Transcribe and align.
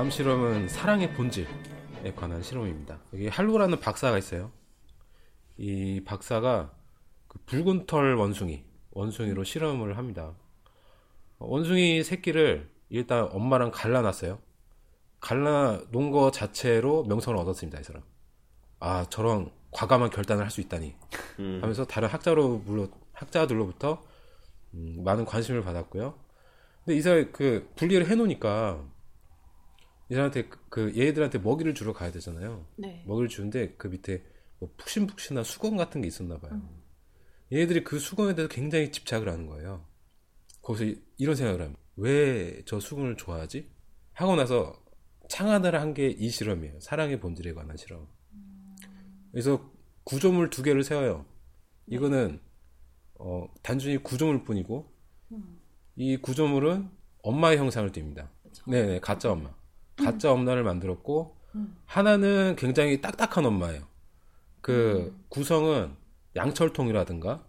다음 0.00 0.08
실험은 0.08 0.66
사랑의 0.66 1.12
본질에 1.12 2.14
관한 2.16 2.42
실험입니다. 2.42 3.00
여기 3.12 3.28
할로라는 3.28 3.80
박사가 3.80 4.16
있어요. 4.16 4.50
이 5.58 6.00
박사가 6.06 6.72
그 7.28 7.38
붉은 7.44 7.84
털 7.84 8.14
원숭이, 8.14 8.64
원숭이로 8.92 9.44
실험을 9.44 9.98
합니다. 9.98 10.32
원숭이 11.38 12.02
새끼를 12.02 12.70
일단 12.88 13.28
엄마랑 13.30 13.72
갈라놨어요. 13.72 14.38
갈라 15.20 15.82
놓은 15.90 16.10
거 16.12 16.30
자체로 16.30 17.04
명성을 17.04 17.38
얻었습니다, 17.38 17.80
이 17.80 17.84
사람. 17.84 18.02
아, 18.78 19.04
저런 19.10 19.50
과감한 19.70 20.08
결단을 20.08 20.44
할 20.44 20.50
수 20.50 20.62
있다니. 20.62 20.94
음. 21.40 21.58
하면서 21.60 21.84
다른 21.84 22.08
학자로 22.08 22.60
물로 22.60 22.88
학자들로부터 23.12 24.02
음, 24.72 25.02
많은 25.04 25.26
관심을 25.26 25.62
받았고요. 25.62 26.18
근데 26.86 26.96
이 26.96 27.02
사람 27.02 27.30
그 27.32 27.70
분리를 27.76 28.08
해놓으니까 28.08 28.82
이 30.10 30.14
사람한테 30.14 30.48
그, 30.48 30.58
그 30.68 30.98
얘들한테 30.98 31.38
먹이를 31.38 31.74
주러 31.74 31.92
가야 31.92 32.10
되잖아요. 32.10 32.66
네. 32.76 33.04
먹이를 33.06 33.28
주는데 33.28 33.74
그 33.76 33.86
밑에 33.88 34.24
뭐 34.58 34.72
푹신푹신한 34.76 35.44
수건 35.44 35.76
같은 35.76 36.00
게 36.02 36.08
있었나 36.08 36.38
봐요. 36.38 36.60
얘들이 37.52 37.84
그 37.84 37.98
수건에 37.98 38.34
대해서 38.34 38.52
굉장히 38.52 38.90
집착을 38.92 39.28
하는 39.28 39.46
거예요. 39.46 39.84
거기서 40.62 40.84
이- 40.84 41.02
이런 41.18 41.34
생각을 41.36 41.62
합니다. 41.62 41.80
왜 41.96 42.62
저 42.66 42.80
수건을 42.80 43.16
좋아하지? 43.16 43.68
하고 44.12 44.36
나서 44.36 44.74
창안을 45.28 45.74
한게 45.80 46.08
이 46.08 46.28
실험이에요. 46.28 46.80
사랑의 46.80 47.20
본질에 47.20 47.54
관한 47.54 47.76
실험. 47.76 48.06
그래서 49.30 49.70
구조물 50.04 50.50
두 50.50 50.62
개를 50.62 50.82
세워요. 50.82 51.24
이거는 51.86 52.40
어, 53.14 53.46
단순히 53.62 53.96
구조물 53.98 54.42
뿐이고 54.44 54.92
이 55.96 56.16
구조물은 56.16 56.88
엄마의 57.22 57.58
형상을 57.58 57.90
띱니다. 57.92 58.28
네네 58.66 59.00
가짜 59.00 59.30
엄마. 59.30 59.54
가짜 60.04 60.32
엄마를 60.32 60.62
만들었고 60.64 61.36
하나는 61.86 62.56
굉장히 62.56 63.00
딱딱한 63.00 63.44
엄마예요. 63.46 63.82
그 64.60 65.14
구성은 65.28 65.94
양철통이라든가 66.36 67.44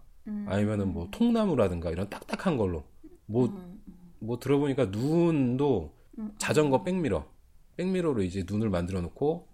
아니면은 0.46 0.92
뭐 0.92 1.08
통나무라든가 1.10 1.90
이런 1.90 2.08
딱딱한 2.08 2.56
걸로. 2.56 2.84
뭐뭐 3.26 4.38
들어보니까 4.40 4.86
눈도 4.86 5.94
자전거 6.38 6.82
백미러. 6.82 7.26
백미러로 7.76 8.22
이제 8.22 8.44
눈을 8.46 8.68
만들어 8.70 9.00
놓고 9.00 9.48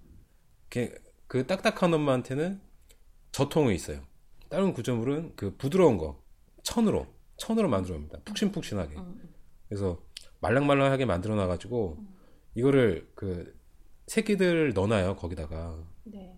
걔- 0.70 0.94
그 1.26 1.46
딱딱한 1.46 1.92
엄마한테는 1.94 2.60
저통이 3.32 3.74
있어요. 3.74 4.00
다른 4.48 4.72
구조물은 4.72 5.34
그 5.36 5.56
부드러운 5.56 5.98
거 5.98 6.22
천으로 6.62 7.06
천으로 7.36 7.68
만들어 7.68 7.96
옵니다. 7.96 8.18
푹신푹신하게. 8.24 8.96
그래서 9.68 10.00
말랑말랑하게 10.40 11.04
만들어 11.04 11.34
놔가지고 11.36 11.98
이거를 12.58 13.08
그 13.14 13.56
새끼들 14.08 14.72
넣어놔요 14.74 15.14
거기다가 15.14 15.78
네. 16.02 16.36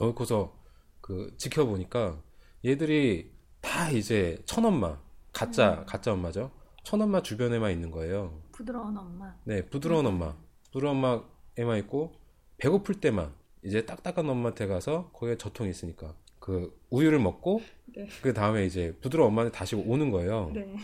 넣고서 0.00 0.58
그 1.00 1.32
지켜보니까 1.36 2.20
얘들이 2.64 3.30
다 3.60 3.88
이제 3.90 4.42
천엄마 4.46 4.98
가짜 5.32 5.84
가짜 5.86 6.12
엄마죠. 6.12 6.50
천엄마 6.82 7.22
주변에만 7.22 7.70
있는 7.70 7.92
거예요. 7.92 8.42
부드러운 8.50 8.96
엄마. 8.96 9.32
네, 9.44 9.64
부드러운 9.64 10.06
엄마. 10.06 10.34
부드러운 10.72 10.96
엄마에만 10.96 11.78
있고, 11.80 12.14
배고플 12.56 13.00
때만, 13.00 13.32
이제 13.62 13.84
딱딱한 13.84 14.28
엄마한테 14.28 14.66
가서, 14.66 15.10
거기에 15.12 15.36
저통이 15.36 15.70
있으니까, 15.70 16.14
그, 16.40 16.76
우유를 16.90 17.18
먹고, 17.20 17.60
네. 17.94 18.08
그 18.22 18.32
다음에 18.32 18.64
이제, 18.64 18.96
부드러운 19.00 19.28
엄마한테 19.28 19.56
다시 19.56 19.76
오는 19.76 20.10
거예요. 20.10 20.50
네. 20.54 20.76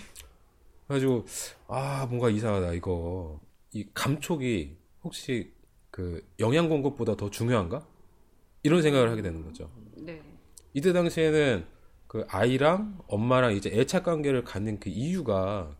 그래가지고, 0.86 1.24
아, 1.68 2.06
뭔가 2.06 2.28
이상하다, 2.28 2.74
이거. 2.74 3.40
이 3.74 3.84
감촉이, 3.92 4.76
혹시, 5.02 5.52
그, 5.90 6.24
영양 6.38 6.68
공급보다 6.68 7.16
더 7.16 7.28
중요한가? 7.28 7.86
이런 8.62 8.82
생각을 8.82 9.10
하게 9.10 9.20
되는 9.20 9.42
거죠. 9.42 9.68
네. 9.96 10.22
이때 10.72 10.92
당시에는, 10.92 11.66
그, 12.06 12.24
아이랑 12.28 12.98
엄마랑 13.08 13.56
이제 13.56 13.70
애착 13.70 14.04
관계를 14.04 14.44
갖는 14.44 14.78
그 14.78 14.90
이유가, 14.90 15.76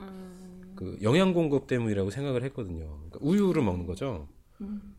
그 0.74 0.98
영양 1.02 1.32
공급 1.32 1.68
때문이라고 1.68 2.10
생각을 2.10 2.42
했거든요. 2.44 2.96
그러니까 2.96 3.18
우유를 3.22 3.62
먹는 3.62 3.86
거죠. 3.86 4.28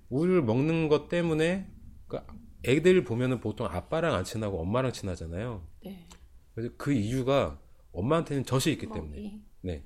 우유를 0.09 0.43
먹는 0.43 0.87
것 0.87 1.09
때문에 1.09 1.69
그 2.07 2.19
애들 2.65 3.03
보면은 3.03 3.41
보통 3.41 3.67
아빠랑 3.67 4.13
안 4.15 4.23
친하고 4.23 4.61
엄마랑 4.61 4.93
친하잖아요. 4.93 5.67
네. 5.83 6.07
그래서 6.53 6.73
그 6.77 6.93
이유가 6.93 7.59
엄마한테는 7.91 8.45
젖이 8.45 8.71
있기 8.73 8.87
때문에, 8.87 9.41
먹이. 9.61 9.83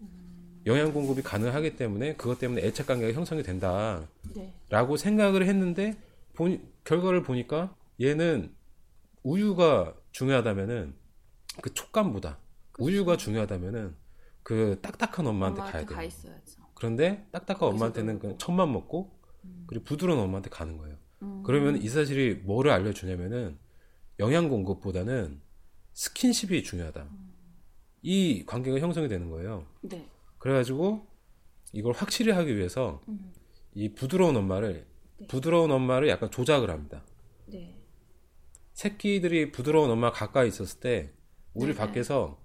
네, 0.70 0.74
영양 0.74 0.94
공급이 0.94 1.24
가능하기 1.24 1.76
때문에 1.78 2.16
그것 2.16 2.38
때문에 2.38 2.62
애착 2.62 2.86
관계가 2.86 3.14
형성이 3.14 3.42
된다라고 3.42 4.08
네. 4.36 4.54
생각을 4.98 5.48
했는데 5.48 5.98
본 6.36 6.62
결과를 6.84 7.24
보니까 7.24 7.76
얘는 8.00 8.54
우유가 9.24 9.96
중요하다면은 10.12 10.94
그 11.62 11.74
촉감보다 11.74 12.38
우유가 12.78 13.18
중요하다면은 13.18 13.96
그 14.44 14.80
딱딱한 14.82 15.26
엄마한테 15.26 15.60
가야 15.60 15.70
엄마한테 15.70 15.88
돼요. 15.88 15.98
가 15.98 16.04
있어야죠. 16.04 16.62
그런데 16.76 17.28
딱딱한 17.32 17.70
엄마한테는. 17.70 18.20
그냥 18.20 18.38
천만 18.38 18.72
먹고 18.72 19.12
그리고 19.66 19.84
부드러운 19.84 20.20
엄마한테 20.20 20.50
가는 20.50 20.78
거예요. 20.78 20.96
음. 21.24 21.44
그러면 21.46 21.82
이 21.82 21.90
사실이 21.90 22.36
뭐를 22.44 22.72
알려주냐면은 22.72 23.58
영양 24.20 24.50
공급보다는 24.50 25.42
스킨십이 25.94 26.64
중요하다. 26.64 27.08
이 28.04 28.46
관계가 28.46 28.80
형성이 28.80 29.08
되는 29.10 29.30
거예요. 29.30 29.66
네. 29.82 30.08
그래가지고 30.40 31.08
이걸 31.74 31.94
확실히 31.94 32.32
하기 32.32 32.58
위해서 32.58 33.02
음. 33.08 33.32
이 33.74 33.94
부드러운 33.94 34.36
엄마를 34.36 34.88
부드러운 35.28 35.72
엄마를 35.72 36.08
약간 36.08 36.32
조작을 36.32 36.70
합니다. 36.70 37.04
네. 37.46 37.78
새끼들이 38.74 39.52
부드러운 39.52 39.92
엄마 39.92 40.12
가까이 40.12 40.48
있었을 40.48 40.80
때 40.80 41.14
우리 41.54 41.74
네. 41.74 41.76
밖에서 41.76 42.42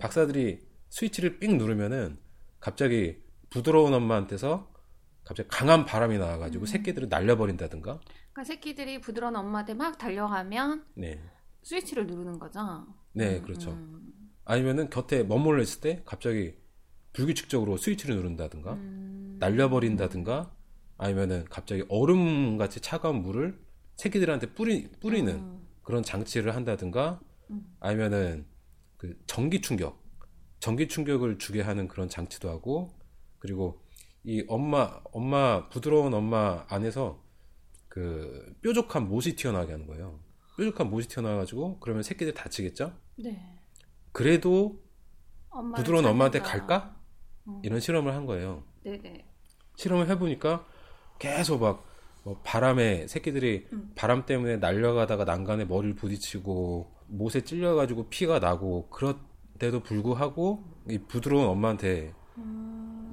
박사들이 0.00 0.60
스위치를 0.88 1.38
삥 1.38 1.58
누르면은 1.58 2.18
갑자기 2.60 3.22
부드러운 3.50 3.92
엄마한테서 3.92 4.72
갑자기 5.24 5.48
강한 5.48 5.84
바람이 5.84 6.18
나와가지고 6.18 6.66
새끼들을 6.66 7.08
날려버린다든가 7.08 8.00
그러니까 8.00 8.44
새끼들이 8.44 9.00
부드러운 9.00 9.36
엄마한테 9.36 9.74
막 9.74 9.98
달려가면 9.98 10.84
네, 10.94 11.22
스위치를 11.62 12.06
누르는 12.06 12.38
거죠. 12.38 12.86
네 13.12 13.40
그렇죠. 13.40 13.78
아니면은 14.44 14.90
곁에 14.90 15.22
머물러 15.22 15.62
있을 15.62 15.80
때 15.80 16.02
갑자기 16.04 16.54
불규칙적으로 17.14 17.76
스위치를 17.78 18.16
누른다든가 18.16 18.76
날려버린다든가 19.38 20.54
아니면은 20.98 21.44
갑자기 21.48 21.84
얼음 21.88 22.58
같이 22.58 22.80
차가운 22.80 23.22
물을 23.22 23.58
새끼들한테 23.96 24.54
뿌리, 24.54 24.90
뿌리는 25.00 25.60
그런 25.82 26.02
장치를 26.02 26.54
한다든가 26.54 27.20
아니면은 27.80 28.46
그 28.96 29.16
전기 29.26 29.60
충격 29.60 30.02
전기 30.60 30.88
충격을 30.88 31.38
주게 31.38 31.62
하는 31.62 31.88
그런 31.88 32.08
장치도 32.08 32.48
하고 32.48 32.90
그리고 33.38 33.82
이 34.24 34.44
엄마 34.48 35.00
엄마 35.12 35.68
부드러운 35.68 36.14
엄마 36.14 36.64
안에서 36.68 37.22
그 37.88 38.56
뾰족한 38.62 39.08
못이 39.08 39.36
튀어나오게 39.36 39.70
하는 39.70 39.86
거예요. 39.86 40.18
뾰족한 40.56 40.88
못이 40.90 41.06
튀어나와가지고 41.08 41.80
그러면 41.80 42.02
새끼들 42.02 42.34
다치겠죠? 42.34 42.92
네. 43.16 43.60
그래도 44.12 44.82
부드러운 45.76 46.06
엄마한테. 46.06 46.40
갈까? 46.40 46.96
이런 47.62 47.80
실험을 47.80 48.14
한 48.14 48.26
거예요. 48.26 48.64
네네. 48.84 49.24
실험을 49.76 50.08
해보니까 50.08 50.66
계속 51.18 51.60
막 51.60 51.94
뭐 52.24 52.40
바람에 52.42 53.06
새끼들이 53.06 53.68
바람 53.94 54.24
때문에 54.24 54.56
날려가다가 54.56 55.24
난간에 55.24 55.66
머리를 55.66 55.94
부딪히고 55.94 56.90
못에 57.06 57.42
찔려가지고 57.42 58.08
피가 58.08 58.38
나고 58.38 58.88
그런데도 58.88 59.80
불구하고 59.82 60.64
이 60.88 60.98
부드러운 60.98 61.46
엄마한테 61.46 62.14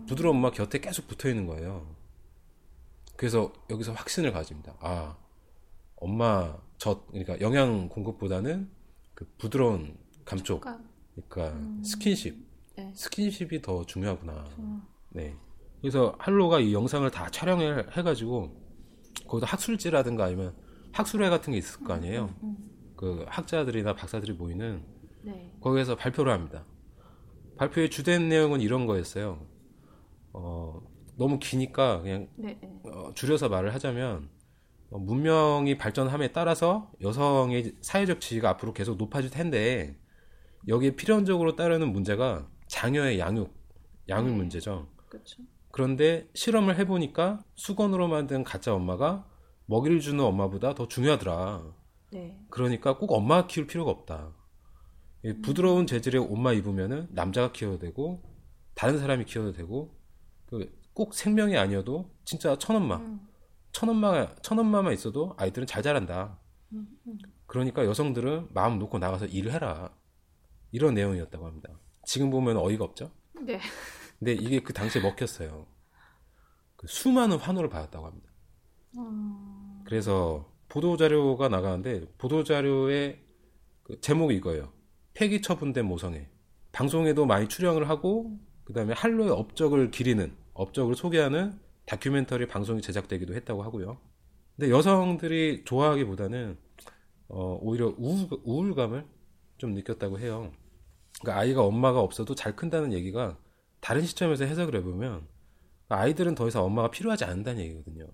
부드러운 0.08 0.38
엄마 0.38 0.50
곁에 0.50 0.80
계속 0.80 1.08
붙어 1.08 1.30
있는 1.30 1.46
거예요. 1.46 1.94
그래서 3.18 3.52
여기서 3.70 3.92
확신을 3.92 4.32
가집니다. 4.32 4.76
아 4.80 5.18
엄마 5.98 6.58
젖 6.78 7.06
그러니까 7.08 7.40
영양 7.42 7.90
공급보다는 7.90 8.72
그 9.14 9.30
부드러운 9.38 9.98
감촉. 10.24 10.64
그러니까 11.14 11.84
스킨십 11.84 12.34
네. 12.34 12.51
스킨십이 12.94 13.62
더 13.62 13.86
중요하구나. 13.86 14.46
네. 15.10 15.36
그래서 15.80 16.16
할로가 16.20 16.60
이 16.60 16.74
영상을 16.74 17.10
다 17.12 17.30
촬영을 17.30 17.96
해가지고 17.98 18.56
거기다 19.28 19.48
학술지라든가 19.48 20.26
아니면 20.26 20.56
학술회 20.92 21.30
같은 21.30 21.52
게 21.54 21.58
있을 21.60 21.84
거 21.84 21.94
아니에요. 21.94 22.34
그 22.96 23.26
학자들이나 23.28 23.96
박사들이 23.96 24.34
모이는 24.34 24.84
네. 25.24 25.52
거기에서 25.62 25.96
발표를 25.96 26.32
합니다. 26.32 26.66
발표의 27.58 27.90
주된 27.90 28.30
내용은 28.30 28.62
이런 28.62 28.86
거였어요. 28.86 29.46
어, 30.34 30.82
너무 31.18 31.40
기니까 31.40 32.02
그냥 32.02 32.28
네. 32.36 32.60
네. 32.62 32.70
어, 32.84 33.12
줄여서 33.14 33.50
말을 33.50 33.74
하자면 33.74 34.30
어, 34.92 35.00
문명이 35.00 35.78
발전함에 35.78 36.32
따라서 36.32 36.92
여성의 37.02 37.74
사회적 37.82 38.22
지위가 38.22 38.50
앞으로 38.50 38.74
계속 38.74 38.98
높아질 38.98 39.30
텐데 39.30 39.98
여기에 40.68 40.96
필연적으로 40.96 41.56
따르는 41.56 41.92
문제가 41.92 42.48
자녀의 42.72 43.20
양육, 43.20 43.54
양육 44.08 44.34
문제죠. 44.34 44.88
그렇죠. 45.10 45.44
그런데 45.72 46.30
실험을 46.34 46.78
해보니까 46.78 47.44
수건으로 47.56 48.08
만든 48.08 48.46
가짜 48.46 48.74
엄마가 48.74 49.28
먹이를 49.66 50.00
주는 50.00 50.24
엄마보다 50.24 50.74
더 50.74 50.88
중요하더라. 50.88 51.64
네. 52.12 52.40
그러니까 52.50 52.98
꼭 52.98 53.12
엄마가 53.12 53.48
키울 53.48 53.68
필요가 53.68 53.92
없다. 53.92 54.34
이 55.24 55.34
부드러운 55.42 55.86
재질의 55.86 56.22
옷만 56.22 56.56
입으면은 56.56 57.10
남자가 57.12 57.52
키워도 57.52 57.80
되고 57.80 58.24
다른 58.74 58.98
사람이 59.00 59.26
키워도 59.26 59.52
되고 59.52 59.94
그꼭 60.48 61.14
생명이 61.14 61.58
아니어도 61.58 62.10
진짜 62.24 62.58
천엄마 62.58 62.98
음. 62.98 63.20
천엄마가 63.74 64.36
천엄마만 64.42 64.94
있어도 64.94 65.36
아이들은 65.38 65.68
잘 65.68 65.84
자란다. 65.84 66.40
음, 66.72 66.88
음. 67.06 67.18
그러니까 67.48 67.86
여성들은 67.86 68.48
마음 68.54 68.80
놓고 68.80 68.98
나가서 68.98 69.26
일을 69.26 69.52
해라. 69.52 69.94
이런 70.72 70.94
내용이었다고 70.94 71.46
합니다. 71.46 71.78
지금 72.12 72.30
보면 72.30 72.58
어이가 72.58 72.84
없죠? 72.84 73.10
네. 73.40 73.58
근데 74.20 74.34
이게 74.34 74.60
그 74.60 74.74
당시에 74.74 75.02
먹혔어요. 75.02 75.66
그 76.76 76.86
수많은 76.86 77.38
환호를 77.38 77.70
받았다고 77.70 78.06
합니다. 78.06 78.30
음. 78.98 79.82
그래서 79.86 80.52
보도 80.68 80.98
자료가 80.98 81.48
나가는데 81.48 82.06
보도 82.18 82.44
자료의 82.44 83.22
그 83.84 84.02
제목이 84.02 84.36
이거예요. 84.36 84.74
폐기 85.14 85.42
처분된 85.42 85.86
모성애. 85.86 86.28
방송에도 86.74 87.26
많이 87.26 87.48
출연을 87.48 87.88
하고 87.88 88.38
그다음에 88.66 88.94
한로의 88.94 89.30
업적을 89.30 89.90
기리는 89.92 90.36
업적을 90.54 90.96
소개하는 90.96 91.58
다큐멘터리 91.86 92.46
방송이 92.46 92.82
제작되기도 92.82 93.36
했다고 93.36 93.64
하고요. 93.64 93.98
근데 94.58 94.70
여성들이 94.70 95.64
좋아하기보다는 95.64 96.58
어, 97.30 97.58
오히려 97.62 97.96
우울, 97.98 98.28
우울감을 98.44 99.06
좀 99.58 99.74
느꼈다고 99.76 100.20
해요. 100.20 100.52
그러니까 101.22 101.40
아이가 101.40 101.64
엄마가 101.64 102.00
없어도 102.00 102.36
잘 102.36 102.56
큰다는 102.56 102.94
얘기가 102.94 103.38
다른 103.80 104.04
시점에서 104.06 104.46
해석을 104.46 104.76
해보면 104.76 105.28
아이들은 105.90 106.36
더 106.36 106.48
이상 106.48 106.64
엄마가 106.64 106.90
필요하지 106.92 107.26
않는다는 107.26 107.62
얘기거든요. 107.62 108.08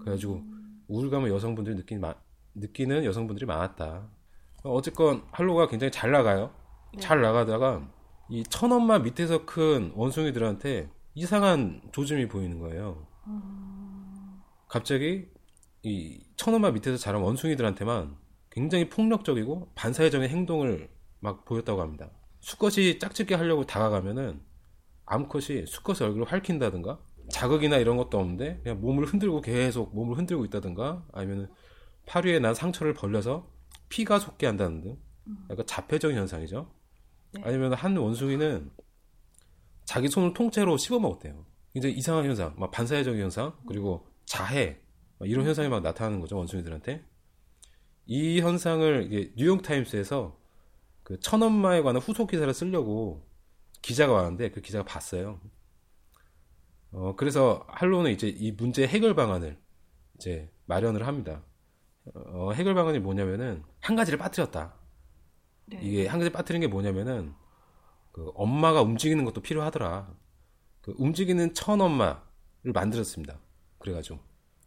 그래가지고 0.00 0.42
우울감을 0.88 1.30
여성분들이 1.30 1.76
느끼는, 1.76 2.00
마- 2.00 2.14
느끼는 2.54 3.04
여성분들이 3.04 3.46
많았다. 3.46 4.08
어쨌건 4.64 5.22
할로가 5.32 5.68
굉장히 5.68 5.90
잘 5.90 6.10
나가요. 6.10 6.54
네. 6.94 7.00
잘 7.00 7.20
나가다가 7.20 7.88
이 8.28 8.44
천엄마 8.44 9.00
밑에서 9.00 9.44
큰 9.44 9.92
원숭이들한테 9.94 10.90
이상한 11.14 11.82
조짐이 11.92 12.28
보이는 12.28 12.58
거예요. 12.58 13.06
갑자기 14.68 15.28
이 15.82 16.22
천엄마 16.36 16.70
밑에서 16.70 16.96
자란 16.96 17.22
원숭이들한테만 17.22 18.16
굉장히 18.50 18.88
폭력적이고 18.88 19.72
반사회적인 19.74 20.28
행동을 20.28 20.88
막 21.22 21.44
보였다고 21.44 21.80
합니다. 21.80 22.10
수컷이 22.40 22.98
짝짓기 22.98 23.34
하려고 23.34 23.64
다가가면은 23.64 24.40
암컷이 25.06 25.66
수컷의 25.66 26.08
얼굴을 26.08 26.26
핥힌다든가 26.26 27.00
자극이나 27.30 27.76
이런 27.78 27.96
것도 27.96 28.18
없는데 28.18 28.60
그냥 28.62 28.80
몸을 28.80 29.06
흔들고 29.06 29.40
계속 29.40 29.94
몸을 29.94 30.18
흔들고 30.18 30.44
있다든가 30.44 31.06
아니면 31.12 31.48
팔 32.06 32.26
위에 32.26 32.40
난 32.40 32.54
상처를 32.54 32.92
벌려서 32.94 33.48
피가 33.88 34.18
솟게 34.18 34.46
한다는 34.46 34.80
등 34.80 34.98
약간 35.48 35.64
자폐적인 35.64 36.18
현상이죠. 36.18 36.68
네. 37.34 37.42
아니면 37.44 37.72
한 37.74 37.96
원숭이는 37.96 38.70
자기 39.84 40.08
손을 40.08 40.34
통째로 40.34 40.76
씹어 40.76 40.98
먹었대요. 40.98 41.46
굉장히 41.72 41.94
이상한 41.94 42.24
현상, 42.24 42.54
막 42.58 42.70
반사회적인 42.72 43.20
현상, 43.20 43.56
그리고 43.68 44.08
자해 44.24 44.80
막 45.18 45.28
이런 45.28 45.46
현상이 45.46 45.68
막 45.68 45.82
나타나는 45.82 46.20
거죠 46.20 46.36
원숭이들한테. 46.36 47.04
이 48.06 48.40
현상을 48.40 49.06
이게 49.06 49.32
뉴욕 49.36 49.62
타임스에서 49.62 50.41
그 51.02 51.18
천엄마에 51.20 51.82
관한 51.82 52.00
후속 52.00 52.30
기사를 52.30 52.52
쓰려고 52.52 53.26
기자가 53.80 54.12
왔는데 54.12 54.50
그 54.50 54.60
기자가 54.60 54.84
봤어요. 54.84 55.40
어 56.92 57.14
그래서 57.16 57.64
할로는 57.68 58.12
이제 58.12 58.28
이 58.28 58.52
문제 58.52 58.86
해결 58.86 59.14
방안을 59.14 59.58
이제 60.16 60.50
마련을 60.66 61.06
합니다. 61.06 61.42
어, 62.14 62.52
해결 62.52 62.74
방안이 62.74 62.98
뭐냐면은 62.98 63.62
한 63.80 63.96
가지를 63.96 64.18
빠뜨렸다. 64.18 64.74
네. 65.66 65.80
이게 65.82 66.06
한 66.06 66.18
가지 66.18 66.30
빠뜨린 66.30 66.60
게 66.60 66.66
뭐냐면은 66.66 67.34
그 68.10 68.30
엄마가 68.34 68.82
움직이는 68.82 69.24
것도 69.24 69.40
필요하더라. 69.40 70.14
그 70.80 70.94
움직이는 70.98 71.54
천엄마를 71.54 72.72
만들었습니다. 72.74 73.38
그래가지고 73.78 74.18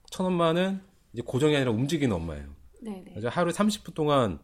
천엄마는 0.10 0.82
이제 1.14 1.22
고정이 1.24 1.56
아니라 1.56 1.72
움직이는 1.72 2.16
엄마예요. 2.16 2.56
네네. 2.82 3.12
그래서 3.12 3.30
하루에 3.30 3.54
30분 3.54 3.94
동안 3.94 4.40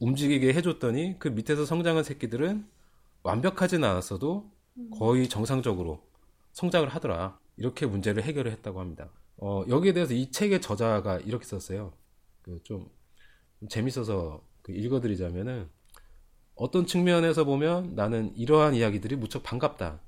움직이게 0.00 0.52
해줬더니 0.54 1.18
그 1.18 1.28
밑에서 1.28 1.64
성장한 1.66 2.04
새끼들은 2.04 2.66
완벽하진 3.22 3.84
않았어도 3.84 4.50
거의 4.98 5.28
정상적으로 5.28 6.02
성장을 6.52 6.88
하더라. 6.88 7.38
이렇게 7.56 7.86
문제를 7.86 8.22
해결을 8.24 8.52
했다고 8.52 8.80
합니다. 8.80 9.10
어, 9.38 9.64
여기에 9.68 9.92
대해서 9.94 10.14
이 10.14 10.30
책의 10.32 10.62
저자가 10.62 11.18
이렇게 11.20 11.44
썼어요. 11.46 11.92
그 12.42 12.60
좀 12.64 12.90
재밌어서 13.68 14.42
그 14.62 14.72
읽어드리자면은 14.72 15.68
어떤 16.54 16.86
측면에서 16.86 17.44
보면 17.44 17.94
나는 17.94 18.34
이러한 18.36 18.74
이야기들이 18.74 19.16
무척 19.16 19.42
반갑다. 19.42 20.00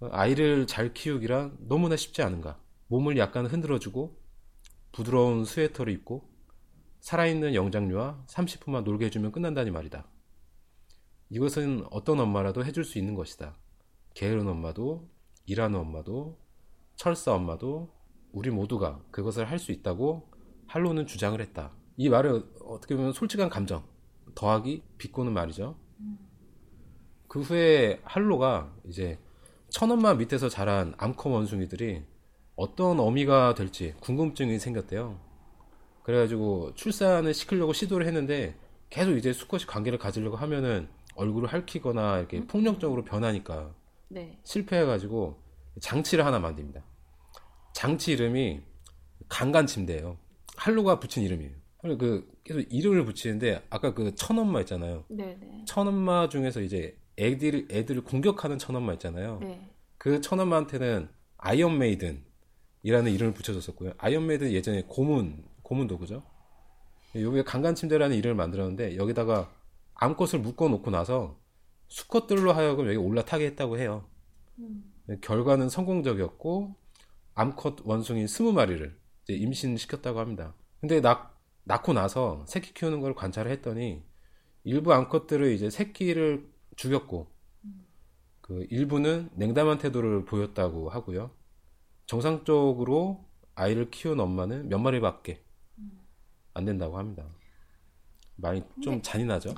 어, 0.00 0.08
아이를 0.12 0.66
잘 0.66 0.94
키우기란 0.94 1.58
너무나 1.68 1.96
쉽지 1.96 2.22
않은가. 2.22 2.58
몸을 2.88 3.16
약간 3.18 3.46
흔들어주고 3.46 4.16
부드러운 4.92 5.44
스웨터를 5.44 5.92
입고 5.94 6.28
살아있는 7.02 7.54
영장류와 7.54 8.24
30분만 8.28 8.84
놀게 8.84 9.06
해주면 9.06 9.32
끝난다니 9.32 9.70
말이다. 9.72 10.06
이것은 11.30 11.84
어떤 11.90 12.20
엄마라도 12.20 12.64
해줄 12.64 12.84
수 12.84 12.98
있는 12.98 13.14
것이다. 13.14 13.56
게으른 14.14 14.46
엄마도, 14.46 15.10
일하는 15.44 15.80
엄마도, 15.80 16.38
철사 16.94 17.34
엄마도, 17.34 17.92
우리 18.30 18.50
모두가 18.50 19.02
그것을 19.10 19.50
할 19.50 19.58
수 19.58 19.72
있다고 19.72 20.30
할로는 20.68 21.06
주장을 21.06 21.38
했다. 21.40 21.72
이 21.96 22.08
말은 22.08 22.48
어떻게 22.64 22.94
보면 22.94 23.12
솔직한 23.12 23.50
감정, 23.50 23.84
더하기 24.34 24.82
비꼬는 24.98 25.32
말이죠. 25.32 25.76
그 27.26 27.40
후에 27.40 28.00
할로가 28.04 28.72
이제 28.86 29.18
천엄마 29.70 30.14
밑에서 30.14 30.48
자란 30.48 30.94
암컷 30.98 31.32
원숭이들이 31.32 32.04
어떤 32.54 33.00
어미가 33.00 33.54
될지 33.54 33.94
궁금증이 34.00 34.58
생겼대요. 34.58 35.31
그래가지고 36.02 36.74
출산을 36.74 37.34
시키려고 37.34 37.72
시도를 37.72 38.06
했는데 38.06 38.54
계속 38.90 39.16
이제 39.16 39.32
수컷이 39.32 39.64
관계를 39.64 39.98
가지려고 39.98 40.36
하면은 40.36 40.88
얼굴을 41.14 41.48
핥히거나 41.48 42.18
이렇게 42.18 42.44
폭력적으로 42.46 43.04
변하니까 43.04 43.74
네. 44.08 44.38
실패해가지고 44.44 45.40
장치를 45.80 46.26
하나 46.26 46.38
만듭니다. 46.38 46.82
장치 47.72 48.12
이름이 48.12 48.60
강간 49.28 49.66
침대예요. 49.66 50.18
할로가 50.56 51.00
붙인 51.00 51.22
이름이에요. 51.22 51.52
그 51.98 52.30
계속 52.44 52.60
이름을 52.70 53.04
붙이는데 53.04 53.62
아까 53.70 53.94
그 53.94 54.14
천엄마 54.14 54.60
있잖아요. 54.60 55.04
네네. 55.08 55.64
천엄마 55.66 56.28
중에서 56.28 56.60
이제 56.60 56.96
애들 57.18 57.68
애들을 57.70 58.04
공격하는 58.04 58.58
천엄마 58.58 58.92
있잖아요. 58.94 59.38
네. 59.40 59.68
그 59.98 60.20
천엄마한테는 60.20 61.08
iron 61.38 61.78
maiden이라는 61.78 63.12
이름을 63.12 63.34
붙여줬었고요. 63.34 63.92
iron 63.98 64.26
maiden 64.26 64.52
예전에 64.52 64.84
고문 64.86 65.44
고문 65.72 65.86
도구죠. 65.86 66.22
여기에 67.14 67.44
강간 67.44 67.74
침대라는 67.74 68.14
이름을 68.14 68.34
만들었는데 68.34 68.98
여기다가 68.98 69.50
암컷을 69.94 70.40
묶어 70.40 70.68
놓고 70.68 70.90
나서 70.90 71.40
수컷들로 71.88 72.52
하여금 72.52 72.86
여기 72.88 72.98
올라타게 72.98 73.46
했다고 73.46 73.78
해요. 73.78 74.06
결과는 75.22 75.70
성공적이었고 75.70 76.76
암컷 77.34 77.86
원숭이 77.86 78.26
20마리를 78.26 78.94
이제 79.22 79.32
임신시켰다고 79.34 80.18
합니다. 80.18 80.54
근데 80.80 81.00
낳, 81.00 81.34
낳고 81.64 81.94
나서 81.94 82.44
새끼 82.46 82.74
키우는 82.74 83.00
걸 83.00 83.14
관찰을 83.14 83.50
했더니 83.50 84.04
일부 84.64 84.92
암컷들을 84.92 85.52
이제 85.52 85.70
새끼를 85.70 86.50
죽였고 86.76 87.28
그 88.42 88.66
일부는 88.68 89.30
냉담한 89.36 89.78
태도를 89.78 90.26
보였다고 90.26 90.90
하고요. 90.90 91.30
정상적으로 92.04 93.24
아이를 93.54 93.90
키운 93.90 94.20
엄마는 94.20 94.68
몇 94.68 94.78
마리밖에 94.78 95.42
안 96.54 96.64
된다고 96.64 96.98
합니다. 96.98 97.24
많이 98.36 98.62
좀 98.82 99.00
잔인하죠? 99.02 99.54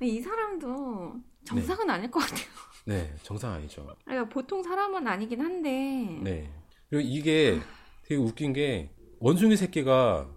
이 0.00 0.20
사람도 0.20 1.14
정상은 1.44 1.90
아닐 1.90 2.10
것 2.10 2.20
같아요. 2.20 2.46
네, 2.86 3.14
정상 3.22 3.52
아니죠. 3.52 3.86
그러니까 4.04 4.28
보통 4.28 4.62
사람은 4.62 5.06
아니긴 5.06 5.40
한데. 5.40 6.20
네. 6.22 6.52
그리고 6.88 7.08
이게 7.08 7.60
되게 8.02 8.16
웃긴 8.16 8.52
게 8.52 8.90
원숭이 9.18 9.56
새끼가 9.56 10.28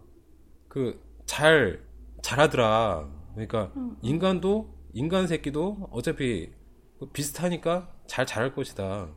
그잘 0.67 1.85
자라더라. 2.21 3.09
그러니까 3.33 3.71
음. 3.75 3.97
인간도 4.01 4.75
인간 4.93 5.27
새끼도 5.27 5.89
어차피 5.91 6.51
비슷하니까 7.13 7.93
잘 8.07 8.25
자랄 8.25 8.53
것이다. 8.53 9.09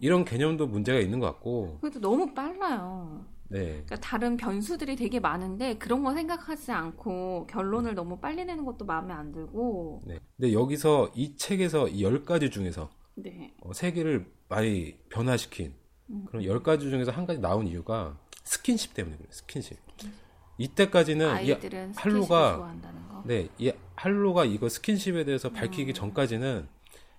이런 0.00 0.24
개념도 0.24 0.66
문제가 0.66 0.98
있는 0.98 1.20
것 1.20 1.26
같고. 1.26 1.78
그래도 1.80 2.00
너무 2.00 2.32
빨라요. 2.34 3.24
네. 3.50 3.66
그러니까 3.84 3.96
다른 3.96 4.36
변수들이 4.36 4.94
되게 4.96 5.18
많은데 5.20 5.76
그런 5.76 6.02
거 6.04 6.14
생각하지 6.14 6.70
않고 6.72 7.46
결론을 7.48 7.94
너무 7.94 8.18
빨리 8.20 8.44
내는 8.44 8.64
것도 8.64 8.84
마음에 8.84 9.12
안 9.12 9.32
들고. 9.32 10.02
네. 10.06 10.18
근데 10.36 10.52
여기서 10.52 11.10
이 11.14 11.36
책에서 11.36 11.88
이 11.88 12.02
10가지 12.04 12.50
중에서 12.52 12.90
네. 13.16 13.52
어, 13.60 13.72
세계를 13.72 14.26
많이 14.48 14.96
변화시킨 15.08 15.74
음. 16.10 16.24
그런 16.28 16.44
열 16.44 16.62
가지 16.62 16.88
중에서 16.88 17.10
한 17.10 17.26
가지 17.26 17.40
나온 17.40 17.66
이유가 17.66 18.16
스킨십 18.44 18.94
때문에 18.94 19.16
그래요. 19.16 19.28
스킨십. 19.32 19.76
이때까지는 20.58 21.26
이 21.26 21.52
아이들은 21.52 21.92
할로가- 21.92 21.94
스킨십을 21.94 22.28
좋아한다는 22.28 23.08
거. 23.08 23.22
네, 23.26 23.48
이 23.58 23.72
할로가 23.96 24.44
이거 24.44 24.68
스킨십에 24.68 25.24
대해서 25.24 25.48
음. 25.48 25.54
밝히기 25.54 25.92
전까지는 25.94 26.68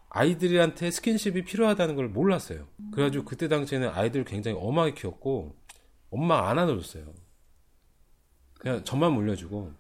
아이들한테 0.09 0.91
스킨십이 0.91 1.43
필요하다는 1.45 1.95
걸 1.95 2.09
몰랐어요. 2.09 2.67
음. 2.79 2.91
그래가지고 2.93 3.25
그때 3.25 3.47
당시에는 3.47 3.89
아이들을 3.89 4.25
굉장히 4.25 4.57
엄하게 4.59 4.93
키웠고 4.93 5.55
엄마 6.11 6.47
안 6.49 6.59
안아줬어요. 6.59 7.11
그냥 8.59 8.83
저만 8.83 9.13
물려주고 9.13 9.73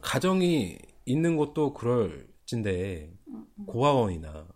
가정이 0.00 0.78
있는 1.06 1.36
것도 1.36 1.72
그럴진데 1.74 3.12
고아원이나 3.66 4.46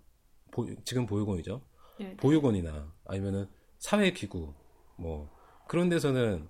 보- 0.52 0.66
지금 0.84 1.06
보육원이죠. 1.06 1.62
네. 1.98 2.16
보육원이나 2.16 2.92
아니면은 3.06 3.48
사회기구 3.78 4.54
뭐 4.98 5.30
그런 5.66 5.88
데서는 5.88 6.48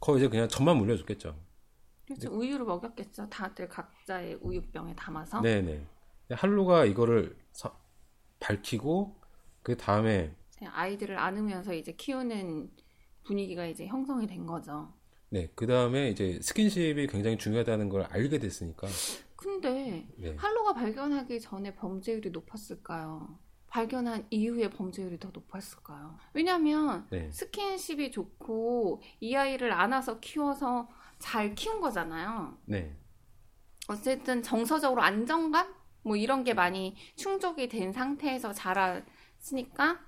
거의 0.00 0.20
이제 0.20 0.28
그냥 0.28 0.48
저만 0.48 0.76
물려줬겠죠. 0.78 1.36
그래서 2.06 2.30
우유를 2.30 2.64
먹였겠죠. 2.66 3.28
다들 3.30 3.68
각자의 3.68 4.38
우유병에 4.40 4.94
담아서. 4.96 5.40
네네. 5.40 5.86
할로가 6.32 6.84
이거를 6.86 7.36
사- 7.52 7.74
밝히고 8.40 9.20
그 9.62 9.76
다음에 9.76 10.34
아이들을 10.62 11.16
안으면서 11.18 11.72
이제 11.74 11.92
키우는 11.92 12.70
분위기가 13.24 13.66
이제 13.66 13.86
형성이 13.86 14.26
된 14.26 14.46
거죠. 14.46 14.92
네 15.30 15.48
그 15.54 15.66
다음에 15.66 16.10
이제 16.10 16.40
스킨십이 16.42 17.06
굉장히 17.06 17.38
중요하다는 17.38 17.88
걸 17.88 18.02
알게 18.02 18.38
됐으니까 18.40 18.88
근데 19.36 20.06
네. 20.16 20.34
할로가 20.36 20.74
발견하기 20.74 21.40
전에 21.40 21.74
범죄율이 21.76 22.30
높았을까요? 22.30 23.38
발견한 23.68 24.26
이후에 24.30 24.68
범죄율이 24.70 25.20
더 25.20 25.30
높았을까요? 25.32 26.18
왜냐하면 26.34 27.06
네. 27.10 27.30
스킨십이 27.30 28.10
좋고 28.10 29.00
이 29.20 29.34
아이를 29.36 29.72
안아서 29.72 30.18
키워서 30.18 30.88
잘 31.20 31.54
키운 31.54 31.80
거잖아요. 31.80 32.58
네. 32.66 32.96
어쨌든 33.88 34.42
정서적으로 34.42 35.02
안정감 35.02 35.72
뭐 36.02 36.16
이런 36.16 36.42
게 36.44 36.54
많이 36.54 36.96
충족이 37.16 37.68
된 37.68 37.92
상태에서 37.92 38.52
자랐으니까 38.52 40.00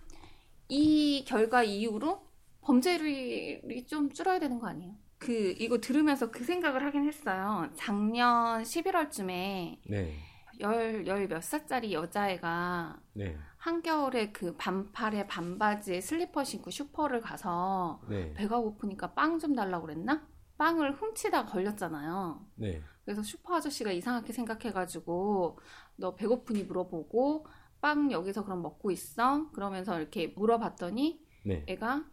이 0.69 1.25
결과 1.27 1.63
이후로 1.63 2.27
범죄율이 2.63 3.87
좀 3.87 4.11
줄어야 4.11 4.39
되는 4.39 4.59
거 4.59 4.69
아니에요? 4.69 4.95
그 5.19 5.55
이거 5.59 5.79
들으면서 5.79 6.31
그 6.31 6.45
생각을 6.45 6.85
하긴 6.85 7.05
했어요. 7.05 7.71
작년 7.75 8.63
11월쯤에 8.63 9.79
네. 9.89 10.17
열, 10.61 11.07
열몇 11.07 11.43
살짜리 11.43 11.93
여자애가 11.93 13.01
네. 13.15 13.37
한겨울에 13.57 14.33
그 14.33 14.57
반팔에 14.57 15.27
반바지에 15.27 16.01
슬리퍼 16.01 16.43
신고 16.45 16.71
슈퍼를 16.71 17.21
가서 17.21 18.01
네. 18.09 18.33
배가 18.35 18.59
고프니까 18.59 19.15
빵 19.15 19.39
좀 19.39 19.55
달라고 19.55 19.87
그랬나? 19.87 20.27
빵을 20.59 20.93
훔치다 20.95 21.47
걸렸잖아요. 21.47 22.45
네. 22.57 22.83
그래서 23.05 23.23
슈퍼 23.23 23.57
아저씨가 23.57 23.91
이상하게 23.93 24.33
생각해가지고 24.33 25.59
너 25.97 26.15
배고프니 26.15 26.65
물어보고 26.65 27.47
빵 27.81 28.13
여기서 28.13 28.45
그럼 28.45 28.63
먹고 28.63 28.91
있어? 28.93 29.51
그러면서 29.53 29.99
이렇게 29.99 30.29
물어봤더니 30.29 31.25
네. 31.47 31.65
애가 31.69 32.05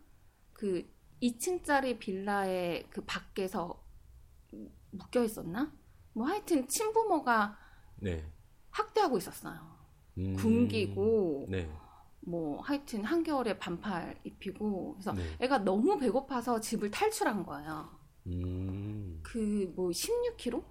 그 0.60 0.86
2층짜리 1.24 1.98
빌라의 2.00 2.86
그 2.90 3.02
밖에서 3.06 3.82
묶여 4.92 5.24
있었나? 5.24 5.72
뭐 6.12 6.28
하여튼 6.28 6.68
친부모가 6.68 7.58
네. 7.96 8.30
학대하고 8.72 9.18
있었어요. 9.20 9.58
음. 10.18 10.36
굶기고 10.36 11.46
네. 11.48 11.72
뭐 12.20 12.60
하여튼 12.60 13.06
한겨울에 13.06 13.58
반팔 13.58 14.20
입히고 14.26 14.96
그래서 14.96 15.14
네. 15.14 15.24
애가 15.40 15.60
너무 15.60 15.98
배고파서 15.98 16.60
집을 16.60 16.92
탈출한 16.92 17.46
거예요. 17.46 17.98
음. 18.28 19.22
그뭐 19.24 19.92
16kg? 19.92 20.62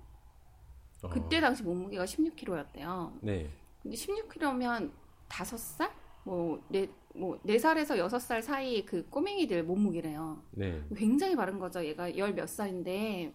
어. 1.02 1.08
그때 1.08 1.40
당시 1.40 1.62
몸무게가 1.62 2.04
16kg였대요. 2.04 3.20
네. 3.22 3.50
근데 3.82 3.96
16kg면 3.96 4.92
5살? 5.30 5.90
뭐, 6.24 6.62
네, 6.68 6.90
뭐, 7.14 7.40
4살에서 7.44 7.98
6살 7.98 8.42
사이 8.42 8.84
그 8.84 9.08
꼬맹이들 9.08 9.64
몸무게래요. 9.64 10.42
네. 10.52 10.82
굉장히 10.96 11.34
마른 11.34 11.58
거죠. 11.58 11.84
얘가 11.84 12.16
열 12.16 12.34
몇 12.34 12.48
살인데. 12.48 13.34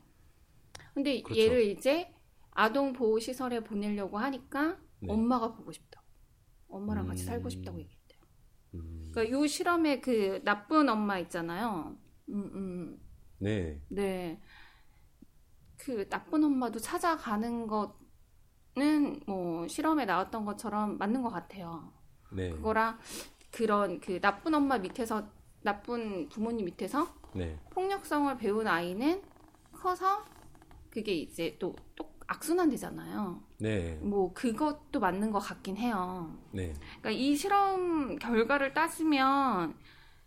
근데 0.94 1.22
그렇죠. 1.22 1.42
얘를 1.42 1.64
이제 1.66 2.14
아동 2.52 2.94
보호 2.94 3.20
시설에 3.20 3.62
보내려고 3.62 4.18
하니까 4.20 4.78
네. 5.00 5.12
엄마가 5.12 5.54
보고 5.54 5.72
싶다고. 5.72 6.06
엄마랑 6.70 7.08
같이 7.08 7.24
음. 7.24 7.26
살고 7.28 7.50
싶다고 7.50 7.80
얘기했대요. 7.80 8.20
음. 8.76 9.10
그러니까 9.14 9.38
요 9.38 9.46
실험에 9.48 10.00
그 10.02 10.42
나쁜 10.44 10.88
엄마 10.90 11.20
있잖아요. 11.20 11.98
음, 12.30 12.52
음. 12.54 13.00
네. 13.40 13.82
네. 13.90 14.42
그 15.78 16.08
나쁜 16.10 16.44
엄마도 16.44 16.80
찾아가는 16.80 17.68
거는 17.68 19.20
뭐 19.28 19.68
실험에 19.68 20.06
나왔던 20.06 20.46
것처럼 20.46 20.98
맞는 20.98 21.22
것 21.22 21.30
같아요. 21.30 21.92
네. 22.32 22.50
그거랑 22.50 22.98
그런 23.54 24.00
그 24.00 24.20
나쁜 24.20 24.54
엄마 24.54 24.78
밑에서 24.78 25.28
나쁜 25.62 26.28
부모님 26.28 26.66
밑에서 26.66 27.08
네. 27.36 27.58
폭력성을 27.70 28.36
배운 28.38 28.68
아이는 28.68 29.22
커서 29.72 30.26
그게 30.90 31.14
이제 31.14 31.56
또, 31.60 31.76
또 31.96 32.12
악순환 32.28 32.70
되잖아요. 32.70 33.42
네. 33.60 33.96
뭐 34.02 34.34
그것도 34.34 35.00
맞는 35.00 35.32
것 35.32 35.40
같긴 35.40 35.78
해요. 35.78 36.36
네. 36.52 36.74
그러니까 36.74 37.12
이 37.12 37.36
실험 37.36 38.18
결과를 38.18 38.74
따지면 38.74 39.76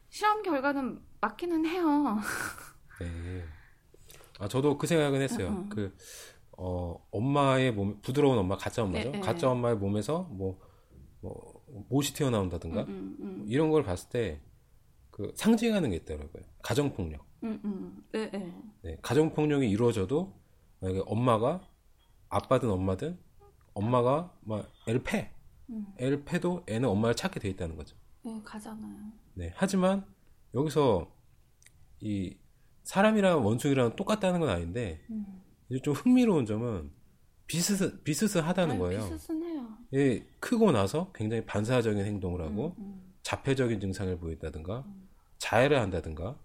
실험 0.08 0.42
결과는 0.42 1.00
맞기는 1.20 1.66
해요. 1.66 2.18
네. 3.00 3.44
아 4.38 4.46
저도 4.48 4.78
그 4.78 4.86
생각은 4.86 5.20
했어요. 5.20 5.48
응, 5.48 5.56
응. 5.64 5.68
그 5.68 5.96
어, 6.58 6.96
엄마의 7.10 7.72
몸 7.72 8.00
부드러운 8.02 8.38
엄마 8.38 8.56
가짜 8.56 8.82
엄마죠. 8.82 9.10
네, 9.10 9.18
네. 9.18 9.20
가짜 9.20 9.50
엄마의 9.50 9.76
몸에서 9.76 10.28
뭐, 10.30 10.60
뭐 11.20 11.55
못이 11.88 12.14
튀어나온다든가 12.14 12.82
음, 12.84 13.16
음, 13.20 13.44
이런 13.48 13.70
걸 13.70 13.82
봤을 13.82 14.08
때 14.10 14.40
그 15.16 15.32
상징하는 15.34 15.88
게 15.88 15.96
있더라고요. 15.96 16.42
가정 16.62 16.92
폭력. 16.92 17.26
음, 17.42 17.58
음. 17.64 18.04
네, 18.12 18.30
네. 18.30 18.54
네, 18.82 18.98
가정 19.00 19.32
폭력이 19.32 19.66
이루어져도 19.66 20.38
만약에 20.80 21.04
엄마가 21.06 21.66
아빠든 22.28 22.68
엄마든 22.68 23.18
엄마가 23.72 24.36
막 24.42 24.70
애를 24.86 25.02
패. 25.02 25.32
음. 25.70 25.86
애를 25.96 26.26
패도 26.26 26.64
애는 26.68 26.86
엄마를 26.86 27.14
찾게 27.16 27.40
돼 27.40 27.48
있다는 27.48 27.76
거죠. 27.76 27.96
네, 28.26 28.42
가잖아요. 28.44 29.10
네. 29.32 29.54
하지만 29.56 30.04
여기서 30.52 31.10
이 32.00 32.36
사람이랑 32.84 33.42
원숭이랑 33.46 33.96
똑같다는 33.96 34.40
건 34.40 34.50
아닌데 34.50 35.02
음. 35.08 35.24
이제 35.70 35.80
좀 35.80 35.94
흥미로운 35.94 36.44
점은 36.44 36.92
비스스하다는 37.46 38.72
아니, 38.72 38.78
거예요. 38.78 39.00
비슷 39.00 39.30
해요. 39.56 39.68
예, 39.94 40.26
크고 40.40 40.72
나서 40.72 41.10
굉장히 41.14 41.44
반사적인 41.44 42.04
행동을 42.04 42.40
하고 42.42 42.74
음, 42.78 42.84
음. 42.84 43.14
자폐적인 43.22 43.80
증상을 43.80 44.18
보인다든가 44.18 44.84
자해를 45.38 45.80
한다든가 45.80 46.38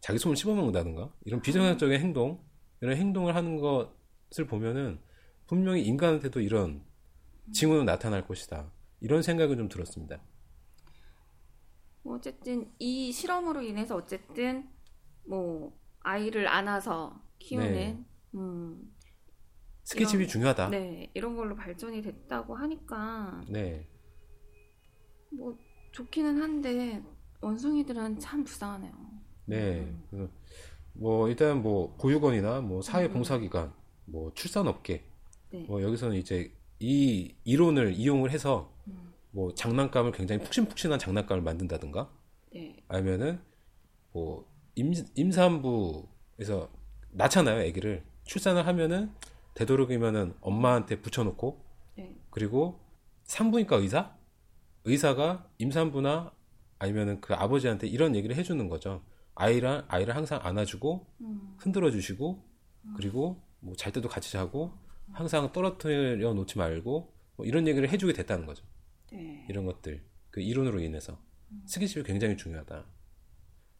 자기 0.00 0.18
손을 0.18 0.36
씹어먹는다든가 0.36 1.12
이런 1.24 1.42
비정상적인 1.42 1.98
행동 2.00 2.42
이런 2.80 2.96
행동을 2.96 3.34
하는 3.34 3.58
것을 3.58 4.46
보면은 4.46 4.98
분명히 5.46 5.82
인간한테도 5.82 6.40
이런 6.40 6.82
징후는 7.52 7.84
나타날 7.84 8.26
것이다 8.26 8.70
이런 9.00 9.22
생각은 9.22 9.56
좀 9.56 9.68
들었습니다. 9.68 10.20
뭐 12.02 12.16
어쨌든 12.16 12.70
이 12.78 13.12
실험으로 13.12 13.62
인해서 13.62 13.96
어쨌든 13.96 14.68
뭐 15.26 15.78
아이를 16.00 16.48
안아서 16.48 17.22
키우는 17.38 17.72
네. 17.72 18.04
음, 18.34 18.93
스킨십이 19.84 20.22
이런- 20.24 20.28
중요하다. 20.30 20.68
네 20.70 21.10
이런 21.14 21.36
걸로 21.36 21.54
발전이 21.54 22.02
됐다고 22.02 22.54
하니까 22.56 23.42
네. 23.48 23.86
뭐 25.30 25.56
좋기는 25.92 26.40
한데 26.40 27.02
원숭이들은 27.40 28.18
참 28.18 28.44
불쌍하네요. 28.44 28.92
네. 29.46 29.80
음. 29.80 30.04
그래서 30.10 30.32
뭐 30.94 31.28
일단 31.28 31.62
뭐 31.62 31.94
보육원이나 32.00 32.60
뭐 32.62 32.80
사회봉사기관, 32.80 33.72
뭐 34.06 34.32
출산업계, 34.34 35.04
네. 35.52 35.64
뭐 35.68 35.82
여기서는 35.82 36.16
이제 36.16 36.52
이 36.78 37.34
이론을 37.44 37.92
이용을 37.94 38.30
해서 38.30 38.72
음. 38.86 39.12
뭐 39.32 39.52
장난감을 39.54 40.12
굉장히 40.12 40.42
푹신푹신한 40.42 40.98
장난감을 40.98 41.42
만든다든가 41.42 42.10
네. 42.54 42.76
아니면은 42.88 43.40
뭐 44.12 44.48
임, 44.76 44.92
임산부에서 45.14 46.70
낳잖아요, 47.10 47.60
아기를 47.68 48.04
출산을 48.24 48.66
하면은 48.66 49.12
되도록이면은 49.54 50.34
엄마한테 50.40 51.00
붙여놓고 51.00 51.64
네. 51.96 52.16
그리고 52.30 52.80
산부인과 53.24 53.76
의사 53.76 54.16
의사가 54.84 55.48
임산부나 55.58 56.32
아니면은 56.78 57.20
그 57.20 57.34
아버지한테 57.34 57.86
이런 57.86 58.14
얘기를 58.14 58.36
해주는 58.36 58.68
거죠. 58.68 59.02
아이랑 59.34 59.84
아이를 59.88 60.14
항상 60.14 60.40
안아주고 60.42 61.06
음. 61.20 61.56
흔들어 61.58 61.90
주시고 61.90 62.44
그리고 62.96 63.42
뭐 63.60 63.74
잘 63.76 63.92
때도 63.92 64.08
같이 64.08 64.30
자고 64.30 64.72
항상 65.12 65.50
떨어뜨려 65.52 66.34
놓지 66.34 66.58
말고 66.58 67.12
뭐 67.36 67.46
이런 67.46 67.66
얘기를 67.66 67.88
해주게 67.88 68.12
됐다는 68.12 68.46
거죠. 68.46 68.64
네. 69.10 69.46
이런 69.48 69.64
것들 69.64 70.02
그 70.30 70.40
이론으로 70.40 70.80
인해서 70.80 71.18
스킨십이 71.66 72.04
굉장히 72.04 72.36
중요하다. 72.36 72.84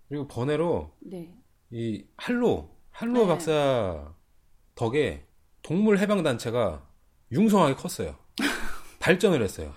그리고 0.09 0.26
번외로 0.28 0.97
네. 1.00 1.35
이 1.71 2.07
할로 2.16 2.71
할로 2.90 3.23
네. 3.23 3.26
박사 3.26 4.14
덕에 4.75 5.26
동물 5.64 5.99
해방 5.99 6.23
단체가 6.23 6.87
융성하게 7.33 7.75
컸어요. 7.75 8.14
발전을 9.00 9.42
했어요. 9.42 9.73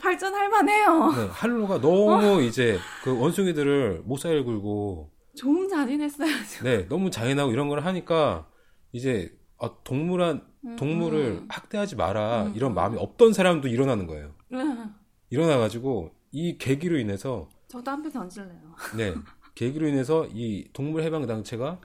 발전할 0.00 0.48
만해요. 0.48 1.10
네, 1.12 1.26
할로가 1.30 1.80
너무 1.80 2.42
이제 2.42 2.78
그 3.02 3.18
원숭이들을 3.18 4.02
못살을 4.04 4.44
굴고 4.44 5.10
좀 5.36 5.68
잔인했어야죠. 5.68 6.64
네 6.64 6.88
너무 6.88 7.10
잔인하고 7.10 7.52
이런 7.52 7.68
걸 7.68 7.80
하니까 7.84 8.48
이제 8.92 9.34
아, 9.58 9.70
동물한 9.84 10.46
동물을 10.78 11.18
음. 11.42 11.46
학대하지 11.50 11.96
마라 11.96 12.44
음, 12.44 12.52
이런 12.54 12.72
음. 12.72 12.74
마음이 12.74 12.98
없던 12.98 13.32
사람도 13.32 13.68
일어나는 13.68 14.06
거예요. 14.06 14.34
음. 14.52 14.94
일어나가지고 15.30 16.12
이 16.32 16.58
계기로 16.58 16.98
인해서 16.98 17.48
저도 17.68 17.90
한 17.90 18.02
표 18.02 18.10
던질래요. 18.10 18.74
네 18.96 19.14
계기로 19.54 19.88
인해서 19.88 20.26
이 20.32 20.68
동물 20.72 21.02
해방 21.02 21.26
단체가 21.26 21.80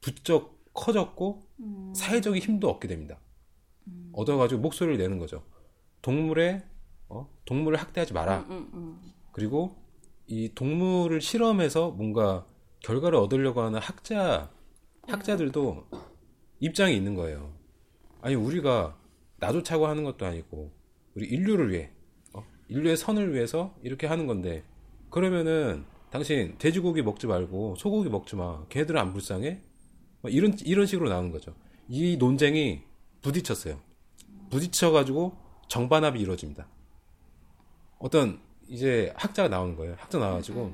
부쩍 0.00 0.58
커졌고 0.74 1.43
음. 1.60 1.92
사회적인 1.94 2.40
힘도 2.42 2.70
얻게 2.70 2.88
됩니다. 2.88 3.18
음. 3.86 4.10
얻어가지고 4.12 4.60
목소리를 4.60 4.98
내는 4.98 5.18
거죠. 5.18 5.44
동물의 6.02 6.62
어? 7.08 7.28
동물을 7.44 7.78
학대하지 7.78 8.12
마라. 8.12 8.40
음, 8.40 8.50
음, 8.50 8.70
음. 8.74 9.00
그리고 9.32 9.76
이 10.26 10.52
동물을 10.54 11.20
실험해서 11.20 11.90
뭔가 11.90 12.46
결과를 12.80 13.18
얻으려고 13.18 13.62
하는 13.62 13.78
학자 13.80 14.50
학자들도 15.06 15.86
입장이 16.60 16.96
있는 16.96 17.14
거예요. 17.14 17.52
아니 18.20 18.34
우리가 18.34 18.96
나조차고 19.38 19.86
하는 19.86 20.04
것도 20.04 20.24
아니고 20.24 20.72
우리 21.14 21.26
인류를 21.26 21.70
위해 21.70 21.90
어? 22.32 22.42
인류의 22.68 22.96
선을 22.96 23.34
위해서 23.34 23.74
이렇게 23.82 24.06
하는 24.06 24.26
건데 24.26 24.64
그러면은 25.10 25.84
당신 26.10 26.56
돼지고기 26.58 27.02
먹지 27.02 27.26
말고 27.26 27.76
소고기 27.76 28.08
먹지 28.08 28.36
마. 28.36 28.64
걔들은 28.68 29.00
안 29.00 29.12
불쌍해? 29.12 29.60
뭐 30.24 30.30
이런 30.30 30.56
이런 30.64 30.86
식으로 30.86 31.10
나오는 31.10 31.30
거죠. 31.30 31.54
이 31.86 32.16
논쟁이 32.16 32.80
부딪혔어요. 33.20 33.78
부딪혀가지고 34.48 35.36
정반합이 35.68 36.18
이루어집니다. 36.18 36.66
어떤 37.98 38.40
이제 38.66 39.12
학자가 39.16 39.50
나오는 39.50 39.76
거예요. 39.76 39.96
학자 39.98 40.18
나와가지고 40.18 40.72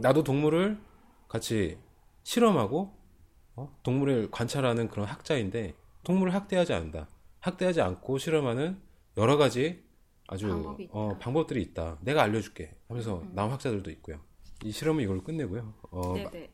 나도 0.00 0.22
동물을 0.22 0.78
같이 1.28 1.78
실험하고 2.24 2.92
어? 3.56 3.74
동물을 3.84 4.30
관찰하는 4.30 4.88
그런 4.88 5.06
학자인데 5.06 5.72
동물을 6.02 6.34
학대하지 6.34 6.74
않는다. 6.74 7.08
학대하지 7.40 7.80
않고 7.80 8.18
실험하는 8.18 8.78
여러 9.16 9.38
가지 9.38 9.82
아주. 10.28 10.76
어, 10.90 11.16
방법들이 11.18 11.62
있다. 11.62 11.96
내가 12.02 12.22
알려줄게. 12.22 12.74
하면서 12.88 13.22
나온 13.32 13.50
학자들도 13.50 13.90
있고요. 13.92 14.20
이 14.62 14.70
실험은 14.70 15.04
이걸로 15.04 15.22
끝내고요. 15.22 15.72
어, 15.90 16.12
네네. 16.12 16.50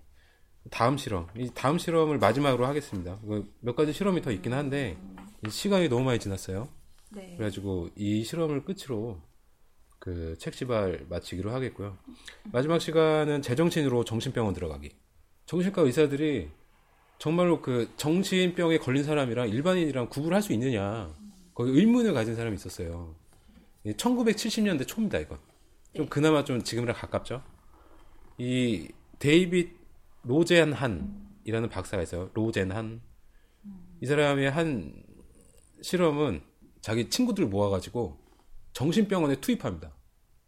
다음 0.69 0.99
실험. 0.99 1.27
이 1.37 1.51
다음 1.55 1.79
실험을 1.79 2.19
마지막으로 2.19 2.67
하겠습니다. 2.67 3.19
이거 3.25 3.45
몇 3.61 3.75
가지 3.75 3.93
실험이 3.93 4.21
더 4.21 4.31
있긴 4.31 4.53
한데 4.53 4.99
이 5.47 5.51
시간이 5.51 5.89
너무 5.89 6.05
많이 6.05 6.19
지났어요. 6.19 6.69
네. 7.13 7.35
그래가지고 7.37 7.91
이 7.97 8.23
실험을 8.23 8.65
끝으로 8.65 9.21
그 9.99 10.37
책시발 10.39 11.07
마치기로 11.09 11.51
하겠고요. 11.53 11.97
마지막 12.53 12.81
시간은 12.81 13.43
제정신으로 13.43 14.05
정신병원 14.05 14.55
들어가기. 14.55 14.91
정신과 15.47 15.83
의사들이 15.83 16.51
정말로 17.19 17.61
그 17.61 17.91
정신병에 17.97 18.79
걸린 18.79 19.03
사람이랑 19.05 19.49
일반인이랑 19.49 20.09
구분할 20.09 20.43
수 20.43 20.53
있느냐 20.53 21.15
거기 21.55 21.71
의문을 21.73 22.15
가진 22.15 22.37
사람이 22.37 22.55
있었어요. 22.55 23.15
1970년대 23.85 24.87
초입니다 24.87 25.19
이건. 25.19 25.39
좀 25.95 26.07
그나마 26.09 26.45
좀 26.45 26.63
지금이랑 26.63 26.97
가깝죠. 26.97 27.43
이 28.39 28.89
데이빗 29.19 29.80
로젠 30.23 30.73
한이라는 30.73 31.69
박사가 31.71 32.03
있어요. 32.03 32.31
로젠 32.35 32.73
한. 32.73 33.03
이 34.01 34.07
사람의 34.07 34.51
한 34.51 35.03
실험은 35.83 36.43
자기 36.81 37.09
친구들 37.11 37.47
모아가지고 37.47 38.19
정신병원에 38.73 39.41
투입합니다. 39.41 39.95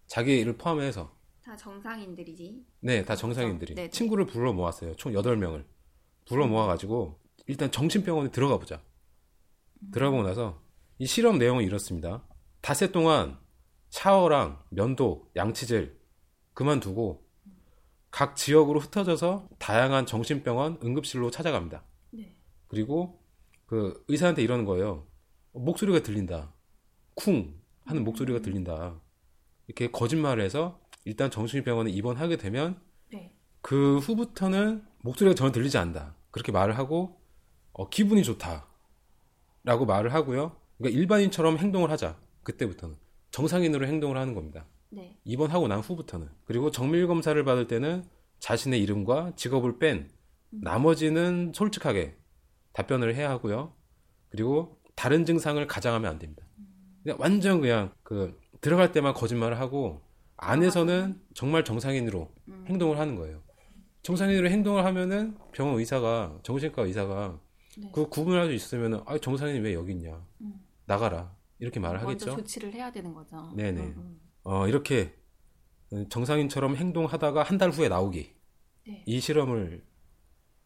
자기를 0.07 0.57
포함해서. 0.57 1.15
다 1.43 1.57
정상인들이지. 1.57 2.67
네, 2.81 3.05
다 3.05 3.17
정상인들이. 3.17 3.75
네 3.75 3.83
네. 3.85 3.91
친구를 3.91 4.27
불러 4.27 4.53
모았어요. 4.53 4.95
총 4.97 5.13
8명을. 5.13 5.65
불러 6.27 6.47
모아가지고 6.47 7.21
일단 7.47 7.71
정신병원에 7.71 8.31
들어가 8.31 8.59
보자. 8.59 8.83
들어가고 9.93 10.23
나서 10.23 10.63
이 10.99 11.07
실험 11.07 11.39
내용은 11.39 11.65
이렇습니다. 11.65 12.25
닷새 12.61 12.93
동안 12.93 13.39
샤워랑 13.91 14.63
면도, 14.71 15.31
양치질 15.37 15.99
그만두고 16.55 17.27
각 18.12 18.37
지역으로 18.37 18.79
흩어져서 18.79 19.48
다양한 19.59 20.07
정신병원 20.07 20.79
응급실로 20.85 21.31
찾아갑니다. 21.31 21.83
네. 22.11 22.37
그리고 22.68 23.18
그 23.66 24.05
의사한테 24.07 24.42
이러는 24.42 24.66
거예요. 24.66 25.07
목소리가 25.53 26.03
들린다. 26.03 26.53
쿵 27.14 27.55
하는 27.87 28.05
목소리가 28.05 28.40
들린다. 28.40 29.01
이렇게 29.66 29.90
거짓말을 29.90 30.44
해서 30.44 30.79
일단 31.05 31.31
정신병원에 31.31 31.90
입원하게 31.90 32.37
되면 32.37 32.79
네. 33.11 33.35
그 33.62 33.98
후부터는 33.98 34.85
목소리가 35.01 35.35
전혀 35.35 35.51
들리지 35.51 35.79
않는다. 35.79 36.14
그렇게 36.31 36.53
말을 36.53 36.77
하고 36.77 37.18
어, 37.72 37.88
기분이 37.88 38.22
좋다. 38.25 38.66
라고 39.64 39.87
말을 39.87 40.12
하고요. 40.12 40.55
그러니까 40.77 41.01
일반인처럼 41.01 41.57
행동을 41.57 41.90
하자. 41.90 42.18
그때부터는 42.42 42.96
정상인으로 43.31 43.87
행동을 43.87 44.18
하는 44.18 44.35
겁니다. 44.35 44.66
네. 44.93 45.19
입원하고 45.25 45.69
난 45.69 45.81
후부터는 45.81 46.29
그리고 46.45 46.71
정밀 46.71 47.07
검사를 47.07 47.43
받을 47.45 47.67
때는 47.67 48.05
자신의 48.41 48.81
이름과 48.83 49.33
직업을 49.37 49.79
뺀 49.79 50.11
나머지는 50.51 51.53
솔직하게 51.55 52.17
답변을 52.73 53.15
해야 53.15 53.31
하고요. 53.31 53.75
그리고 54.29 54.79
다른 54.95 55.25
증상을 55.25 55.65
가장하면 55.67 56.11
안 56.11 56.19
됩니다. 56.19 56.47
그냥 57.03 57.17
완전 57.19 57.61
그냥 57.61 57.93
그 58.03 58.39
들어갈 58.61 58.93
때만 58.93 59.15
거짓말을 59.15 59.59
하고 59.59 60.03
안에서는 60.37 61.21
정말 61.35 61.65
정상인으로 61.65 62.31
행동을 62.67 62.99
하는 62.99 63.17
거예요. 63.17 63.43
정상인으로 64.03 64.51
행동을 64.51 64.85
하면은 64.85 65.37
병원 65.53 65.79
의사가 65.79 66.41
정신과 66.43 66.83
의사가 66.83 67.41
네. 67.79 67.91
그 67.95 68.09
구분할 68.09 68.47
수 68.47 68.53
있으면은 68.53 69.01
아 69.07 69.17
정상인이 69.17 69.61
왜 69.61 69.73
여기 69.75 69.93
있냐 69.93 70.23
나가라 70.85 71.35
이렇게 71.59 71.81
말을 71.81 72.01
먼저 72.01 72.27
하겠죠. 72.27 72.43
조치를 72.43 72.73
해야 72.75 72.91
되는 72.91 73.15
거죠. 73.15 73.53
네네. 73.55 73.81
음, 73.81 73.95
음. 73.97 74.21
어, 74.45 74.67
이렇게 74.69 75.15
정상인처럼 76.09 76.77
행동하다가 76.77 77.43
한 77.43 77.59
달 77.59 77.71
후에 77.71 77.89
나오기. 77.89 78.33
네. 78.89 79.03
이 79.07 79.21
실험을 79.21 79.85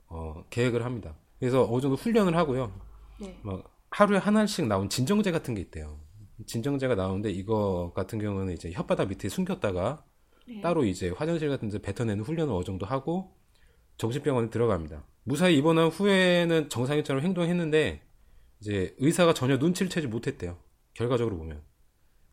어, 0.08 0.44
계획을 0.50 0.84
합니다. 0.84 1.16
그래서 1.38 1.66
어느 1.70 1.80
정도 1.80 1.96
훈련을 1.96 2.36
하고요. 2.36 2.72
네. 3.20 3.38
막 3.42 3.64
하루에 3.90 4.18
하나씩 4.18 4.66
나온 4.66 4.88
진정제 4.88 5.32
같은 5.32 5.54
게 5.54 5.60
있대요. 5.60 5.98
진정제가 6.46 6.94
나오는데 6.94 7.30
이거 7.30 7.92
같은 7.94 8.18
경우는 8.18 8.52
이제 8.54 8.70
혓바닥 8.70 9.08
밑에 9.08 9.28
숨겼다가 9.28 10.04
네. 10.48 10.60
따로 10.60 10.84
이제 10.84 11.10
화장실 11.10 11.48
같은 11.48 11.68
데 11.68 11.80
뱉어내는 11.80 12.24
훈련을 12.24 12.52
어느 12.54 12.64
정도 12.64 12.86
하고 12.86 13.36
정신병원에 13.98 14.50
들어갑니다. 14.50 15.04
무사히 15.24 15.56
입원한 15.56 15.88
후에는 15.88 16.68
정상인처럼 16.68 17.22
행동했는데 17.24 18.02
이제 18.60 18.94
의사가 18.98 19.34
전혀 19.34 19.56
눈치를 19.56 19.90
채지 19.90 20.06
못했대요. 20.06 20.56
결과적으로 20.94 21.36
보면 21.36 21.62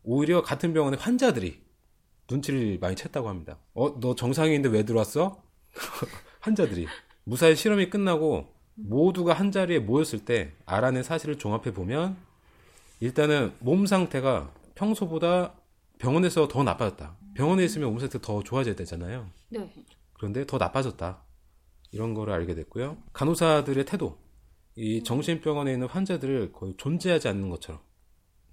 오히려 0.03 0.41
같은 0.41 0.73
병원의 0.73 0.99
환자들이 0.99 1.61
눈치를 2.29 2.77
많이 2.79 2.95
챘다고 2.95 3.25
합니다. 3.25 3.57
어, 3.73 3.99
너 3.99 4.15
정상인인데 4.15 4.69
왜 4.69 4.83
들어왔어? 4.83 5.41
환자들이 6.41 6.87
무사히 7.23 7.55
실험이 7.55 7.89
끝나고 7.89 8.47
모두가 8.75 9.33
한 9.33 9.51
자리에 9.51 9.79
모였을 9.79 10.25
때 10.25 10.53
알아낸 10.65 11.03
사실을 11.03 11.37
종합해 11.37 11.73
보면 11.73 12.17
일단은 12.99 13.53
몸 13.59 13.85
상태가 13.85 14.53
평소보다 14.75 15.53
병원에서 15.99 16.47
더 16.47 16.63
나빠졌다. 16.63 17.15
병원에 17.35 17.63
있으면 17.63 17.89
몸 17.89 17.99
상태 17.99 18.19
더 18.19 18.43
좋아져야 18.43 18.75
되잖아요. 18.75 19.29
네. 19.49 19.71
그런데 20.13 20.45
더 20.45 20.57
나빠졌다. 20.57 21.21
이런 21.91 22.13
거를 22.13 22.33
알게 22.33 22.55
됐고요. 22.55 22.97
간호사들의 23.13 23.85
태도. 23.85 24.17
이 24.75 25.03
정신병원에 25.03 25.73
있는 25.73 25.87
환자들을 25.87 26.51
거의 26.51 26.73
존재하지 26.77 27.27
않는 27.27 27.49
것처럼 27.49 27.79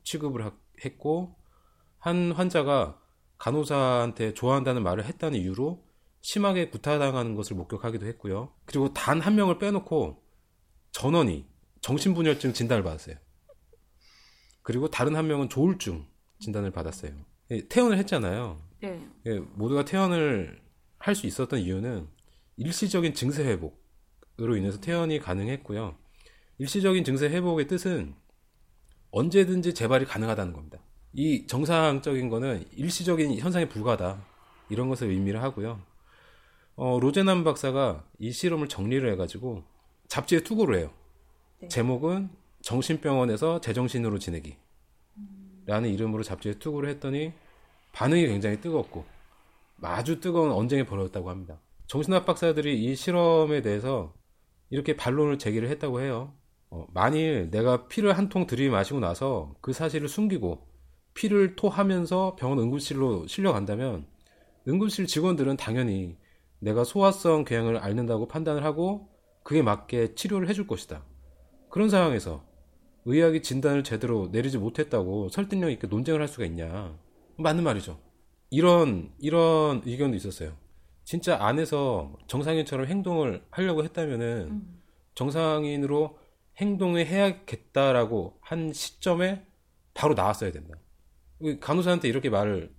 취급을 0.05 0.45
하- 0.45 0.53
했고, 0.85 1.35
한 2.01 2.33
환자가 2.33 2.99
간호사한테 3.39 4.35
좋아한다는 4.35 4.83
말을 4.83 5.05
했다는 5.05 5.39
이유로 5.39 5.85
심하게 6.23 6.69
구타당하는 6.69 7.35
것을 7.35 7.57
목격하기도 7.57 8.07
했고요. 8.07 8.53
그리고 8.67 8.93
단 8.93 9.21
한 9.21 9.37
명을 9.37 9.59
빼놓고 9.59 10.23
전원이 10.93 11.47
정신분열증 11.81 12.53
진단을 12.53 12.83
받았어요. 12.83 13.17
그리고 14.63 14.89
다른 14.91 15.17
한 15.17 15.27
명은 15.27 15.49
조울증 15.49 16.07
진단을 16.41 16.71
받았어요. 16.71 17.13
예, 17.51 17.67
퇴원을 17.69 17.97
했잖아요. 17.99 18.61
네. 18.81 19.07
예, 19.27 19.39
모두가 19.39 19.85
퇴원을 19.85 20.61
할 20.99 21.15
수 21.15 21.27
있었던 21.27 21.61
이유는 21.61 22.09
일시적인 22.59 23.15
증세 23.15 23.43
회복으로 23.45 24.57
인해서 24.57 24.79
퇴원이 24.81 25.19
가능했고요. 25.21 25.97
일시적인 26.59 27.05
증세 27.05 27.29
회복의 27.31 27.67
뜻은 27.69 28.15
언제든지 29.11 29.73
재발이 29.73 30.05
가능하다는 30.05 30.53
겁니다. 30.53 30.79
이 31.13 31.47
정상적인 31.47 32.29
거는 32.29 32.65
일시적인 32.77 33.39
현상에 33.39 33.69
불과하다. 33.69 34.25
이런 34.69 34.89
것을 34.89 35.09
의미를 35.09 35.43
하고요. 35.43 35.81
어, 36.77 36.99
로제남 37.01 37.45
박사가 37.45 38.05
이 38.19 38.31
실험을 38.31 38.69
정리를 38.69 39.11
해가지고 39.13 39.65
잡지에 40.09 40.41
투고를 40.41 40.79
해요. 40.79 40.91
네. 41.61 41.69
제목은 41.69 42.31
정신병원에서 42.63 43.61
제정신으로 43.61 44.19
지내기. 44.19 44.57
라는 45.67 45.91
이름으로 45.91 46.23
잡지에 46.23 46.55
투고를 46.55 46.89
했더니 46.91 47.33
반응이 47.93 48.27
굉장히 48.27 48.61
뜨겁고 48.61 49.05
아주 49.83 50.21
뜨거운 50.21 50.53
언쟁이 50.53 50.85
벌어졌다고 50.85 51.29
합니다. 51.31 51.61
정신학 51.87 52.25
박사들이 52.25 52.83
이 52.83 52.95
실험에 52.95 53.63
대해서 53.63 54.15
이렇게 54.71 54.97
반론을 54.97 55.39
제기를 55.39 55.69
했다고 55.71 56.01
해요. 56.01 56.33
어, 56.71 56.87
만일 56.95 57.51
내가 57.51 57.89
피를 57.89 58.17
한 58.17 58.29
통 58.29 58.47
들이마시고 58.47 59.01
나서 59.01 59.55
그 59.61 59.73
사실을 59.73 60.09
숨기고 60.09 60.67
피를 61.21 61.55
토하면서 61.55 62.37
병원 62.37 62.59
응급실로 62.61 63.27
실려간다면 63.27 64.07
응급실 64.67 65.07
직원들은 65.07 65.59
당연히 65.59 66.17
내가 66.61 66.83
소화성 66.83 67.45
궤양을 67.45 67.77
앓는다고 67.77 68.27
판단을 68.27 68.65
하고 68.65 69.11
그에 69.43 69.61
맞게 69.61 70.15
치료를 70.15 70.49
해줄 70.49 70.67
것이다. 70.67 71.05
그런 71.69 71.91
상황에서 71.91 72.43
의학이 73.05 73.43
진단을 73.43 73.85
제대로 73.85 74.31
내리지 74.33 74.57
못했다고 74.57 75.29
설득력 75.29 75.71
있게 75.71 75.89
논쟁을 75.89 76.23
할 76.23 76.29
수가 76.29 76.47
있냐. 76.47 76.99
맞는 77.37 77.65
말이죠. 77.65 78.01
이런, 78.49 79.13
이런 79.19 79.83
의견도 79.85 80.17
있었어요. 80.17 80.57
진짜 81.05 81.37
안에서 81.39 82.17
정상인처럼 82.29 82.87
행동을 82.87 83.45
하려고 83.51 83.85
했다면은 83.85 84.49
음. 84.51 84.83
정상인으로 85.15 86.17
행동을 86.57 87.07
해야겠다라고 87.07 88.39
한 88.41 88.73
시점에 88.73 89.45
바로 89.93 90.15
나왔어야 90.15 90.51
된다. 90.51 90.79
간호사한테 91.61 92.09
이렇게 92.09 92.31
말을 92.31 92.75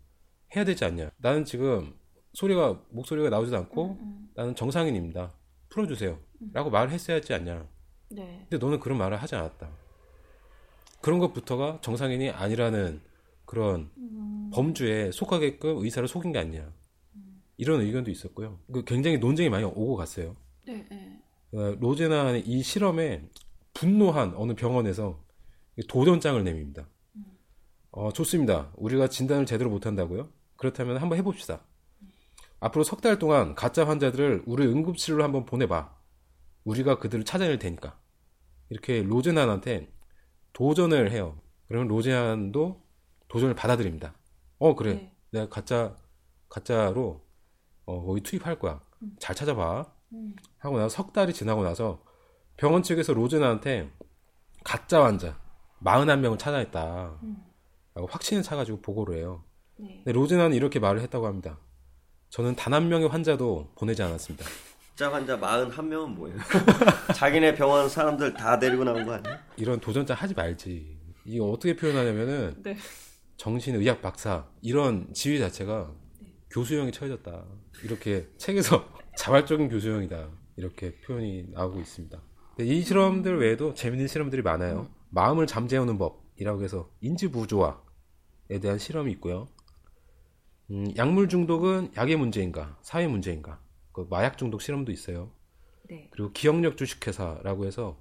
해야 0.55 0.65
되지 0.65 0.85
않냐. 0.85 1.11
나는 1.17 1.45
지금 1.45 1.93
소리가, 2.33 2.81
목소리가 2.89 3.29
나오지도 3.29 3.57
않고 3.57 3.97
음. 3.99 4.29
나는 4.35 4.55
정상인입니다. 4.55 5.33
풀어주세요. 5.69 6.19
라고 6.53 6.69
말을 6.69 6.91
했어야 6.91 7.17
하지 7.17 7.33
않냐. 7.33 7.67
네. 8.09 8.45
근데 8.49 8.63
너는 8.63 8.79
그런 8.79 8.97
말을 8.97 9.17
하지 9.17 9.35
않았다. 9.35 9.69
그런 11.01 11.19
것부터가 11.19 11.79
정상인이 11.81 12.29
아니라는 12.29 13.01
그런 13.45 13.89
음. 13.97 14.49
범주에 14.53 15.11
속하게끔 15.11 15.77
의사를 15.83 16.07
속인 16.07 16.31
게 16.31 16.39
아니냐. 16.39 16.71
이런 17.57 17.81
의견도 17.81 18.09
있었고요. 18.09 18.59
그 18.71 18.83
굉장히 18.83 19.17
논쟁이 19.17 19.49
많이 19.49 19.63
오고 19.63 19.95
갔어요. 19.95 20.35
네, 20.65 20.85
네. 20.89 21.21
어, 21.53 21.75
로제나는 21.79 22.45
이 22.47 22.63
실험에 22.63 23.27
분노한 23.73 24.33
어느 24.35 24.53
병원에서 24.53 25.23
도전장을 25.87 26.43
내밉니다. 26.43 26.87
어, 27.91 28.11
좋습니다. 28.11 28.71
우리가 28.75 29.07
진단을 29.07 29.45
제대로 29.45 29.69
못한다고요? 29.69 30.29
그렇다면 30.57 30.97
한번 30.97 31.17
해봅시다. 31.17 31.61
앞으로 32.59 32.83
석 32.83 33.01
달 33.01 33.17
동안 33.17 33.55
가짜 33.55 33.87
환자들을 33.87 34.43
우리 34.45 34.65
응급실로 34.67 35.23
한번 35.23 35.45
보내봐. 35.45 35.93
우리가 36.63 36.99
그들을 36.99 37.25
찾아낼 37.25 37.57
테니까. 37.59 37.97
이렇게 38.69 39.01
로제난한테 39.03 39.91
도전을 40.53 41.11
해요. 41.11 41.39
그러면 41.67 41.87
로제난도 41.87 42.81
도전을 43.27 43.55
받아들입니다. 43.55 44.13
어, 44.59 44.75
그래. 44.75 44.93
네. 44.93 45.15
내가 45.31 45.49
가짜, 45.49 45.95
가짜로, 46.49 47.25
어, 47.85 48.05
거기 48.05 48.21
투입할 48.21 48.59
거야. 48.59 48.79
잘 49.19 49.35
찾아봐. 49.35 49.91
음. 50.13 50.35
하고 50.59 50.77
나서 50.77 50.89
석 50.89 51.13
달이 51.13 51.33
지나고 51.33 51.63
나서 51.63 52.03
병원 52.57 52.83
측에서 52.83 53.13
로제나한테 53.13 53.89
가짜 54.63 55.03
환자 55.03 55.39
41명을 55.83 56.37
찾아냈다. 56.37 57.19
음. 57.23 57.43
라고 57.93 58.07
확신을 58.07 58.43
차가지고 58.43 58.81
보고를 58.81 59.17
해요. 59.17 59.43
네. 59.77 59.95
근데 60.03 60.11
로제나는 60.13 60.55
이렇게 60.55 60.79
말을 60.79 61.01
했다고 61.01 61.27
합니다. 61.27 61.59
저는 62.29 62.55
단 62.55 62.73
한 62.73 62.87
명의 62.87 63.07
환자도 63.09 63.71
보내지 63.77 64.01
않았습니다. 64.03 64.45
진짜 64.95 65.11
환자 65.11 65.37
41명은 65.39 66.15
뭐예요? 66.15 66.37
자기네 67.15 67.55
병원 67.55 67.89
사람들 67.89 68.33
다 68.33 68.59
데리고 68.59 68.83
나온 68.83 69.05
거 69.05 69.13
아니야? 69.13 69.39
이런 69.57 69.79
도전자 69.79 70.13
하지 70.13 70.33
말지. 70.33 70.97
이게 71.25 71.39
어떻게 71.41 71.75
표현하냐면은 71.75 72.55
네. 72.63 72.77
정신의학 73.37 74.01
박사 74.01 74.45
이런 74.61 75.11
지위 75.13 75.39
자체가 75.39 75.91
교수형이 76.51 76.91
처해졌다. 76.91 77.45
이렇게 77.83 78.27
책에서 78.37 78.87
자발적인 79.17 79.69
교수형이다. 79.69 80.29
이렇게 80.57 80.95
표현이 81.01 81.47
나오고 81.51 81.79
있습니다. 81.79 82.21
이 82.59 82.81
실험들 82.81 83.39
외에도 83.39 83.73
재밌는 83.73 84.07
실험들이 84.07 84.41
많아요. 84.41 84.87
마음을 85.09 85.47
잠재우는 85.47 85.97
법 85.97 86.20
이라고 86.41 86.63
해서 86.63 86.89
인지 87.01 87.29
부조화에 87.29 88.59
대한 88.61 88.79
실험이 88.79 89.11
있고요. 89.11 89.47
음, 90.71 90.91
약물 90.97 91.29
중독은 91.29 91.91
약의 91.95 92.15
문제인가, 92.15 92.79
사회 92.81 93.07
문제인가, 93.07 93.61
그 93.91 94.07
마약 94.09 94.39
중독 94.39 94.59
실험도 94.61 94.91
있어요. 94.91 95.31
네. 95.87 96.07
그리고 96.09 96.31
기억력 96.31 96.77
주식회사라고 96.77 97.65
해서 97.67 97.95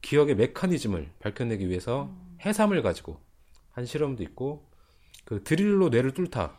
기억의 0.00 0.36
메커니즘을 0.36 1.10
밝혀내기 1.18 1.68
위해서 1.68 2.10
해삼을 2.46 2.82
가지고 2.82 3.20
한 3.72 3.84
실험도 3.84 4.22
있고 4.22 4.70
그 5.26 5.44
드릴로 5.44 5.90
뇌를 5.90 6.14
뚫다 6.14 6.56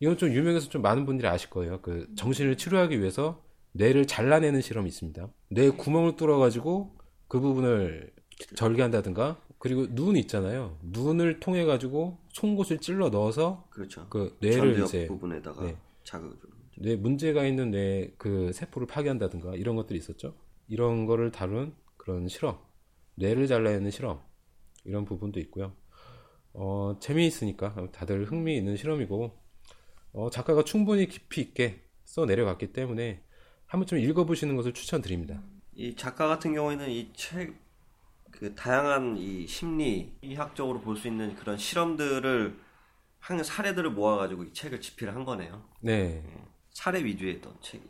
이건 0.00 0.18
좀 0.18 0.32
유명해서 0.32 0.68
좀 0.68 0.82
많은 0.82 1.06
분들이 1.06 1.28
아실 1.28 1.48
거예요. 1.48 1.80
그 1.80 2.06
정신을 2.14 2.58
치료하기 2.58 3.00
위해서 3.00 3.42
뇌를 3.72 4.06
잘라내는 4.06 4.60
실험이 4.60 4.88
있습니다. 4.88 5.28
뇌 5.48 5.70
구멍을 5.70 6.16
뚫어가지고 6.16 6.98
그 7.26 7.40
부분을 7.40 8.12
절개한다든가 8.54 9.40
그리고 9.58 9.92
눈 9.94 10.16
있잖아요. 10.16 10.78
눈을 10.82 11.40
통해 11.40 11.64
가지고 11.64 12.18
송곳을 12.32 12.78
찔러 12.78 13.08
넣어서 13.10 13.66
그렇죠. 13.70 14.06
그 14.08 14.36
뇌를 14.40 14.80
이제 14.82 15.06
부분에다가 15.08 15.64
네. 15.64 15.76
자극을. 16.04 16.36
뇌 16.78 16.94
문제가 16.96 17.44
있는 17.44 17.70
뇌 17.72 18.14
그 18.18 18.52
세포를 18.52 18.86
파괴한다든가 18.86 19.56
이런 19.56 19.74
것들이 19.76 19.98
있었죠. 19.98 20.34
이런 20.68 21.06
거를 21.06 21.32
다룬 21.32 21.74
그런 21.96 22.28
실험, 22.28 22.58
뇌를 23.16 23.46
잘라내는 23.48 23.90
실험 23.90 24.20
이런 24.84 25.04
부분도 25.04 25.40
있고요. 25.40 25.74
어, 26.52 26.96
재미있으니까 27.00 27.90
다들 27.92 28.24
흥미 28.24 28.56
있는 28.56 28.76
실험이고 28.76 29.32
어, 30.12 30.30
작가가 30.30 30.62
충분히 30.64 31.08
깊이 31.08 31.40
있게 31.40 31.82
써 32.04 32.24
내려갔기 32.26 32.72
때문에 32.72 33.22
한번 33.66 33.86
좀 33.86 33.98
읽어보시는 33.98 34.56
것을 34.56 34.72
추천드립니다. 34.72 35.42
이 35.74 35.94
작가 35.96 36.26
같은 36.28 36.54
경우에는 36.54 36.90
이 36.90 37.12
책 37.14 37.54
그 38.38 38.54
다양한 38.54 39.16
이 39.16 39.46
심리 39.46 40.12
이학적으로 40.22 40.80
볼 40.80 40.96
수 40.96 41.08
있는 41.08 41.34
그런 41.34 41.58
실험들을 41.58 42.58
한 43.18 43.42
사례들을 43.42 43.90
모아가지고 43.90 44.44
이 44.44 44.52
책을 44.52 44.80
집필을 44.80 45.14
한 45.14 45.24
거네요. 45.24 45.64
네, 45.80 46.22
사례 46.70 47.02
위주의 47.04 47.36
어떤 47.36 47.54
책이. 47.60 47.84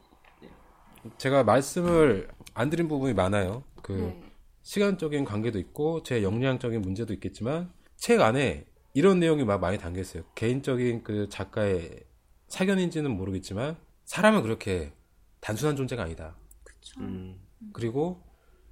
제가 1.19 1.45
말씀을 1.45 2.29
안 2.55 2.71
드린 2.71 2.89
부분이 2.89 3.15
많아요. 3.15 3.63
그 3.83 3.93
네. 3.93 4.23
시간적인 4.63 5.25
관계도 5.25 5.59
있고 5.59 6.03
제 6.03 6.23
역량적인 6.23 6.81
문제도 6.83 7.13
있겠지만 7.15 7.73
책 7.97 8.21
안에 8.21 8.67
이런 8.95 9.21
내용이 9.21 9.45
막 9.45 9.61
많이 9.61 9.79
담겨 9.79 10.01
있어요. 10.01 10.25
개인적인 10.35 11.05
그 11.05 11.29
작가의 11.29 12.05
사견인지는 12.49 13.11
모르겠지만 13.11 13.77
사람은 14.05 14.43
그렇게 14.43 14.93
단순한 15.41 15.77
존재가 15.77 16.03
아니다. 16.03 16.37
그쵸. 16.65 17.01
음, 17.01 17.39
그리고 17.73 18.23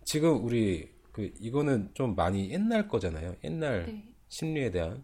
지금 0.05 0.45
우리 0.45 0.95
그 1.16 1.33
이거는 1.40 1.92
좀 1.94 2.14
많이 2.14 2.50
옛날 2.50 2.88
거잖아요. 2.88 3.37
옛날 3.42 3.87
네. 3.87 4.05
심리에 4.29 4.70
대한 4.70 5.02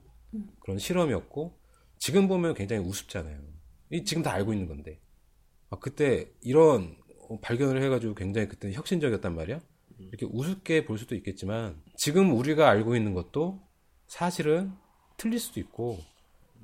그런 0.61 0.79
실험이었고 0.79 1.59
지금 1.99 2.29
보면 2.29 2.53
굉장히 2.53 2.87
우습잖아요. 2.87 3.41
이 3.93 4.05
지금 4.05 4.23
다 4.23 4.31
알고 4.33 4.53
있는 4.53 4.69
건데 4.69 5.01
아, 5.71 5.79
그때 5.79 6.31
이런 6.43 6.97
어, 7.31 7.41
발견을 7.41 7.83
해가지고 7.83 8.15
굉장히 8.15 8.47
그때는 8.47 8.75
혁신적이었단 8.75 9.35
말이야. 9.35 9.61
이렇게 10.01 10.27
우습게 10.27 10.85
볼 10.85 10.99
수도 10.99 11.15
있겠지만 11.15 11.81
지금 11.97 12.37
우리가 12.37 12.69
알고 12.69 12.95
있는 12.95 13.15
것도 13.15 13.63
사실은 14.07 14.71
틀릴 15.17 15.41
수도 15.41 15.61
있고 15.61 15.99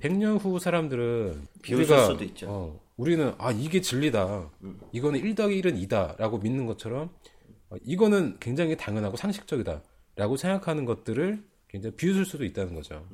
100년 0.01 0.45
후 0.45 0.59
사람들은 0.59 1.47
비웃을 1.63 2.05
수도 2.05 2.23
있죠. 2.25 2.51
어, 2.51 2.81
우리는 2.99 3.33
아 3.39 3.51
이게 3.51 3.81
진리다. 3.81 4.51
이거는 4.93 5.21
1 5.21 5.35
더하기 5.35 5.63
1은 5.63 5.89
2다라고 5.89 6.43
믿는 6.43 6.67
것처럼 6.67 7.05
어, 7.05 7.38
이거는 7.83 8.39
굉장히 8.41 8.77
당연하고 8.77 9.17
상식적이다라고 9.17 10.37
생각하는 10.37 10.85
것들을 10.85 11.45
굉장히 11.69 11.97
비웃을 11.97 12.25
수도 12.25 12.45
있다는 12.45 12.75
거죠. 12.75 13.07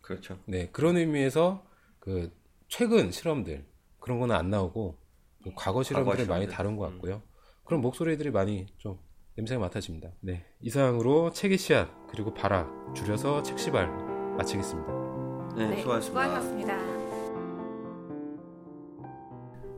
그렇죠. 0.00 0.38
네, 0.46 0.68
그런 0.72 0.96
의미에서 0.96 1.64
그 1.98 2.32
최근 2.68 3.10
실험들 3.10 3.64
그런 4.00 4.18
거는 4.20 4.34
안 4.34 4.50
나오고 4.50 4.96
그 5.42 5.52
과거 5.54 5.82
실험들을 5.82 6.26
많이 6.26 6.42
실험들. 6.44 6.48
다룬 6.48 6.76
것 6.76 6.90
같고요. 6.90 7.22
그런 7.64 7.80
목소리들이 7.80 8.30
많이 8.30 8.66
좀 8.78 8.98
냄새가 9.36 9.60
맡아집니다. 9.60 10.10
네, 10.20 10.44
이상으로 10.60 11.32
책의 11.32 11.58
씨앗 11.58 11.88
그리고 12.08 12.32
바라 12.32 12.68
줄여서 12.94 13.42
책시발 13.42 13.88
마치겠습니다. 14.36 14.92
네, 15.56 15.68
네, 15.68 15.80
수고하셨습니다. 15.80 16.00
수고하셨습니다. 16.00 16.96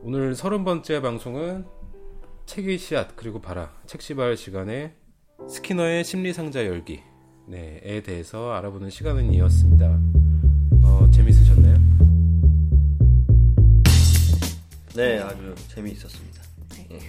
오늘 0.01 0.33
서른 0.33 0.63
번째 0.63 1.01
방송은 1.01 1.65
책의 2.49 2.79
씨앗 2.79 3.15
그리고 3.15 3.39
바라 3.39 3.71
책시발 3.85 4.35
시간에 4.35 4.95
스키너의 5.47 6.03
심리상자 6.03 6.65
열기에 6.65 7.03
네, 7.47 8.01
대해서 8.01 8.51
알아보는 8.53 8.89
시간은 8.89 9.31
이었습니다. 9.35 9.85
어, 10.83 11.11
재밌으셨나요? 11.13 11.77
네, 14.95 15.19
아주 15.19 15.53
재미있었습니다. 15.67 16.41
네. 16.69 16.99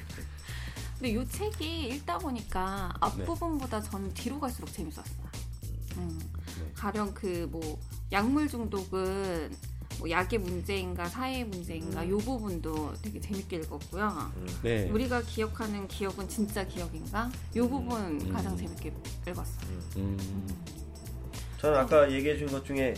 근데 0.98 1.08
이 1.08 1.26
책이 1.26 1.88
읽다 1.88 2.18
보니까 2.18 2.92
앞부분보다 3.00 3.80
저는 3.80 4.12
뒤로 4.12 4.38
갈수록 4.38 4.70
재밌었어요. 4.70 5.26
음, 5.96 6.20
네. 6.60 6.72
가령 6.74 7.14
그 7.14 7.48
뭐 7.50 7.80
약물 8.12 8.46
중독은 8.46 9.56
뭐 10.00 10.08
약의 10.10 10.38
문제인가 10.38 11.04
사회의 11.06 11.44
문제인가 11.44 12.02
이 12.02 12.08
부분도 12.10 12.94
되게 13.02 13.20
재밌게 13.20 13.56
읽었고요. 13.56 14.32
음. 14.36 14.46
네. 14.62 14.88
우리가 14.90 15.20
기억하는 15.22 15.86
기억은 15.88 16.26
진짜 16.28 16.66
기억인가? 16.66 17.30
이 17.54 17.60
부분 17.60 18.18
음. 18.20 18.32
가장 18.32 18.56
재밌게 18.56 18.90
읽었어요. 19.28 19.70
음, 19.98 20.48
저는 21.58 21.78
아까 21.78 22.10
얘기해 22.10 22.38
준 22.38 22.48
것 22.48 22.64
중에 22.64 22.94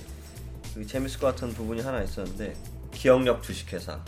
그 0.74 0.86
재밌을 0.86 1.18
것 1.18 1.26
같은 1.26 1.52
부분이 1.52 1.80
하나 1.82 2.02
있었는데 2.02 2.54
기억력 2.92 3.42
주식회사 3.42 4.02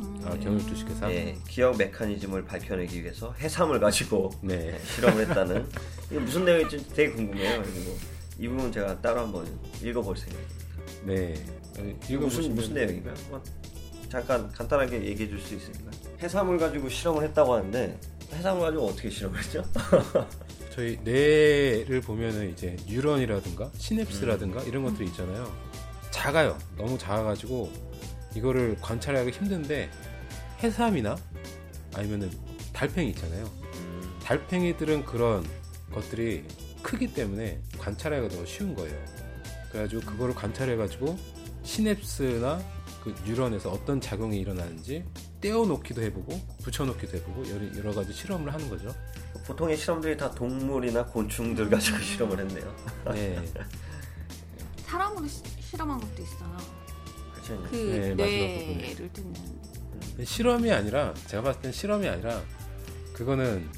음. 0.00 0.22
아, 0.24 0.30
경영 0.38 0.58
주식회사. 0.66 1.12
예, 1.12 1.36
기억 1.46 1.76
메커니즘을 1.76 2.46
밝혀내기 2.46 3.02
위해서 3.02 3.34
해삼을 3.34 3.78
가지고 3.80 4.30
네. 4.40 4.80
실험을 4.96 5.28
했다는 5.28 5.68
이게 6.10 6.18
무슨 6.18 6.46
내용인지 6.46 6.88
되게 6.94 7.12
궁금해요. 7.12 7.62
그리고 7.62 7.98
이 8.38 8.48
부분 8.48 8.72
제가 8.72 8.98
따로 9.02 9.20
한번 9.20 9.46
읽어볼 9.82 10.16
생각입니다. 10.16 10.60
네. 11.04 11.34
이거 12.08 12.20
무슨 12.26 12.54
무슨 12.54 12.74
내용인가요? 12.74 13.14
한번 13.16 13.42
잠깐 14.10 14.50
간단하게 14.52 15.04
얘기해 15.04 15.28
줄 15.28 15.40
수 15.40 15.54
있을까요? 15.54 15.90
해삼을 16.22 16.58
가지고 16.58 16.88
실험을 16.88 17.24
했다고 17.24 17.54
하는데 17.54 17.98
해삼을 18.32 18.60
가지고 18.60 18.86
어떻게 18.88 19.08
실험을 19.08 19.38
했죠? 19.38 19.64
저희 20.70 20.98
뇌를 21.02 22.00
보면은 22.00 22.50
이제 22.50 22.76
뉴런이라든가 22.86 23.70
시냅스라든가 23.76 24.62
이런 24.64 24.84
것들이 24.84 25.08
있잖아요. 25.08 25.50
작아요. 26.10 26.58
너무 26.76 26.98
작아가지고 26.98 27.72
이거를 28.34 28.76
관찰하기 28.80 29.30
힘든데 29.30 29.90
해삼이나 30.62 31.16
아니면은 31.94 32.30
달팽이 32.72 33.10
있잖아요. 33.10 33.50
달팽이들은 34.24 35.04
그런 35.06 35.44
것들이 35.92 36.44
크기 36.82 37.12
때문에 37.12 37.60
관찰하기가 37.78 38.34
더 38.36 38.44
쉬운 38.46 38.74
거예요. 38.74 38.94
그래가지고 39.70 40.02
그거를 40.02 40.34
관찰해가지고 40.34 41.16
시냅스나 41.62 42.60
그 43.04 43.14
뉴런에서 43.24 43.70
어떤 43.70 44.00
작용이 44.00 44.38
일어나는지 44.38 45.04
떼어놓기도 45.40 46.02
해보고 46.02 46.38
붙여놓기도 46.62 47.16
해보고 47.16 47.48
여러, 47.50 47.76
여러 47.78 47.92
가지 47.94 48.12
실험을 48.12 48.52
하는 48.52 48.68
거죠. 48.68 48.94
보통의 49.46 49.76
실험들이 49.76 50.16
다 50.16 50.30
동물이나 50.30 51.06
곤충들 51.06 51.70
가지고 51.70 51.98
실험을 51.98 52.40
했네요. 52.40 52.76
네. 53.12 53.42
사람으로 54.86 55.26
시- 55.26 55.42
실험한 55.60 56.00
것도 56.00 56.22
있어요. 56.22 56.56
그렇죠. 57.32 57.62
그 57.70 57.76
네, 57.76 58.14
마지막 58.14 58.76
뇌를 58.82 59.12
듣는. 59.12 59.60
실험이 60.24 60.70
아니라 60.72 61.14
제가 61.26 61.42
봤을 61.42 61.62
땐 61.62 61.72
실험이 61.72 62.08
아니라 62.08 62.42
그거는 63.14 63.68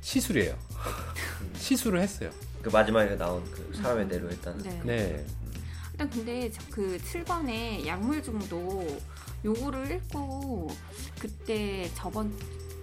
시술이에요. 0.00 0.56
시술을 1.56 2.00
했어요. 2.00 2.30
그 2.62 2.68
마지막에 2.70 3.16
나온 3.16 3.44
그 3.52 3.70
사람의 3.76 4.06
뇌로 4.06 4.28
일단 4.30 4.58
네. 4.58 4.80
네. 4.84 5.26
일단 5.92 6.10
근데 6.10 6.50
저- 6.50 6.60
그 6.70 6.98
7번에 6.98 7.86
약물 7.86 8.22
중독 8.22 9.00
요거를 9.44 9.90
읽고 9.96 10.68
그때 11.18 11.90
저번 11.94 12.32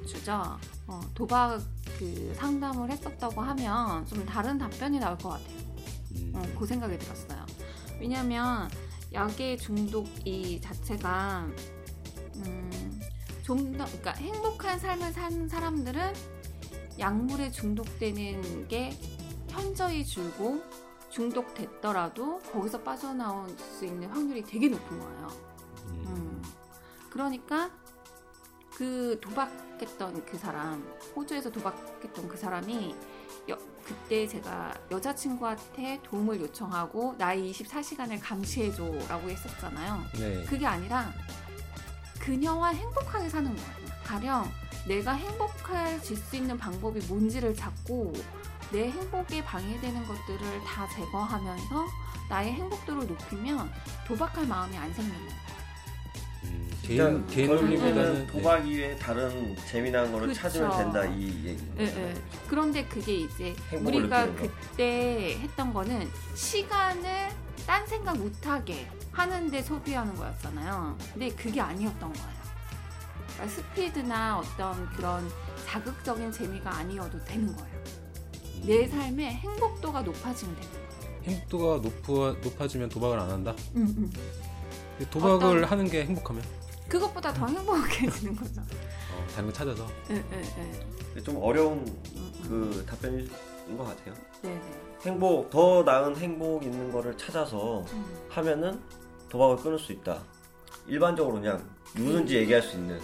주죠 0.05 0.57
어, 0.87 0.99
도박 1.13 1.61
그 1.97 2.33
상담을 2.35 2.89
했었다고 2.91 3.41
하면 3.41 4.05
좀 4.07 4.25
다른 4.25 4.57
답변이 4.57 4.99
나올 4.99 5.17
것 5.17 5.29
같아요. 5.29 5.57
음, 6.15 6.31
어, 6.35 6.41
그 6.57 6.65
생각이 6.65 6.97
들었어요. 6.97 7.45
왜냐하면 7.99 8.69
약의 9.13 9.57
중독 9.57 10.07
이 10.25 10.59
자체가 10.61 11.47
음, 12.37 12.99
좀 13.43 13.77
더 13.77 13.85
그러니까 13.85 14.11
행복한 14.13 14.77
삶을 14.79 15.11
사는 15.13 15.47
사람들은 15.49 16.13
약물에 16.99 17.51
중독되는 17.51 18.67
게 18.67 18.91
현저히 19.49 20.05
줄고 20.05 20.61
중독됐더라도 21.09 22.39
거기서 22.51 22.81
빠져나올 22.81 23.49
수 23.57 23.85
있는 23.85 24.07
확률이 24.09 24.43
되게 24.43 24.67
높은 24.69 24.99
거예요. 24.99 25.27
음, 25.87 26.03
음. 26.07 26.43
그러니까 27.09 27.69
그 28.75 29.17
도박했던 29.21 30.25
그 30.25 30.37
사람, 30.37 30.87
호주에서 31.15 31.51
도박했던 31.51 32.27
그 32.27 32.37
사람이 32.37 32.95
여- 33.49 33.57
그때 33.83 34.27
제가 34.27 34.73
여자친구한테 34.91 35.99
도움을 36.03 36.39
요청하고 36.41 37.15
나의 37.17 37.51
24시간을 37.51 38.19
감시해줘라고 38.21 39.29
했었잖아요. 39.29 40.01
네. 40.19 40.45
그게 40.45 40.65
아니라 40.65 41.11
그녀와 42.19 42.69
행복하게 42.69 43.27
사는 43.29 43.53
거예요. 43.53 43.69
가령 44.03 44.49
내가 44.87 45.13
행복해질 45.13 46.15
수 46.17 46.35
있는 46.35 46.57
방법이 46.57 46.99
뭔지를 47.07 47.55
찾고 47.55 48.13
내 48.71 48.89
행복에 48.89 49.43
방해되는 49.43 50.05
것들을 50.05 50.63
다 50.63 50.87
제거하면서 50.89 51.87
나의 52.29 52.53
행복도를 52.53 53.07
높이면 53.07 53.71
도박할 54.07 54.45
마음이 54.47 54.77
안 54.77 54.93
생기는 54.93 55.17
거예요. 55.19 55.49
음, 56.43 56.71
개인 56.83 57.27
개인 57.27 57.47
결국에는 57.47 57.79
논리보다는 57.79 58.27
도박 58.27 58.67
이외에 58.67 58.95
다른 58.97 59.55
재미난 59.67 60.11
거를 60.11 60.27
그쵸. 60.27 60.41
찾으면 60.41 60.77
된다 60.77 61.05
이 61.05 61.23
얘기. 61.45 61.57
예, 61.79 61.83
예. 61.83 62.13
그런데 62.47 62.85
그게 62.85 63.13
이제 63.15 63.55
우리가. 63.73 64.27
그때 64.35 65.37
했던 65.41 65.73
거는 65.73 66.07
시간을 66.35 67.29
딴 67.65 67.85
생각 67.87 68.17
못하게 68.17 68.87
하는데 69.11 69.61
소비하는 69.63 70.15
거였잖아요. 70.15 70.97
근데 71.13 71.29
그게 71.29 71.59
아니었던 71.59 72.13
거예요. 72.13 72.39
그러니까 73.33 73.47
스피드나 73.55 74.37
어떤 74.39 74.87
그런 74.91 75.29
자극적인 75.65 76.31
재미가 76.31 76.71
아니어도 76.77 77.23
되는 77.25 77.55
거예요. 77.55 77.78
음, 78.61 78.67
내 78.67 78.87
삶의 78.87 79.25
행복도가 79.27 80.01
높아지면 80.01 80.55
되는 80.55 80.69
거예요. 80.71 80.89
행복도가 81.23 81.89
높아, 81.89 82.39
높아지면 82.41 82.89
도박을 82.89 83.19
안 83.19 83.29
한다. 83.29 83.55
음, 83.75 83.93
음. 83.97 84.11
근데 84.97 85.09
도박을 85.11 85.35
어떤- 85.59 85.63
하는 85.63 85.85
게 85.89 86.05
행복하면 86.05 86.43
그것보다 86.87 87.33
더 87.33 87.45
행복해지는 87.47 88.35
거죠. 88.35 88.61
어, 88.61 89.27
다른 89.33 89.47
거 89.47 89.53
찾아서 89.53 89.87
예, 90.09 90.15
예, 90.15 90.73
예. 91.17 91.21
좀 91.21 91.37
어려운 91.37 91.79
음, 91.79 92.03
음. 92.15 92.43
그 92.47 92.85
답변인 92.85 93.29
것 93.77 93.83
같아요. 93.83 94.13
네, 94.41 94.49
네. 94.55 94.61
행복 95.05 95.49
더 95.49 95.83
나은 95.83 96.15
행복 96.17 96.63
있는 96.63 96.91
거를 96.91 97.15
찾아서 97.17 97.81
음. 97.93 98.05
하면은 98.29 98.79
도박을 99.29 99.57
끊을 99.57 99.77
수 99.79 99.91
있다. 99.91 100.21
일반적으로 100.87 101.35
그냥 101.35 101.63
누군지 101.95 102.37
얘기할 102.37 102.61
수 102.63 102.77
있는 102.77 102.99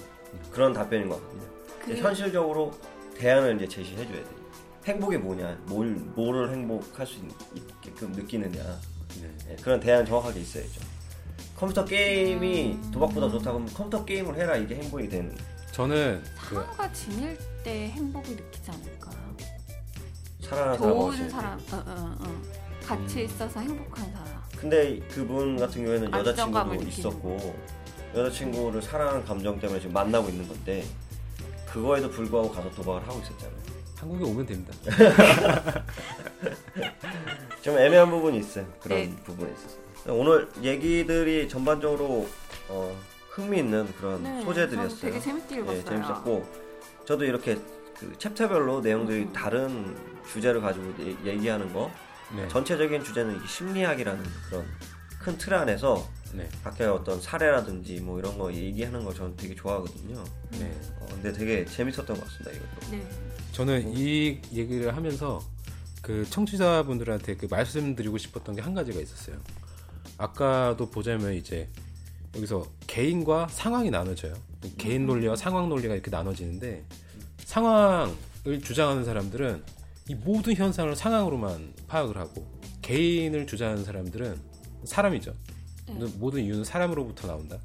그런 0.51 0.73
답변인 0.73 1.07
것 1.09 1.15
같거든요. 1.21 1.43
근데 1.79 1.95
그- 1.95 2.01
현실적으로 2.07 2.71
대안을 3.15 3.55
이제 3.57 3.67
제시해 3.67 3.97
줘야 4.07 4.23
돼요. 4.23 4.44
행복이 4.85 5.17
뭐냐, 5.17 5.57
뭘 5.65 5.95
뭐를 6.15 6.51
행복할 6.51 7.07
수 7.07 7.19
있게끔 7.55 8.11
느끼느냐 8.11 8.61
네. 9.19 9.35
예, 9.49 9.55
그런 9.55 9.79
대안 9.79 10.05
정확하게 10.05 10.41
있어야죠. 10.41 10.81
컴퓨터 11.55 11.83
게임이 11.83 12.73
음. 12.73 12.91
도박보다 12.91 13.29
좋다고 13.29 13.57
하면 13.59 13.73
컴퓨터 13.73 14.05
게임을 14.05 14.35
해라 14.35 14.55
이게 14.55 14.75
행복이 14.75 15.09
되는. 15.09 15.35
저는 15.71 16.23
그 16.39 16.55
사람과 16.55 16.93
지낼 16.93 17.37
때 17.63 17.89
행복을 17.89 18.35
느끼지 18.35 18.71
않을까요? 18.71 19.35
살아나는 20.41 20.77
사람 20.77 20.93
좋은 20.93 21.29
사람, 21.29 21.59
어, 21.71 21.75
어, 21.75 22.15
어. 22.19 22.41
같이 22.85 23.21
음. 23.21 23.25
있어서 23.25 23.59
행복한 23.59 24.11
사람. 24.11 24.43
근데 24.55 24.99
그분 25.09 25.57
같은 25.57 25.83
경우에는 25.83 26.11
여자친구도 26.11 26.75
있었고 26.75 27.55
여자친구를 28.13 28.81
사랑하는 28.81 29.25
감정 29.25 29.59
때문에 29.59 29.79
지금 29.79 29.93
만나고 29.93 30.29
있는 30.29 30.47
건데 30.47 30.85
그거에도 31.65 32.09
불구하고 32.09 32.51
가서 32.51 32.69
도박을 32.71 33.07
하고 33.07 33.19
있었잖아요. 33.19 33.74
한국에 33.99 34.23
오면 34.25 34.45
됩니다. 34.45 34.73
좀 37.61 37.77
애매한 37.77 38.09
부분이 38.09 38.39
있어요. 38.39 38.65
그런 38.81 38.99
네. 38.99 39.15
부분이 39.23 39.51
있었어요. 39.53 40.15
오늘 40.19 40.47
얘기들이 40.61 41.47
전반적으로 41.49 42.27
어, 42.69 42.95
흥미있는 43.29 43.93
그런 43.95 44.21
네, 44.23 44.41
소재들이었어요. 44.43 44.99
되게 45.01 45.19
재밌게 45.19 45.55
읽었어요. 45.57 45.77
예, 45.77 45.83
재밌었고 45.83 46.45
저도 47.05 47.25
이렇게 47.25 47.57
그 47.97 48.13
챕터별로 48.19 48.81
내용들이 48.81 49.23
음. 49.23 49.33
다른 49.33 49.95
주제를 50.31 50.61
가지고 50.61 50.93
얘- 50.99 51.15
얘기하는 51.33 51.71
거 51.73 51.89
네. 52.35 52.47
전체적인 52.49 53.03
주제는 53.03 53.37
이게 53.37 53.47
심리학이라는 53.47 54.23
그런 54.49 54.65
큰 55.19 55.37
틀 55.39 55.55
안에서 55.55 56.07
네. 56.33 56.47
각각의 56.63 56.87
어떤 56.87 57.19
사례라든지 57.19 57.99
뭐 58.01 58.19
이런 58.19 58.37
거 58.37 58.53
얘기하는 58.53 59.03
거 59.03 59.11
저는 59.11 59.35
되게 59.37 59.55
좋아하거든요. 59.55 60.23
네. 60.51 60.71
어, 60.99 61.05
근데 61.09 61.31
되게 61.33 61.65
재밌었던 61.65 62.05
것 62.15 62.23
같습니다 62.25 62.51
이것도. 62.51 62.91
네. 62.91 63.07
저는 63.55 63.95
이 63.95 64.41
얘기를 64.51 64.93
하면서 64.97 65.39
그 66.01 66.29
청취자분들한테 66.29 67.37
그 67.37 67.47
말씀드리고 67.49 68.17
싶었던 68.17 68.53
게 68.53 68.61
한 68.61 68.73
가지가 68.73 68.99
있었어요. 68.99 69.37
아까도 70.17 70.89
보자면 70.89 71.33
이제 71.33 71.69
여기서 72.35 72.65
개인과 72.85 73.47
상황이 73.47 73.89
나눠져요. 73.89 74.33
개인 74.77 75.05
논리와 75.05 75.37
상황 75.37 75.69
논리가 75.69 75.93
이렇게 75.93 76.11
나눠지는데 76.11 76.83
상황을 77.45 78.61
주장하는 78.61 79.05
사람들은 79.05 79.63
이 80.09 80.15
모든 80.15 80.53
현상을 80.53 80.93
상황으로만 80.93 81.73
파악을 81.87 82.17
하고 82.17 82.45
개인을 82.81 83.47
주장하는 83.47 83.85
사람들은 83.85 84.37
사람이죠. 84.83 85.33
네. 85.87 86.05
모든 86.17 86.43
이유는 86.43 86.65
사람으로부터 86.65 87.29
나온다. 87.29 87.57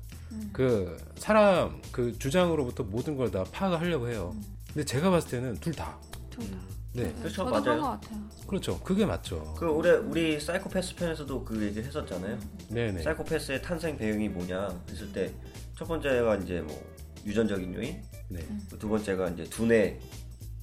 그 0.52 0.96
사람 1.16 1.82
그 1.90 2.16
주장으로부터 2.16 2.84
모든 2.84 3.16
걸 3.16 3.32
다 3.32 3.42
파악을 3.42 3.80
하려고 3.80 4.08
해요. 4.08 4.30
음. 4.36 4.59
근데 4.72 4.84
제가 4.84 5.10
봤을 5.10 5.30
때는 5.30 5.54
둘 5.56 5.72
다. 5.74 5.98
둘 6.30 6.48
다. 6.50 6.56
네, 6.92 7.12
그렇죠, 7.20 7.36
저도 7.36 7.50
맞아요. 7.50 7.62
그런 7.62 7.80
것 7.80 7.86
같아요. 8.00 8.20
그렇죠. 8.48 8.80
그게 8.80 9.06
맞죠. 9.06 9.54
그 9.56 9.66
우리 9.66 9.90
우리 9.90 10.40
사이코패스 10.40 10.96
편에서도 10.96 11.44
그 11.44 11.62
얘기를 11.62 11.84
했었잖아요. 11.84 12.38
네네. 12.68 13.02
사이코패스의 13.02 13.62
탄생 13.62 13.96
배경이 13.96 14.28
뭐냐 14.28 14.82
했을 14.90 15.12
때 15.12 15.32
첫 15.80 15.88
번째가 15.88 16.36
이제 16.36 16.60
뭐 16.60 16.78
유전적인 17.24 17.74
요인, 17.74 18.02
네, 18.28 18.46
그두 18.70 18.86
번째가 18.86 19.30
이제 19.30 19.44
두뇌 19.44 19.98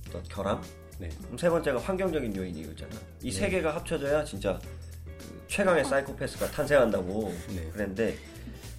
어떤 0.08 0.22
결함, 0.26 0.62
네, 1.00 1.10
그럼 1.24 1.36
세 1.40 1.50
번째가 1.50 1.80
환경적인 1.80 2.36
요인이 2.36 2.62
있잖아. 2.62 2.92
이세 3.24 3.46
네. 3.46 3.50
개가 3.50 3.74
합쳐져야 3.78 4.24
진짜 4.24 4.60
그 5.18 5.44
최강의 5.48 5.86
사이코패스가 5.86 6.52
탄생한다고 6.52 7.34
네. 7.50 7.68
그랬는데 7.74 8.16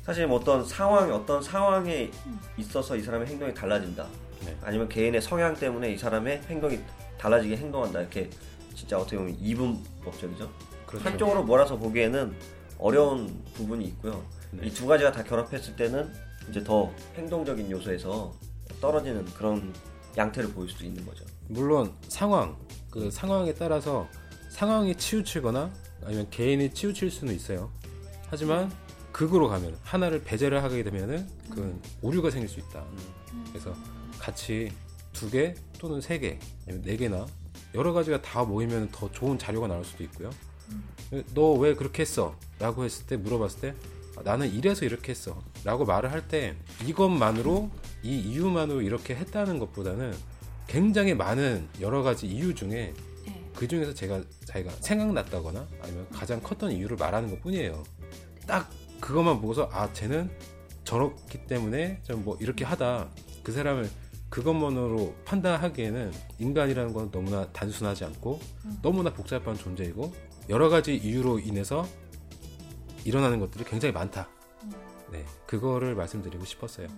사실 0.05 0.29
뭐 0.29 0.39
어떤 0.39 0.65
상황 0.65 1.13
어떤 1.13 1.43
상황에 1.43 2.09
있어서 2.57 2.95
이 2.95 3.03
사람의 3.03 3.27
행동이 3.27 3.53
달라진다. 3.53 4.07
네. 4.45 4.57
아니면 4.63 4.89
개인의 4.89 5.21
성향 5.21 5.55
때문에 5.55 5.93
이 5.93 5.99
사람의 5.99 6.43
행동이 6.49 6.81
달라지게 7.19 7.57
행동한다. 7.57 8.01
이렇게 8.01 8.31
진짜 8.75 8.99
어떻게 8.99 9.17
보면 9.17 9.37
이분 9.41 9.83
법적이죠. 10.05 10.51
그렇죠. 10.87 11.05
한쪽으로 11.05 11.45
몰아서 11.45 11.77
보기에는 11.77 12.35
어려운 12.79 13.43
부분이 13.55 13.85
있고요. 13.87 14.25
네. 14.53 14.69
이두 14.69 14.87
가지가 14.87 15.13
다 15.13 15.23
결합했을 15.23 15.77
때는 15.77 16.13
이제 16.49 16.63
더 16.63 16.93
행동적인 17.17 17.71
요소에서 17.71 18.33
떨어지는 18.81 19.25
그런 19.27 19.73
양태를 20.17 20.51
보일 20.51 20.71
수도 20.71 20.85
있는 20.85 21.05
거죠. 21.05 21.25
물론 21.49 21.93
상황 22.09 22.57
그 22.91 23.11
상황에 23.11 23.53
따라서 23.55 24.09
상황이 24.51 24.95
치우치거나 24.95 25.71
아니면 26.05 26.27
개인이 26.31 26.73
치우칠 26.73 27.11
수는 27.11 27.35
있어요. 27.35 27.71
하지만 28.31 28.71
극으로 29.13 29.49
가면 29.49 29.77
하나를 29.83 30.23
배제를 30.23 30.63
하게 30.63 30.83
되면은 30.83 31.29
그 31.51 31.81
오류가 32.03 32.31
생길 32.31 32.49
수 32.49 32.61
있다. 32.61 32.85
그래서 33.49 33.75
같이 34.29 34.71
두 35.13 35.31
개 35.31 35.55
또는 35.81 36.01
세 36.01 36.19
개, 36.19 36.39
아니면 36.67 36.85
네 36.85 36.97
개나 36.97 37.27
여러 37.75 37.93
가지가 37.93 38.21
다 38.23 38.45
모이면 38.45 38.91
더 38.93 39.11
좋은 39.11 39.39
자료가 39.39 39.67
나올 39.67 39.85
수도 39.85 40.05
있고요. 40.05 40.31
너왜 41.35 41.75
그렇게 41.75 42.03
했어? 42.03 42.37
라고 42.59 42.85
했을 42.85 43.07
때 43.07 43.17
물어봤을 43.17 43.61
때 43.61 43.75
아, 44.17 44.23
나는 44.23 44.53
이래서 44.53 44.85
이렇게 44.85 45.11
했어 45.13 45.41
라고 45.65 45.85
말을 45.87 46.13
할 46.13 46.29
때 46.29 46.57
이것만으로 46.87 47.71
이 48.03 48.17
이유만으로 48.17 48.83
이렇게 48.83 49.15
했다는 49.15 49.59
것보다는 49.59 50.15
굉장히 50.67 51.15
많은 51.15 51.67
여러 51.81 52.03
가지 52.03 52.27
이유 52.27 52.55
중에 52.55 52.93
네. 53.25 53.51
그 53.55 53.67
중에서 53.67 53.95
제가 53.95 54.23
자기가 54.45 54.71
생각났다거나 54.81 55.67
아니면 55.83 56.07
가장 56.11 56.41
컸던 56.43 56.73
이유를 56.73 56.97
말하는 56.99 57.31
것 57.31 57.41
뿐이에요. 57.41 57.83
딱 58.47 58.71
그것만 59.01 59.41
보고서 59.41 59.69
아 59.73 59.91
쟤는 59.95 60.31
저렇기 60.85 61.47
때문에 61.47 62.03
좀 62.05 62.23
뭐 62.25 62.37
이렇게 62.41 62.65
하다 62.65 63.09
그 63.43 63.53
사람을 63.53 63.89
그것만으로 64.31 65.15
판단하기에는 65.25 66.13
인간이라는 66.39 66.93
건 66.93 67.11
너무나 67.11 67.47
단순하지 67.53 68.05
않고 68.05 68.41
너무나 68.83 69.13
복잡한 69.13 69.55
존재이고 69.57 70.13
여러 70.49 70.69
가지 70.69 70.95
이유로 70.97 71.39
인해서 71.39 71.87
일어나는 73.05 73.41
것들이 73.41 73.65
굉장히 73.65 73.93
많다. 73.93 74.29
네, 75.11 75.25
그거를 75.47 75.95
말씀드리고 75.95 76.45
싶었어요. 76.45 76.89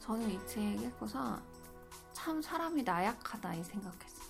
저는 0.00 0.30
이 0.30 0.38
책 0.46 0.62
읽고서 0.82 1.40
참 2.12 2.40
사람이 2.42 2.82
나약하다 2.82 3.54
이 3.54 3.64
생각했어요. 3.64 4.26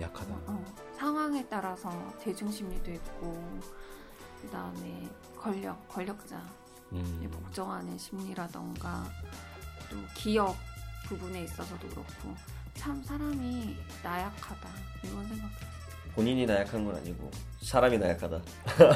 약하다. 0.00 0.34
어, 0.46 0.64
상황에 0.96 1.46
따라서 1.48 1.90
대중심리도 2.20 2.92
있고 2.92 3.60
그 4.40 4.48
다음에 4.48 5.08
권력 5.38 5.86
권력자 5.88 6.40
음, 6.92 7.30
복종하는 7.32 7.96
심리라던가 7.98 9.04
또 9.90 9.96
기억 10.16 10.56
부분에 11.10 11.42
있어서도 11.42 11.88
그렇고 11.88 12.36
참 12.74 13.02
사람이 13.02 13.76
나약하다 14.02 14.68
이런 15.02 15.26
생각. 15.28 15.50
본인이 16.14 16.46
나약한 16.46 16.84
건 16.84 16.94
아니고 16.96 17.28
사람이 17.62 17.98
나약하다. 17.98 18.40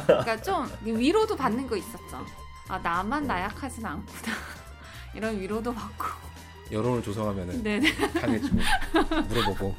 그러니까 0.06 0.40
좀 0.40 0.70
위로도 0.84 1.34
받는 1.36 1.66
거 1.66 1.76
있었죠. 1.76 2.24
아 2.68 2.78
나만 2.78 3.26
나약하진 3.26 3.84
않구나 3.84 4.32
이런 5.12 5.40
위로도 5.40 5.74
받고. 5.74 6.06
여론을 6.70 7.02
조성하면은 7.02 7.62
네네. 7.62 7.94
당했죠. 8.20 8.48
물어보고 9.28 9.76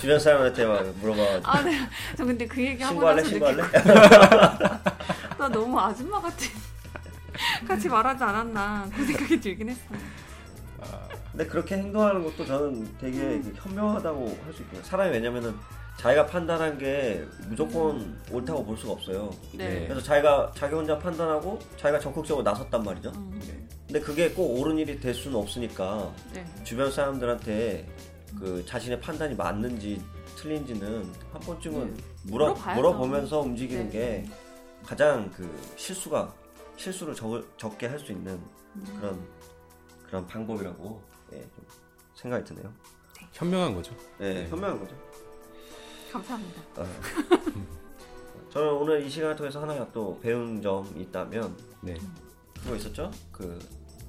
주변 0.00 0.18
사람한테 0.18 0.64
막 0.64 0.82
물어봐. 0.96 1.40
아 1.44 1.62
네. 1.62 1.78
저 2.16 2.24
근데 2.24 2.46
그 2.46 2.64
얘기 2.64 2.82
하고 2.82 2.94
신고할래? 2.94 3.22
나서 3.22 3.28
신고할래? 3.28 3.62
나 5.38 5.48
너무 5.48 5.78
아줌마 5.78 6.20
같은. 6.22 6.48
같이 7.68 7.86
말하지 7.88 8.24
않았나 8.24 8.88
그 8.96 9.04
생각이 9.04 9.38
들긴 9.40 9.68
했어요. 9.68 9.98
근데 11.36 11.50
그렇게 11.50 11.76
행동하는 11.76 12.24
것도 12.24 12.46
저는 12.46 12.96
되게 12.98 13.18
그 13.42 13.52
현명하다고 13.56 14.38
할 14.42 14.54
수 14.54 14.62
있고요. 14.62 14.82
사람이 14.82 15.10
왜냐면은 15.10 15.54
자기가 15.98 16.24
판단한 16.24 16.78
게 16.78 17.26
무조건 17.46 18.18
옳다고 18.32 18.64
볼 18.64 18.76
수가 18.78 18.92
없어요. 18.94 19.30
네. 19.52 19.84
그래서 19.86 20.00
자기가 20.02 20.52
자기 20.56 20.74
혼자 20.74 20.98
판단하고 20.98 21.58
자기가 21.76 22.00
적극적으로 22.00 22.42
나섰단 22.42 22.82
말이죠. 22.82 23.12
음, 23.16 23.38
네. 23.46 23.66
근데 23.86 24.00
그게 24.00 24.30
꼭 24.30 24.58
옳은 24.58 24.78
일이 24.78 24.98
될 24.98 25.12
수는 25.12 25.36
없으니까 25.36 26.10
네. 26.32 26.42
주변 26.64 26.90
사람들한테 26.90 27.86
그 28.38 28.64
자신의 28.64 29.00
판단이 29.02 29.34
맞는지 29.34 30.02
틀린지는 30.36 31.12
한 31.32 31.40
번쯤은 31.42 31.96
물어 32.22 32.46
물어봐야죠. 32.46 32.80
물어보면서 32.80 33.40
움직이는 33.40 33.90
네. 33.90 33.92
게 33.92 34.24
가장 34.86 35.30
그 35.32 35.54
실수가 35.76 36.32
실수를 36.78 37.14
적, 37.14 37.58
적게 37.58 37.88
할 37.88 37.98
수 37.98 38.10
있는 38.12 38.32
음. 38.76 38.84
그런 38.98 39.20
그런 40.06 40.26
방법이라고 40.26 41.15
예, 41.32 41.40
좀 41.40 41.66
생각이 42.14 42.44
드네요. 42.44 42.72
현명한 43.32 43.74
거죠. 43.74 43.94
예, 44.20 44.32
네. 44.32 44.48
현명한 44.48 44.78
거죠. 44.78 44.96
감사합니다. 46.12 46.62
아. 46.76 46.86
저는 48.50 48.72
오늘 48.72 49.04
이 49.04 49.10
시간을 49.10 49.36
통해서 49.36 49.60
하나 49.60 49.86
또 49.92 50.18
배운 50.20 50.62
점이 50.62 51.02
있다면 51.02 51.56
네, 51.82 51.94
그거 52.62 52.76
있었죠? 52.76 53.10
그 53.30 53.58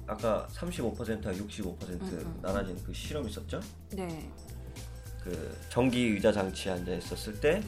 아까 0.06 0.48
35%와 0.52 1.32
65% 1.32 1.90
음, 1.90 2.00
음. 2.00 2.38
나눠진 2.40 2.82
그 2.82 2.94
실험 2.94 3.28
있었죠? 3.28 3.60
네. 3.90 4.30
그 5.22 5.54
전기 5.68 6.00
의자 6.04 6.32
장치에 6.32 6.72
앉아 6.72 6.94
있었을 6.94 7.38
때 7.38 7.62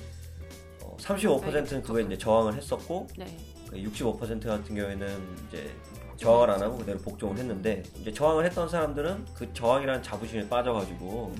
어, 0.83 0.97
35%는 0.99 1.83
그거에 1.83 2.05
이제 2.05 2.17
저항을 2.17 2.55
했었고 2.55 3.09
네. 3.19 3.37
그65% 3.71 4.47
같은 4.47 4.75
경우에는 4.75 5.37
이제 5.49 5.71
저항을 6.21 6.51
안 6.51 6.63
하고 6.63 6.77
그대로 6.77 6.99
복종을 6.99 7.39
했는데 7.39 7.83
이제 7.99 8.13
저항을 8.13 8.45
했던 8.45 8.69
사람들은 8.69 9.25
그 9.35 9.53
저항이라는 9.55 10.03
자부심에 10.03 10.49
빠져가지고 10.49 11.33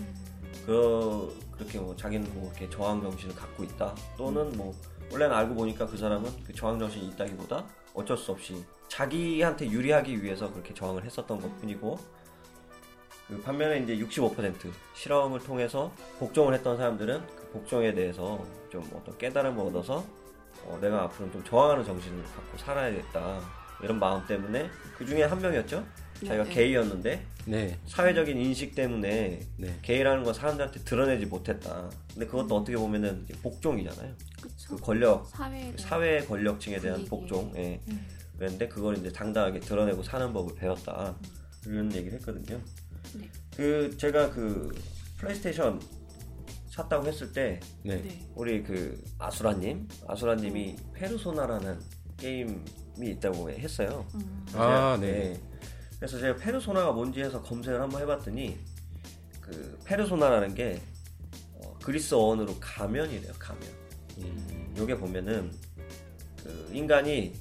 그 0.65 1.39
그렇게 1.53 1.79
뭐 1.79 1.95
자기는 1.95 2.33
뭐 2.35 2.51
이렇게 2.51 2.69
저항 2.71 3.03
정신을 3.03 3.35
갖고 3.35 3.63
있다 3.63 3.95
또는 4.17 4.51
뭐 4.57 4.75
원래는 5.13 5.37
알고 5.37 5.55
보니까 5.55 5.87
그 5.87 5.99
사람은 5.99 6.31
그 6.45 6.55
저항 6.55 6.79
정신이 6.79 7.09
있다기보다 7.09 7.67
어쩔 7.93 8.17
수 8.17 8.33
없이 8.33 8.65
자기한테 8.89 9.67
유리하기 9.69 10.23
위해서 10.23 10.51
그렇게 10.51 10.73
저항을 10.73 11.05
했었던 11.05 11.39
것뿐이고 11.39 11.99
그 13.29 13.41
반면에 13.43 13.81
이제 13.81 13.97
65% 13.97 14.73
실험을 14.95 15.41
통해서 15.41 15.93
복종을 16.19 16.55
했던 16.55 16.79
사람들은 16.79 17.27
그 17.37 17.51
복종에 17.51 17.93
대해서 17.93 18.43
좀 18.71 18.83
어떤 18.95 19.17
깨달음을 19.19 19.67
얻어서 19.67 20.05
어, 20.65 20.79
내가 20.81 21.03
앞으로는 21.05 21.33
좀 21.33 21.45
저항하는 21.45 21.85
정신을 21.85 22.23
갖고 22.25 22.59
살아야겠다 22.59 23.60
이런 23.83 23.99
마음 23.99 24.27
때문에 24.27 24.69
그 24.97 25.05
중에 25.07 25.23
한 25.25 25.41
명이었죠 25.41 25.85
자기가 26.27 26.45
네. 26.45 26.51
게이였는데 26.51 27.27
네, 27.47 27.79
사회적인 27.87 28.37
인식 28.39 28.75
때문에 28.75 29.41
네, 29.57 29.79
게이라는 29.83 30.23
건 30.23 30.35
사람들한테 30.35 30.81
드러내지 30.81 31.27
못했다 31.27 31.91
근데 32.13 32.27
그것도 32.27 32.57
어떻게 32.57 32.77
보면은 32.77 33.27
복종이잖아요 33.43 34.15
그쵸. 34.43 34.77
그 34.77 34.77
권력 34.77 35.27
사회 35.27 35.73
사회 35.79 36.21
권력층에 36.21 36.79
대한 36.79 37.05
분위기. 37.05 37.11
복종 37.11 37.53
예. 37.57 37.81
음. 37.89 38.07
그랬는데 38.37 38.69
그걸 38.69 38.99
이제 38.99 39.11
당당하게 39.11 39.61
드러내고 39.61 40.03
사는 40.03 40.33
법을 40.33 40.55
배웠다 40.57 41.15
이런 41.67 41.95
얘기를 41.95 42.19
했거든요 42.19 42.61
네. 43.15 43.29
그 43.57 43.97
제가 43.97 44.31
그 44.31 44.75
플레이스테이션 45.19 45.81
샀다고 46.69 47.07
했을 47.07 47.33
때 47.33 47.61
네, 47.83 48.01
네. 48.01 48.29
우리 48.35 48.63
그 48.63 49.03
아수라님 49.19 49.89
아수라님이 50.07 50.77
페르소나라는 50.95 51.79
게임이 52.17 52.59
있다고 53.09 53.51
했어요. 53.51 54.07
음. 54.15 54.47
아, 54.55 54.97
제가- 54.97 55.01
네. 55.01 55.41
그래서 55.99 56.19
제가 56.19 56.37
페르소나가 56.37 56.93
뭔지 56.93 57.21
해서 57.21 57.43
검색을 57.43 57.81
한번 57.81 58.01
해봤더니 58.03 58.59
그 59.41 59.79
페르소나라는 59.85 60.55
게 60.55 60.81
어, 61.55 61.77
그리스 61.83 62.15
어원으로 62.15 62.55
가면이래요 62.61 63.33
가면. 63.39 63.63
음, 64.19 64.75
요게 64.79 64.97
보면은 64.97 65.51
그 66.43 66.71
인간이 66.73 67.35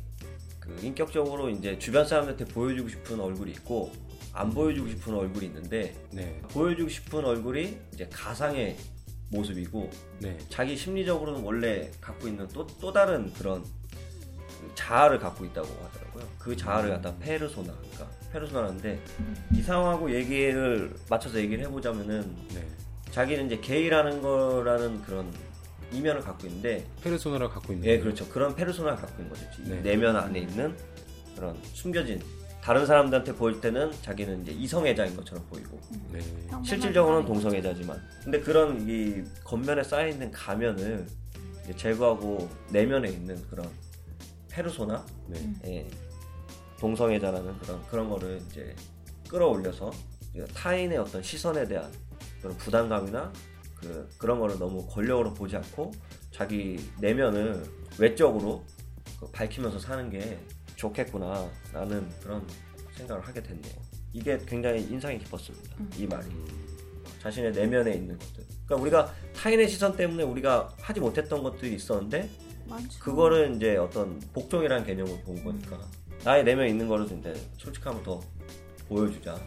그 0.60 0.78
인격적으로 0.82 1.50
이제 1.50 1.78
주변 1.80 2.06
사람한테 2.08 2.46
보여주고 2.46 2.90
싶은 2.90 3.20
얼굴이 3.20 3.52
있고 3.52 3.92
안 4.34 4.50
보여주고 4.52 4.88
싶은 4.90 5.14
얼굴이 5.14 5.48
있는데 5.48 5.96
네, 6.12 6.40
보여주고 6.50 6.90
싶은 6.90 7.26
얼굴이 7.26 7.78
이제 7.94 8.08
가상의 8.12 8.78
모습이고 9.32 9.90
네, 10.20 10.38
자기 10.50 10.76
심리적으로는 10.78 11.44
원래 11.44 11.90
갖고 12.02 12.28
있는 12.28 12.48
또, 12.50 12.66
또 12.68 12.92
다른 12.92 13.32
그런 13.34 13.64
그 13.64 13.70
자아를 14.80 15.20
갖고 15.20 15.44
있다고 15.44 15.68
하더라고요. 15.68 16.24
그 16.38 16.56
자아를 16.56 16.90
갖다 16.92 17.14
페르소나, 17.18 17.74
그러니까 17.74 18.08
페르소나인데 18.32 19.02
이 19.54 19.62
상황하고 19.62 20.14
얘기를 20.14 20.96
맞춰서 21.10 21.38
얘기를 21.38 21.66
해보자면은 21.66 22.22
네. 22.54 22.66
자기는 23.12 23.48
이제 23.48 23.60
게이라는 23.60 24.22
거라는 24.22 25.02
그런 25.02 25.30
이면을 25.92 26.22
갖고 26.22 26.48
있는데 26.48 26.88
페르소나를 27.04 27.50
갖고 27.50 27.74
있는. 27.74 27.86
예, 27.86 27.98
거예요. 27.98 28.04
그렇죠. 28.04 28.30
그런 28.30 28.56
페르소나를 28.56 28.98
갖고 28.98 29.22
있는 29.22 29.30
거죠. 29.36 29.46
이 29.62 29.70
네. 29.70 29.82
내면 29.82 30.16
안에 30.16 30.40
있는 30.40 30.78
그런 31.36 31.58
숨겨진 31.74 32.22
다른 32.62 32.86
사람들한테 32.86 33.36
보일 33.36 33.60
때는 33.60 33.92
자기는 34.02 34.44
이제 34.44 34.52
이성애자인 34.54 35.16
것처럼 35.18 35.44
보이고 35.50 35.78
네. 36.14 36.20
평범한 36.20 36.64
실질적으로는 36.64 37.26
동성애자지만 37.26 38.02
근데 38.24 38.40
그런 38.40 38.88
이 38.88 39.24
겉면에 39.44 39.84
쌓여 39.84 40.08
있는 40.08 40.32
가면을 40.32 41.06
제거하고 41.76 42.50
내면에 42.70 43.10
있는 43.10 43.42
그런 43.50 43.68
페르소나 44.60 45.06
네. 45.28 45.54
예, 45.66 45.88
동성애자라는 46.80 47.58
그런 47.60 47.88
그런 47.88 48.10
거를 48.10 48.42
이제 48.50 48.76
끌어올려서 49.30 49.92
타인의 50.54 50.98
어떤 50.98 51.24
시선에 51.24 51.66
대한 51.66 51.90
그런 52.42 52.58
부담감이나 52.58 53.32
그 53.80 54.10
그런 54.18 54.40
거를 54.40 54.60
너무 54.60 54.86
권력으로 54.88 55.34
보지 55.34 55.56
않고 55.56 55.92
자기 56.32 56.78
내면을 57.00 57.64
외적으로 57.98 58.66
그 59.20 59.32
밝히면서 59.32 59.80
사는 59.80 60.10
게 60.10 60.38
좋겠구나 60.76 61.50
라는 61.74 62.08
그런 62.22 62.46
생각을 62.96 63.26
하게 63.26 63.42
됐네요. 63.42 63.76
이게 64.12 64.38
굉장히 64.46 64.82
인상이 64.82 65.20
깊었습니다. 65.20 65.76
이 65.98 66.06
말이 66.06 66.28
자신의 67.22 67.52
내면에 67.54 67.94
있는 67.94 68.18
것들. 68.18 68.46
그러니까 68.66 68.76
우리가 68.76 69.14
타인의 69.36 69.70
시선 69.70 69.96
때문에 69.96 70.24
우리가 70.24 70.70
하지 70.82 71.00
못했던 71.00 71.44
것들이 71.44 71.76
있었는데 71.76 72.30
많죠. 72.70 73.00
그거를 73.00 73.56
이제 73.56 73.78
어떤 73.78 74.20
복종이라는 74.34 74.86
개념을 74.86 75.22
본 75.24 75.44
거니까 75.44 75.80
나의 76.24 76.44
내면에 76.44 76.70
있는 76.70 76.88
거를 76.88 77.06
이제 77.06 77.34
솔직함을 77.58 78.04
더 78.04 78.20
보여주자. 78.88 79.38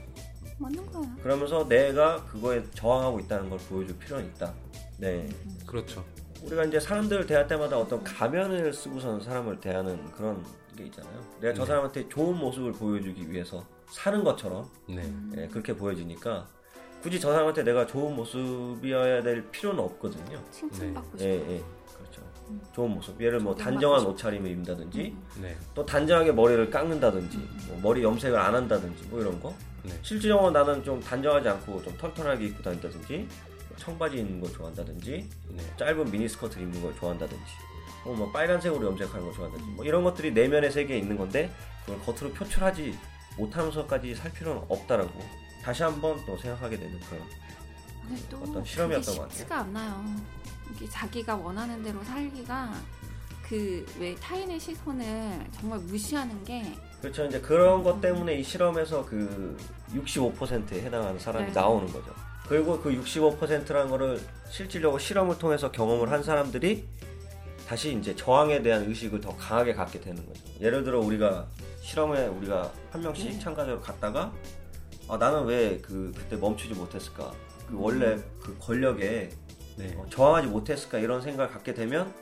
맞는 0.59 0.87
거야. 0.87 1.17
그러면서 1.23 1.67
내가 1.69 2.25
그거에 2.25 2.63
저항하고 2.75 3.21
있다는 3.21 3.51
걸 3.51 3.59
보여줄 3.59 3.99
필요는 3.99 4.27
있다. 4.29 4.55
네. 4.99 5.29
그렇죠. 5.67 6.05
우리가 6.45 6.65
이제 6.65 6.79
사람들을 6.81 7.27
대할 7.27 7.47
때마다 7.47 7.79
어떤 7.79 8.03
가면을 8.03 8.73
쓰고서는 8.73 9.21
사람을 9.21 9.61
대하는 9.61 10.05
그런 10.13 10.45
게 10.77 10.85
있잖아요. 10.85 11.21
내가 11.41 11.55
저 11.55 11.63
네. 11.63 11.67
사람한테 11.67 12.09
좋은 12.09 12.37
모습을 12.37 12.73
보여주기 12.73 13.31
위해서 13.31 13.65
사는 13.91 14.25
것처럼 14.25 14.69
네. 14.89 15.03
예, 15.37 15.49
그렇게 15.49 15.77
보여지니까 15.77 16.49
굳이 17.03 17.21
저 17.21 17.33
사람한테 17.33 17.65
내가 17.65 17.87
좋은 17.87 18.15
모습이어야 18.15 19.23
될 19.23 19.51
필요는 19.51 19.83
없거든요. 19.83 20.41
칭찬받고 20.51 21.19
예, 21.21 21.39
싶어. 21.39 21.53
예. 21.53 21.59
그렇죠. 21.59 21.82
좋은 22.75 22.91
모습. 22.91 23.21
예를 23.21 23.41
뭐 23.41 23.55
단정한. 23.55 24.05
옷차림을 24.07 24.51
입는다든지 24.51 25.17
네. 25.41 25.57
또 25.75 25.85
단정하게 25.85 26.33
머리를 26.33 26.71
깎는다든지 26.71 27.37
뭐 27.69 27.81
머리 27.83 28.03
염색을 28.03 28.39
안 28.39 28.55
한다든지 28.55 29.05
뭐 29.09 29.21
이런 29.21 29.41
거. 29.41 29.55
네. 29.83 29.93
실질적으로 30.03 30.51
나는 30.51 30.83
좀 30.85 31.01
단정하지 31.01 31.49
않고 31.49 31.83
좀 31.83 31.97
털털하게 31.99 32.47
입고 32.47 32.63
다닌다든지 32.63 33.29
뭐 33.69 33.77
청바지 33.77 34.19
입는 34.19 34.41
걸 34.41 34.53
좋아한다든지 34.53 35.29
네. 35.49 35.63
짧은 35.77 36.11
미니스커트 36.11 36.59
입는 36.59 36.83
걸 36.83 36.95
좋아한다든지 36.97 37.43
뭐, 38.05 38.15
뭐 38.15 38.31
빨간색으로 38.33 38.87
염색하는 38.87 39.25
걸 39.25 39.35
좋아한다든지 39.35 39.73
뭐 39.73 39.85
이런 39.85 40.05
것들이 40.05 40.33
내면의 40.33 40.71
세계에 40.71 40.99
있는 40.99 41.17
건데 41.17 41.51
그걸 41.85 42.01
겉으로 42.01 42.33
표출하지 42.35 42.97
못하면서까지 43.37 44.15
살 44.15 44.33
필요는 44.33 44.63
없다라고 44.69 45.11
다시 45.63 45.83
한번 45.83 46.21
또 46.27 46.37
생각하게 46.37 46.79
되는 46.79 46.99
그런 47.01 47.23
어떤 48.43 48.65
실험이었던 48.65 49.15
것 49.15 49.23
같아요. 49.23 49.37
쉽지가 49.39 49.59
않나요. 49.61 50.05
이게 50.75 50.89
자기가 50.89 51.37
원하는 51.37 51.83
대로 51.83 52.03
살기가 52.05 52.73
그 53.49 53.85
왜 53.99 54.15
타인의 54.17 54.59
시선을 54.59 55.47
정말 55.53 55.79
무시하는 55.81 56.43
게 56.45 56.65
그렇죠 57.01 57.25
이제 57.27 57.41
그런 57.41 57.83
것 57.83 58.01
때문에 58.01 58.37
이 58.37 58.43
실험에서 58.43 59.05
그 59.05 59.57
65%에 59.95 60.83
해당하는 60.83 61.19
사람이 61.19 61.47
네. 61.47 61.53
나오는 61.53 61.87
거죠 61.93 62.15
그리고 62.49 62.81
그 62.81 62.91
65%라는 62.91 63.91
거를 63.91 64.21
실질적으로 64.51 64.99
실험을 64.99 65.39
통해서 65.39 65.71
경험을 65.71 66.11
한 66.11 66.23
사람들이 66.23 66.87
다시 67.67 67.97
이제 67.97 68.15
저항에 68.15 68.63
대한 68.63 68.85
의식을 68.89 69.21
더 69.21 69.35
강하게 69.37 69.73
갖게 69.73 69.99
되는 70.01 70.27
거죠. 70.27 70.43
예를 70.61 70.85
들어 70.85 71.01
우리가 71.01 71.47
실험에 71.81 72.27
우리가 72.27 72.71
한 72.91 73.01
명씩 73.01 73.31
네. 73.31 73.39
참가자로 73.39 73.81
갔다가 73.81 74.33
아, 75.09 75.17
나는 75.17 75.45
왜 75.47 75.81
그 75.81 76.13
그때 76.15 76.37
멈추지 76.37 76.75
못했을까? 76.75 77.33
그 77.69 77.77
원래 77.79 78.17
그 78.41 78.55
권력에 78.61 79.31
네. 79.77 79.95
어, 79.97 80.07
저항하지 80.11 80.49
못했을까 80.49 80.99
이런 80.99 81.21
생각을 81.21 81.51
갖게 81.51 81.75
되면 81.75 82.13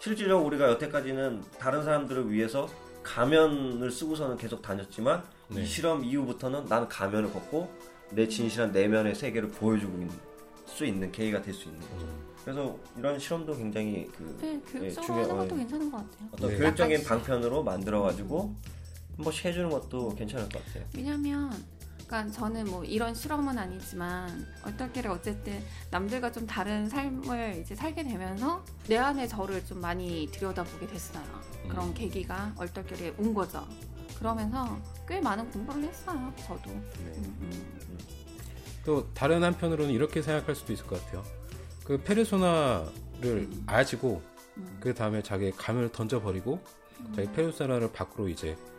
실질적으로 0.00 0.46
우리가 0.46 0.68
여태까지는 0.70 1.42
다른 1.58 1.82
사람들을 1.84 2.30
위해서 2.30 2.68
가면을 3.02 3.90
쓰고서는 3.90 4.36
계속 4.36 4.60
다녔지만 4.62 5.22
네. 5.48 5.62
이 5.62 5.66
실험 5.66 6.04
이후부터는 6.04 6.66
나는 6.66 6.88
가면을 6.88 7.30
벗고 7.30 7.70
내 8.10 8.28
진실한 8.28 8.72
내면의 8.72 9.14
세계를 9.14 9.48
보여주고 9.50 9.92
있는 9.98 10.14
수 10.66 10.84
있는 10.84 11.10
계기가 11.10 11.40
될 11.42 11.54
수 11.54 11.68
있는 11.68 11.80
거죠. 11.80 12.04
음. 12.06 12.28
그래서 12.44 12.78
이런 12.96 13.18
실험도 13.18 13.56
굉장히 13.56 14.06
그 14.16 14.36
네, 14.40 14.54
예, 14.54 14.60
교육적으로 14.72 15.02
중요- 15.06 15.22
하는 15.24 15.36
것도 15.38 15.54
예, 15.54 15.58
괜찮은 15.60 15.90
것 15.90 15.96
같아요. 15.98 16.28
어떤 16.32 16.50
네. 16.50 16.56
교육적인 16.56 17.04
방편으로 17.04 17.62
만들어 17.62 18.02
가지고 18.02 18.54
한 19.16 19.24
번씩 19.24 19.46
해주는 19.46 19.68
것도 19.70 20.14
괜찮을 20.14 20.48
것 20.48 20.64
같아요. 20.64 20.84
왜냐면 20.96 21.50
그러니까 22.08 22.32
저는 22.32 22.64
뭐 22.64 22.82
이런 22.84 23.14
실험은 23.14 23.58
아니지만 23.58 24.46
얼떨결에 24.64 25.10
어쨌든 25.10 25.62
남들과 25.90 26.32
좀 26.32 26.46
다른 26.46 26.88
삶을 26.88 27.58
이제 27.60 27.74
살게 27.74 28.02
되면서 28.02 28.64
내 28.88 28.96
안의 28.96 29.28
저를 29.28 29.64
좀 29.66 29.80
많이 29.82 30.26
들여다보게 30.32 30.86
됐어요. 30.86 31.22
그런 31.68 31.88
음. 31.88 31.94
계기가 31.94 32.54
얼떨결에 32.56 33.14
온 33.18 33.34
거죠. 33.34 33.62
그러면서 34.18 34.78
꽤 35.06 35.20
많은 35.20 35.50
공부를 35.50 35.84
했어요. 35.84 36.32
저도. 36.38 36.70
네. 36.70 37.12
음, 37.18 37.36
음. 37.42 37.98
또 38.86 39.06
다른 39.12 39.44
한편으로는 39.44 39.92
이렇게 39.92 40.22
생각할 40.22 40.54
수도 40.54 40.72
있을 40.72 40.86
것 40.86 41.04
같아요. 41.04 41.22
그 41.84 42.02
페르소나를 42.02 43.50
아시고 43.66 44.22
음. 44.56 44.78
그 44.80 44.94
다음에 44.94 45.22
자기 45.22 45.50
가면을 45.50 45.92
던져버리고 45.92 46.58
자기 47.14 47.30
페르소나를 47.32 47.92
밖으로 47.92 48.28
이제 48.28 48.56
딱 48.56 48.77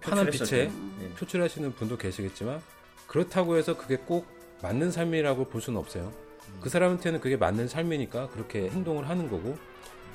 편한 0.00 0.26
표출했을 0.26 0.30
빛에 0.30 0.68
때. 0.68 0.72
네. 1.00 1.14
표출하시는 1.14 1.72
분도 1.74 1.96
계시겠지만 1.98 2.60
그렇다고 3.06 3.56
해서 3.56 3.76
그게 3.76 3.96
꼭 3.96 4.26
맞는 4.62 4.90
삶이라고 4.90 5.46
볼 5.46 5.60
수는 5.60 5.78
없어요. 5.78 6.12
그 6.60 6.68
사람한테는 6.68 7.20
그게 7.20 7.36
맞는 7.36 7.68
삶이니까 7.68 8.28
그렇게 8.30 8.68
행동을 8.70 9.08
하는 9.08 9.28
거고 9.30 9.56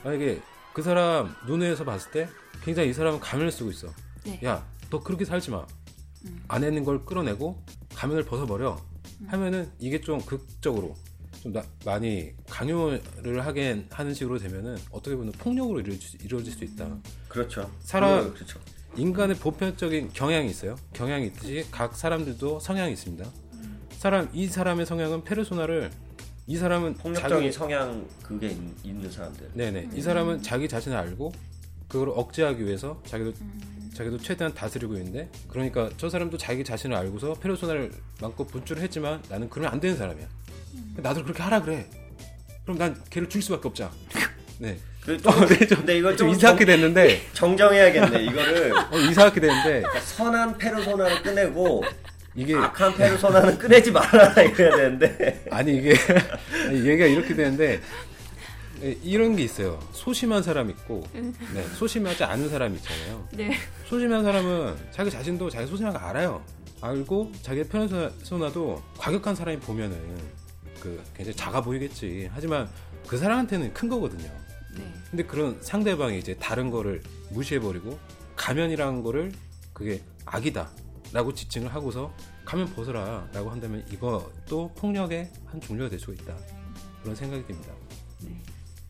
만약에 0.04 0.42
그 0.74 0.82
사람 0.82 1.34
눈에서 1.48 1.86
봤을 1.86 2.12
때 2.12 2.28
굉장히 2.64 2.90
이 2.90 2.94
사람은 2.94 3.20
가면을 3.20 3.52
쓰고 3.52 3.70
있어. 3.72 3.88
네. 4.26 4.40
야, 4.44 4.66
너 4.90 5.02
그렇게 5.02 5.24
살지 5.26 5.52
마. 5.52 5.66
음. 6.26 6.44
안에 6.48 6.68
있는 6.68 6.84
걸 6.84 7.06
끌어내고 7.06 7.62
가면을 7.94 8.24
벗어버려. 8.26 8.80
하면은 9.28 9.72
이게 9.80 10.02
좀 10.02 10.20
극적으로 10.22 10.96
좀 11.42 11.54
나- 11.54 11.64
많이 11.86 12.34
강요를 12.50 13.46
하게 13.46 13.86
하는 13.90 14.14
식으로 14.14 14.38
되면은 14.40 14.78
어떻게 14.92 15.16
보면 15.16 15.32
폭력으로 15.34 15.80
이루어질, 15.82 16.22
이루어질 16.24 16.52
수 16.54 16.64
있다. 16.64 16.88
그렇죠. 17.30 17.70
사람- 17.80 18.24
그- 18.30 18.34
그렇죠. 18.36 18.60
인간의 18.96 19.38
보편적인 19.38 20.12
경향이 20.14 20.50
있어요. 20.50 20.76
경향이 20.94 21.28
있듯이 21.28 21.66
각 21.72 21.96
사람들도 21.96 22.60
성향이 22.60 22.94
있습니다. 22.94 23.26
사람 23.98 24.30
이 24.34 24.48
사람의 24.48 24.86
성향은 24.86 25.24
페르소나를 25.24 25.90
이 26.46 26.58
사람은 26.58 26.96
폭력적인 26.96 27.38
자기 27.38 27.52
성향 27.52 28.06
그게 28.22 28.48
있, 28.50 28.58
있는 28.84 29.10
사람들. 29.10 29.52
네네 29.54 29.90
이 29.94 30.02
사람은 30.02 30.44
자기 30.44 30.68
자신을 30.68 30.98
알고 30.98 31.32
그걸 31.88 32.10
억제하기 32.10 32.66
위해서 32.66 33.02
자기도 33.06 33.32
음. 33.42 33.92
자기도 33.94 34.18
최대한 34.18 34.54
다스리고 34.54 34.96
있는데 34.98 35.30
그러니까 35.48 35.90
저 35.98 36.10
사람도 36.10 36.38
자기 36.38 36.64
자신을 36.64 36.96
알고서 36.96 37.36
페르소나를 37.36 37.92
많고 38.22 38.46
분출을 38.48 38.82
했지만 38.84 39.22
나는 39.30 39.50
그러면 39.50 39.72
안 39.72 39.80
되는 39.80 39.96
사람이야. 39.96 40.28
나도 40.98 41.24
그렇게 41.24 41.42
하라 41.42 41.62
그래. 41.62 41.90
그럼 42.64 42.78
난 42.78 43.02
걔를 43.10 43.30
줄 43.30 43.42
수밖에 43.42 43.68
없자. 43.68 43.92
네. 44.60 44.78
그 45.06 45.18
좀- 45.18 45.34
어, 45.34 45.46
네, 45.46 45.68
좀, 45.68 45.78
근데 45.80 45.98
이걸 45.98 46.16
좀좀 46.16 46.30
이상하게 46.30 46.66
됐는데 46.66 47.22
정, 47.34 47.58
정해야겠네 47.58 48.24
이거를 48.24 48.72
어, 48.92 48.98
이상하게 48.98 49.42
됐는데 49.42 49.82
그러니까 49.82 50.00
선한 50.00 50.58
페르소나를 50.58 51.22
꺼내고 51.24 51.84
이게 52.36 52.56
악한 52.56 52.96
페르소나는 52.96 53.58
꺼내지 53.60 53.92
말아라 53.92 54.42
이래야 54.42 54.76
되는데 54.76 55.46
아니 55.52 55.76
이게 55.78 55.94
아니, 56.68 56.88
얘가 56.88 57.06
이렇게 57.06 57.36
되는데 57.36 57.82
예, 58.82 58.98
이런 59.04 59.36
게 59.36 59.44
있어요. 59.44 59.80
소심한 59.92 60.42
사람 60.42 60.70
있고 60.70 61.06
네, 61.14 61.64
소심하지 61.76 62.24
않은 62.24 62.50
사람 62.50 62.74
있잖아요. 62.76 63.28
네. 63.32 63.58
소심한 63.88 64.24
사람은 64.24 64.76
자기 64.92 65.10
자신도 65.12 65.50
자기 65.50 65.68
소심한 65.68 65.94
거 65.94 66.00
알아요. 66.00 66.42
알고 66.82 67.32
자기의 67.42 67.68
페르소나도 67.70 68.82
과격한 68.98 69.36
사람이 69.36 69.60
보면은 69.60 69.98
그 70.82 71.02
굉장히 71.16 71.36
작아 71.36 71.62
보이겠지. 71.62 72.30
하지만 72.34 72.68
그 73.08 73.18
사람한테는 73.18 73.74
큰 73.74 73.88
거거든요. 73.88 74.30
네. 74.78 74.94
근데 75.10 75.24
그런 75.26 75.62
상대방이 75.62 76.18
이제 76.20 76.36
다른 76.36 76.70
거를 76.72 77.02
무시해버리고 77.32 77.98
가면이라는 78.36 79.04
거를 79.04 79.32
그게 79.74 80.02
악이다라고 80.26 81.34
지칭을 81.34 81.74
하고서 81.74 82.14
가면 82.46 82.74
벗어라라고 82.74 83.50
한다면 83.50 83.86
이것도 83.92 84.74
폭력의 84.76 85.32
한 85.46 85.62
종류가 85.62 85.90
될 85.90 86.00
수가 86.00 86.14
있다. 86.14 86.36
그런 87.02 87.16
생각이 87.16 87.46
듭니다. 87.46 87.74
네. 88.22 88.42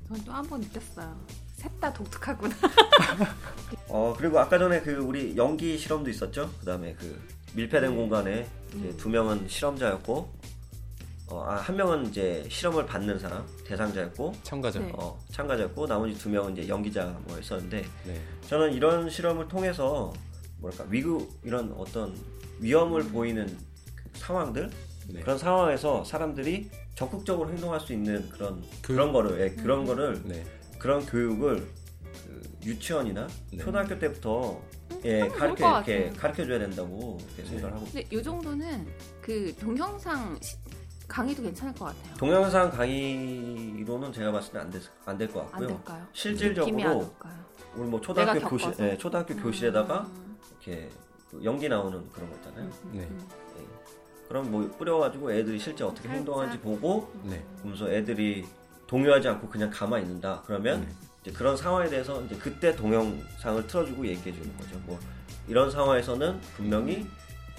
저는 0.07 0.23
또 0.25 0.31
한 0.33 0.47
번 0.47 0.59
느꼈어요. 0.61 1.19
셋 1.55 1.71
다 1.79 1.91
독특하구나. 1.93 2.55
어 3.87 4.13
그리고 4.17 4.39
아까 4.39 4.57
전에 4.57 4.81
그 4.81 4.95
우리 4.95 5.35
연기 5.37 5.77
실험도 5.77 6.09
있었죠. 6.09 6.51
그다음에 6.59 6.93
그 6.99 7.21
밀폐된 7.53 7.95
공간에 7.95 8.47
이제 8.75 8.95
두 8.97 9.09
명은 9.09 9.47
실험자였고, 9.47 10.33
어, 11.27 11.41
아, 11.47 11.55
한 11.55 11.75
명은 11.77 12.07
이제 12.07 12.45
실험을 12.49 12.85
받는 12.85 13.17
사람 13.17 13.45
대상자였고, 13.65 14.33
참가자. 14.43 14.79
네. 14.79 14.91
어, 14.95 15.17
참가자였고 15.31 15.87
나머지 15.87 16.17
두 16.17 16.29
명은 16.29 16.55
이제 16.57 16.67
연기자 16.67 17.05
뭐였었는데 17.25 17.85
네. 18.05 18.21
저는 18.47 18.73
이런 18.73 19.09
실험을 19.09 19.47
통해서 19.47 20.13
뭐랄까 20.59 20.85
위구 20.89 21.27
이런 21.43 21.71
어떤 21.77 22.15
위험을 22.59 23.03
보이는 23.05 23.45
그 23.95 24.19
상황들 24.19 24.69
네. 25.09 25.21
그런 25.21 25.37
상황에서 25.37 26.03
사람들이 26.03 26.69
적극적으로 26.95 27.49
행동할 27.49 27.79
수 27.79 27.93
있는 27.93 28.29
그런 28.29 28.61
그- 28.81 28.93
그런 28.93 29.11
거를 29.13 29.41
예, 29.41 29.49
그런 29.61 29.79
음. 29.81 29.85
거를 29.85 30.21
네. 30.25 30.43
그런 30.77 31.05
교육을 31.05 31.67
그 32.25 32.41
유치원이나 32.65 33.27
네. 33.51 33.57
초등학교 33.57 33.97
때부터 33.97 34.61
예 35.05 35.21
음, 35.23 35.27
좋을 35.29 35.39
가르쳐 35.39 35.63
것 35.63 35.87
이렇게. 35.87 36.09
가르쳐 36.11 36.45
줘야 36.45 36.59
된다고 36.59 37.17
이렇게 37.35 37.49
생각을 37.49 37.75
하고 37.75 37.85
근데 37.85 38.07
이 38.15 38.21
정도는 38.23 38.87
그 39.21 39.53
동영상 39.59 40.37
시- 40.41 40.55
강의도 41.13 41.43
괜찮을 41.43 41.75
것 41.75 41.85
같아요. 41.85 42.15
동영상 42.17 42.71
강의로는 42.71 44.11
제가 44.11 44.31
봤을 44.31 44.51
때안될것안 45.05 45.45
같고요. 45.51 45.67
될까요? 45.67 45.99
안 45.99 46.07
실질적으로 46.11 46.97
올까요? 46.97 47.33
우리 47.75 47.87
뭐 47.87 48.01
초등학교 48.01 48.49
교실? 48.49 48.73
예, 48.79 48.97
초등학교 48.97 49.35
교실에다가 49.35 50.07
음, 50.09 50.37
이렇게 50.49 50.89
그 51.29 51.39
연기 51.43 51.69
나오는 51.69 52.09
그런 52.11 52.29
거 52.31 52.35
있잖아요. 52.37 52.63
음, 52.65 52.91
네. 52.93 53.01
음. 53.01 53.27
그럼 54.27 54.49
뭐 54.49 54.67
뿌려가지고 54.75 55.31
애들이 55.31 55.59
실제 55.59 55.83
어떻게 55.83 56.07
살짝. 56.07 56.17
행동하는지 56.17 56.59
보고 56.59 57.11
네. 57.21 57.45
그러면서 57.59 57.91
애들이 57.91 58.47
동요하지 58.87 59.27
않고 59.27 59.49
그냥 59.49 59.69
가만히 59.69 60.05
있는다. 60.05 60.41
그러면 60.47 60.81
네. 60.81 60.87
이제 61.21 61.31
그런 61.31 61.55
상황에 61.55 61.89
대해서 61.89 62.23
이제 62.23 62.35
그때 62.37 62.75
동영상을 62.75 63.67
틀어주고 63.67 64.07
얘기해 64.07 64.35
주는 64.35 64.57
거죠. 64.57 64.79
뭐 64.87 64.99
이런 65.47 65.69
상황에서는 65.69 66.41
분명히 66.57 67.05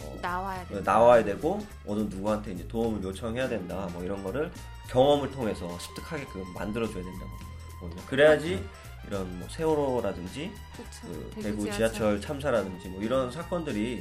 어, 0.06 0.18
나와야 0.20 0.66
돼. 0.66 0.80
나와야 0.82 1.24
되고 1.24 1.64
어느 1.86 2.00
누구한테 2.00 2.52
이제 2.52 2.66
도움을 2.68 3.02
요청해야 3.02 3.48
된다. 3.48 3.88
뭐 3.92 4.02
이런 4.02 4.22
거를 4.22 4.50
경험을 4.88 5.30
통해서 5.30 5.78
습득하게끔 5.78 6.52
만들어 6.54 6.86
줘야 6.86 7.02
된다고. 7.04 7.30
그래야지 8.06 8.64
이런 9.06 9.38
뭐 9.38 9.46
세월호라든지 9.50 10.50
그 11.02 11.30
대구 11.42 11.70
지하철 11.70 12.20
참사라든지 12.20 12.88
뭐 12.88 13.02
이런 13.02 13.30
사건들이 13.30 13.96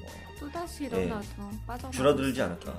뭐 0.00 0.08
또 0.40 0.48
다시 0.52 0.84
예, 0.84 0.86
일어나도 0.88 1.26
빠져 1.66 1.90
줄어들지 1.90 2.42
않을까. 2.42 2.74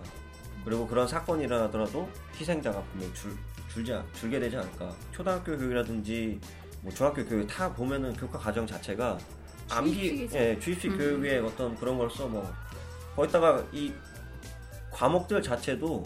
그리고 0.64 0.88
그런 0.88 1.08
사건이 1.08 1.44
일어나더라도 1.46 2.08
희생자가 2.40 2.82
분명히 2.84 3.14
줄, 3.14 3.36
줄지, 3.74 3.94
않- 3.94 4.06
줄게 4.14 4.40
되지 4.40 4.56
않을까. 4.58 4.94
초등학교 5.12 5.58
교육이라든지 5.58 6.40
뭐 6.82 6.94
중학교 6.94 7.26
교육 7.26 7.48
다 7.48 7.74
보면은 7.74 8.14
교과 8.16 8.38
과정 8.40 8.66
자체가 8.68 9.18
암기. 9.70 10.30
예, 10.34 10.58
주입식 10.60 10.92
음. 10.92 10.98
교육의 10.98 11.40
어떤 11.40 11.76
그런 11.76 11.98
걸써 11.98 12.28
뭐 12.28 12.52
거기다가 13.16 13.64
이 13.72 13.94
과목들 14.92 15.42
자체도 15.42 16.04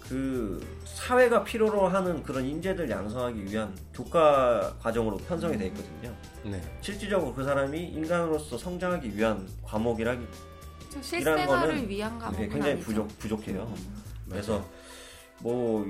그 0.00 0.64
사회가 0.84 1.42
필요로 1.44 1.88
하는 1.88 2.22
그런 2.22 2.44
인재들 2.44 2.88
양성하기 2.90 3.44
위한 3.46 3.74
교과 3.94 4.76
과정으로 4.80 5.16
편성이 5.16 5.56
돼 5.56 5.66
있거든요. 5.66 6.14
네. 6.44 6.60
실질적으로 6.80 7.32
그 7.34 7.42
사람이 7.44 7.78
인간으로서 7.78 8.58
성장하기 8.58 9.16
위한 9.16 9.48
과목이라기 9.62 10.26
실생활을 11.00 11.46
거는 11.46 11.88
위한 11.88 12.18
과목은 12.18 12.42
네, 12.42 12.48
굉장히 12.48 12.72
아니죠. 12.72 12.86
부족 12.86 13.18
부족해요. 13.18 13.62
음. 13.62 14.02
그래서 14.28 14.64
뭐 15.40 15.86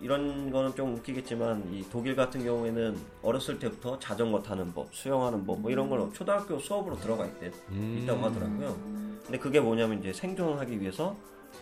이- 0.00 0.04
이런 0.04 0.50
거는 0.50 0.74
좀 0.74 0.94
웃기겠지만 0.94 1.72
이 1.72 1.84
독일 1.90 2.16
같은 2.16 2.44
경우에는 2.44 2.98
어렸을 3.22 3.58
때부터 3.58 3.98
자전거 3.98 4.42
타는 4.42 4.72
법, 4.72 4.94
수영하는 4.94 5.44
법 5.46 5.58
뭐 5.60 5.70
이런 5.70 5.88
걸 5.90 6.10
초등학교 6.12 6.58
수업으로 6.58 6.98
들어가 6.98 7.26
있대 7.26 7.50
음. 7.70 8.00
있다고 8.02 8.24
하더라고요. 8.24 8.76
근데 9.24 9.38
그게 9.38 9.60
뭐냐면 9.60 9.98
이제 10.00 10.12
생존하기 10.12 10.80
위해서 10.80 11.14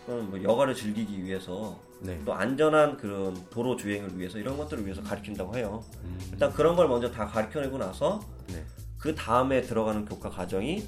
또는 0.05 0.29
뭐 0.29 0.41
여가를 0.41 0.73
즐기기 0.73 1.23
위해서 1.23 1.77
네. 1.99 2.19
또 2.25 2.33
안전한 2.33 2.95
그런 2.97 3.35
도로 3.49 3.75
주행을 3.75 4.17
위해서 4.17 4.39
이런 4.39 4.57
것들을 4.57 4.85
위해서 4.85 5.01
가르친다고 5.03 5.55
해요. 5.57 5.83
음. 6.03 6.17
일단 6.31 6.51
그런 6.53 6.75
걸 6.75 6.87
먼저 6.87 7.11
다 7.11 7.25
가르쳐내고 7.27 7.77
나서 7.77 8.19
네. 8.47 8.63
그 8.97 9.13
다음에 9.15 9.61
들어가는 9.61 10.05
교과 10.05 10.29
과정이 10.29 10.87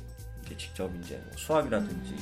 직접 0.58 0.90
이제 0.98 1.16
뭐 1.16 1.32
수학이라든지 1.38 2.16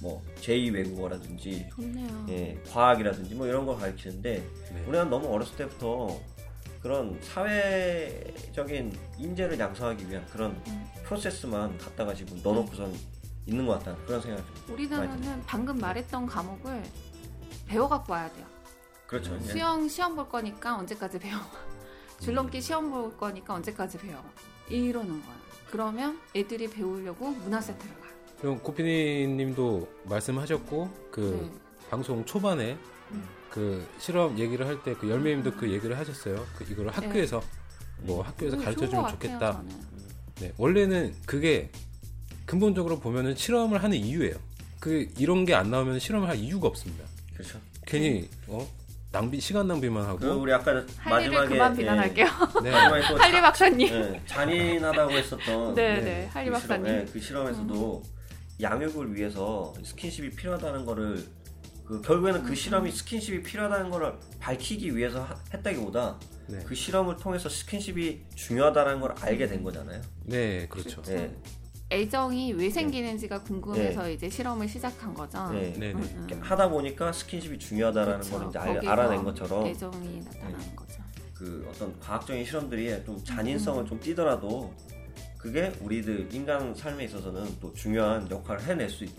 뭐 0.00 0.22
제2 0.40 0.72
외국어라든지 0.74 1.68
좋네요. 1.74 2.26
예, 2.28 2.60
과학이라든지 2.70 3.34
뭐 3.34 3.46
이런 3.46 3.64
걸 3.66 3.76
가르치는데 3.78 4.38
네. 4.72 4.84
우리는 4.86 5.08
너무 5.08 5.28
어렸을 5.28 5.56
때부터 5.56 6.20
그런 6.82 7.18
사회적인 7.22 8.96
인재를 9.18 9.58
양성하기 9.58 10.08
위한 10.08 10.24
그런 10.26 10.52
음. 10.68 10.86
프로세스만 11.04 11.78
갖다가 11.78 12.14
지금 12.14 12.40
넣어놓고선 12.42 12.94
있는 13.46 13.66
것 13.66 13.78
같다 13.78 13.96
그런 14.06 14.20
생각이 14.20 14.42
좀 14.66 14.74
우리 14.74 14.88
나라는 14.88 15.42
방금 15.46 15.78
말했던 15.78 16.26
과목을 16.26 16.82
배워갖고 17.66 18.12
와야 18.12 18.30
돼요. 18.32 18.46
그렇죠. 19.06 19.36
예. 19.36 19.40
수영 19.40 19.88
시험 19.88 20.16
볼 20.16 20.28
거니까 20.28 20.76
언제까지 20.76 21.18
배워? 21.18 21.40
줄넘기 22.20 22.60
시험 22.60 22.90
볼 22.90 23.16
거니까 23.16 23.54
언제까지 23.54 23.98
배워? 23.98 24.22
이러는 24.68 25.22
거야. 25.22 25.36
그러면 25.70 26.20
애들이 26.34 26.68
배우려고 26.68 27.30
문화센터를 27.30 28.00
가요. 28.00 28.05
그럼 28.40 28.58
고피디님도 28.60 29.88
말씀하셨고 30.04 30.90
그 31.10 31.48
네. 31.52 31.60
방송 31.90 32.24
초반에 32.24 32.76
음. 33.12 33.24
그 33.50 33.86
실험 33.98 34.38
얘기를 34.38 34.66
할 34.66 34.82
때 34.82 34.94
그 34.94 35.08
열매님도 35.08 35.52
그 35.52 35.70
얘기를 35.70 35.96
하셨어요. 35.98 36.44
그 36.56 36.64
이거를 36.70 36.90
학교에서 36.90 37.40
뭐 38.00 38.22
학교에서 38.22 38.56
그거 38.56 38.64
가르쳐 38.64 38.86
주면 38.86 39.04
것 39.04 39.10
같아요, 39.12 39.18
좋겠다. 39.32 39.52
저는. 39.52 39.70
네, 40.40 40.52
원래는 40.58 41.14
그게 41.24 41.70
근본적으로 42.44 42.98
보면은 43.00 43.34
실험을 43.34 43.82
하는 43.82 43.96
이유예요. 43.96 44.34
그 44.80 45.08
이런 45.18 45.44
게 45.46 45.54
안 45.54 45.70
나오면 45.70 45.98
실험을 45.98 46.28
할 46.28 46.36
이유가 46.36 46.68
없습니다. 46.68 47.04
그렇죠. 47.34 47.58
괜히 47.86 48.28
어 48.48 48.66
낭비 49.10 49.40
시간 49.40 49.66
낭비만 49.66 50.04
하고 50.04 50.18
그 50.18 50.26
우리 50.28 50.52
아까 50.52 50.84
마지막에 51.08 51.48
그만 51.48 51.72
예, 51.72 51.78
비난할게요. 51.78 52.26
네. 52.62 52.70
마지막에 52.70 53.08
또 53.08 53.16
할리 53.16 53.40
박사님. 53.40 53.88
예, 53.88 54.22
잔인하다고 54.26 55.12
했었던 55.12 55.74
네, 55.74 55.94
네. 55.96 56.00
네. 56.02 56.26
할리 56.32 56.46
그 56.46 56.52
박사님. 56.52 56.86
예, 56.86 57.06
그 57.10 57.18
실험에서도 57.18 58.02
양육을 58.60 59.14
위해서 59.14 59.74
스킨십이 59.82 60.30
필요하다는 60.30 60.84
거를 60.86 61.24
그 61.84 62.00
결국에는 62.00 62.40
음. 62.40 62.46
그 62.46 62.54
실험이 62.54 62.90
스킨십이 62.90 63.42
필요하다는 63.42 63.90
거를 63.90 64.14
밝히기 64.40 64.96
위해서 64.96 65.22
하- 65.22 65.36
했다기보다 65.54 66.18
네. 66.48 66.58
그 66.64 66.74
실험을 66.74 67.16
통해서 67.16 67.48
스킨십이 67.48 68.22
중요하다는 68.34 69.00
걸 69.00 69.14
알게 69.20 69.46
된 69.46 69.62
거잖아요. 69.62 70.00
네, 70.24 70.66
그렇죠. 70.68 71.02
예, 71.10 71.32
애정이 71.92 72.54
왜 72.54 72.68
생기는지가 72.70 73.42
궁금해서 73.42 74.10
이제 74.10 74.28
실험을 74.28 74.68
시작한 74.68 75.14
거죠. 75.14 75.48
예. 75.54 75.72
네, 75.72 75.72
네. 75.78 75.92
음, 75.92 76.26
음. 76.32 76.40
하다 76.42 76.68
보니까 76.70 77.12
스킨십이 77.12 77.58
중요하다라는 77.58 78.20
그쵸. 78.20 78.38
걸 78.38 78.48
이제 78.48 78.58
알, 78.58 78.88
알아낸 78.88 79.22
것처럼 79.22 79.66
애정이 79.66 80.20
나타나는 80.24 80.74
거죠. 80.76 81.00
그 81.34 81.68
어떤 81.70 81.98
과학적인 82.00 82.44
실험들이 82.44 83.04
좀 83.04 83.22
잔인성을 83.22 83.86
좀 83.86 84.00
띠더라도 84.00 84.74
그게 85.46 85.72
우리들 85.80 86.28
인간 86.32 86.74
삶에 86.74 87.04
있어서는 87.04 87.58
또 87.60 87.72
중요한 87.72 88.28
역할을 88.28 88.64
해낼 88.64 88.90
수 88.90 89.04
있, 89.04 89.12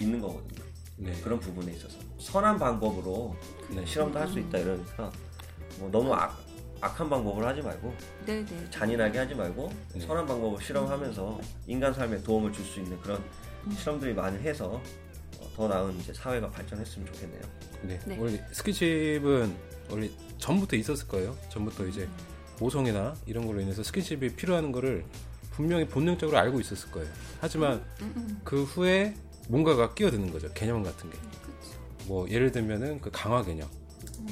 는 0.00 0.20
거거든요. 0.20 0.62
네. 0.98 1.12
그런 1.22 1.40
부분에 1.40 1.72
있어서 1.72 1.98
선한 2.18 2.58
방법으로 2.58 3.34
네. 3.70 3.86
실험도 3.86 4.18
할 4.18 4.28
수 4.28 4.38
있다 4.38 4.58
이러니까 4.58 5.10
뭐 5.78 5.90
너무 5.90 6.12
악, 6.12 6.38
악한 6.80 7.08
방법을 7.08 7.46
하지 7.46 7.62
말고 7.62 7.94
네, 8.26 8.44
네. 8.44 8.70
잔인하게 8.70 9.18
하지 9.20 9.34
말고 9.34 9.72
네. 9.94 10.00
선한 10.00 10.26
방법을 10.26 10.62
실험하면서 10.62 11.40
인간 11.68 11.94
삶에 11.94 12.22
도움을 12.22 12.52
줄 12.52 12.66
수 12.66 12.80
있는 12.80 13.00
그런 13.00 13.22
실험들이 13.74 14.12
많이 14.12 14.38
해서 14.40 14.82
어, 15.38 15.50
더 15.56 15.68
나은 15.68 15.98
이제 16.00 16.12
사회가 16.12 16.50
발전했으면 16.50 17.06
좋겠네요. 17.14 17.42
네. 17.82 17.98
네. 18.04 18.18
원래 18.18 18.44
스킨십은 18.52 19.56
원래 19.88 20.10
전부터 20.36 20.76
있었을 20.76 21.08
거예요. 21.08 21.34
전부터 21.48 21.86
이제 21.86 22.06
모성애나 22.60 23.14
이런 23.24 23.46
걸로 23.46 23.60
인해서 23.60 23.82
스킨십이 23.82 24.34
필요한 24.34 24.70
거를 24.70 25.04
분명히 25.52 25.86
본능적으로 25.86 26.38
알고 26.38 26.60
있었을 26.60 26.90
거예요. 26.90 27.08
하지만 27.40 27.84
음, 28.00 28.12
음. 28.16 28.40
그 28.44 28.64
후에 28.64 29.14
뭔가가 29.48 29.94
끼어드는 29.94 30.30
거죠. 30.32 30.52
개념 30.54 30.82
같은 30.82 31.10
게. 31.10 31.18
뭐 32.06 32.28
예를 32.28 32.50
들면은 32.52 33.00
그 33.00 33.10
강화 33.12 33.42
개념. 33.44 33.68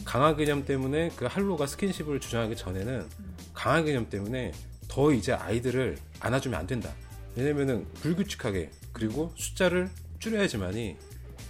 강화 0.04 0.34
개념 0.36 0.64
때문에 0.64 1.10
그 1.16 1.26
할로가 1.26 1.66
스킨십을 1.66 2.20
주장하기 2.20 2.56
전에는 2.56 3.06
강화 3.54 3.82
개념 3.82 4.08
때문에 4.08 4.52
더 4.88 5.12
이제 5.12 5.32
아이들을 5.32 5.98
안아주면 6.20 6.58
안 6.58 6.66
된다. 6.66 6.92
왜냐면은 7.36 7.86
불규칙하게 7.94 8.70
그리고 8.92 9.32
숫자를 9.36 9.88
줄여야지만이 10.18 10.96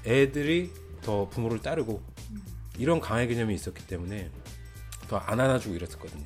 애들이 0.07 0.71
더 1.03 1.29
부모를 1.29 1.61
따르고 1.61 2.03
이런 2.79 3.01
강화 3.01 3.25
개념이 3.27 3.55
있었기 3.55 3.87
때문에 3.87 4.31
더 5.09 5.19
안 5.19 5.41
안아주고 5.41 5.75
이랬었거든요. 5.75 6.25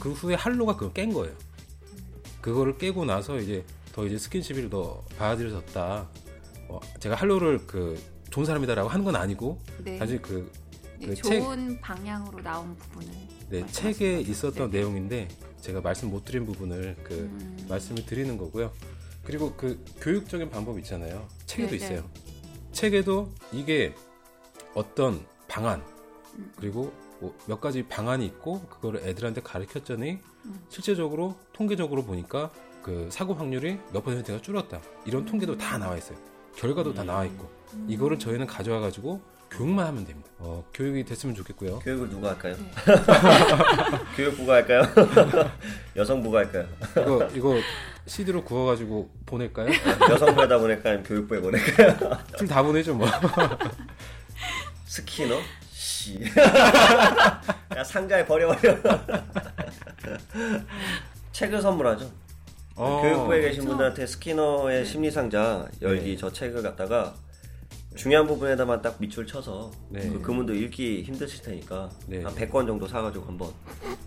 그 0.00 0.12
후에 0.12 0.34
할로가 0.34 0.74
그걸 0.76 0.92
깬 0.94 1.12
거예요. 1.12 1.34
그거를 2.42 2.76
깨고 2.76 3.06
나서 3.06 3.38
이제 3.38 3.64
더 3.92 4.04
이제 4.04 4.18
스킨십을 4.18 4.68
더 4.68 5.02
받아들여졌다. 5.16 6.08
어, 6.68 6.80
제가 6.98 7.14
할로를 7.14 7.66
그 7.66 7.98
좋은 8.30 8.44
사람이다라고 8.44 8.88
하는 8.88 9.04
건 9.04 9.16
아니고 9.16 9.58
네. 9.84 9.96
사실 9.98 10.20
그그 10.20 11.14
책, 11.14 11.40
좋은 11.40 11.80
방향으로 11.80 12.42
나온 12.42 12.76
부분을 12.76 13.12
네, 13.48 13.66
책에. 13.66 14.20
있었던 14.20 14.70
네. 14.70 14.78
내용인데 14.78 15.28
제가 15.60 15.80
말씀 15.80 16.10
못 16.10 16.24
드린 16.24 16.44
부분을 16.44 16.96
그 17.04 17.14
음. 17.14 17.66
말씀을 17.68 18.04
드리는 18.04 18.36
거고요. 18.36 18.72
그리고 19.22 19.54
그 19.54 19.84
교육적인 20.00 20.50
방법 20.50 20.78
있잖아요. 20.80 21.28
책에도 21.46 21.70
네, 21.72 21.78
네. 21.78 21.84
있어요. 21.84 22.10
책에도 22.72 23.30
이게 23.52 23.94
어떤 24.74 25.24
방안 25.46 25.82
음. 26.36 26.52
그리고 26.56 26.84
뭐 26.84 27.11
몇 27.46 27.60
가지 27.60 27.82
방안이 27.84 28.24
있고 28.26 28.60
그거를 28.68 29.00
애들한테 29.04 29.40
가르쳤더니 29.42 30.18
음. 30.44 30.60
실제적으로 30.68 31.36
통계적으로 31.52 32.04
보니까 32.04 32.50
그 32.82 33.08
사고 33.12 33.34
확률이 33.34 33.78
몇 33.92 34.04
퍼센트가 34.04 34.40
줄었다. 34.40 34.80
이런 35.04 35.24
통계도 35.24 35.52
음. 35.52 35.58
다 35.58 35.78
나와 35.78 35.96
있어요. 35.96 36.18
결과도 36.56 36.92
다 36.94 37.04
나와 37.04 37.24
있고 37.24 37.48
이거를 37.88 38.18
저희는 38.18 38.46
가져와 38.46 38.80
가지고 38.80 39.20
교육만 39.50 39.86
하면 39.86 40.04
됩니다. 40.06 40.28
어, 40.38 40.64
교육이 40.74 41.04
됐으면 41.04 41.34
좋겠고요. 41.34 41.78
교육을 41.80 42.08
누가 42.08 42.30
할까요? 42.30 42.56
네. 42.58 42.70
교육부가 44.16 44.54
할까요? 44.54 44.82
여성부가 45.96 46.38
할까요? 46.40 46.66
이거 46.96 47.28
이거 47.34 47.54
CD로 48.06 48.42
구워가지고 48.44 49.10
보낼까요? 49.26 49.68
여성부에다 50.10 50.58
보낼까요? 50.58 51.02
교육부에 51.02 51.40
보낼까요? 51.40 51.96
둘 52.38 52.48
다 52.48 52.62
보내죠 52.62 52.94
뭐. 52.94 53.06
스키너? 54.86 55.38
씨. 55.82 56.20
야, 57.76 57.82
상자에 57.82 58.24
버려버려. 58.24 58.78
책을 61.32 61.60
선물하죠. 61.60 62.08
어, 62.76 63.00
교육부에 63.02 63.40
계신 63.42 63.62
그렇죠. 63.64 63.68
분들한테 63.68 64.06
스키너의 64.06 64.86
심리상자 64.86 65.66
열기 65.82 66.10
네. 66.12 66.16
저 66.16 66.32
책을 66.32 66.62
갖다가 66.62 67.14
중요한 67.96 68.26
부분에다만 68.26 68.80
딱 68.80 68.96
밑줄 68.98 69.26
쳐서 69.26 69.70
네. 69.90 70.08
그 70.08 70.22
그분도 70.22 70.54
읽기 70.54 71.02
힘드실 71.02 71.42
테니까 71.42 71.90
네. 72.06 72.22
한 72.22 72.32
100권 72.34 72.66
정도 72.66 72.86
사가지고 72.86 73.26
한번 73.26 73.50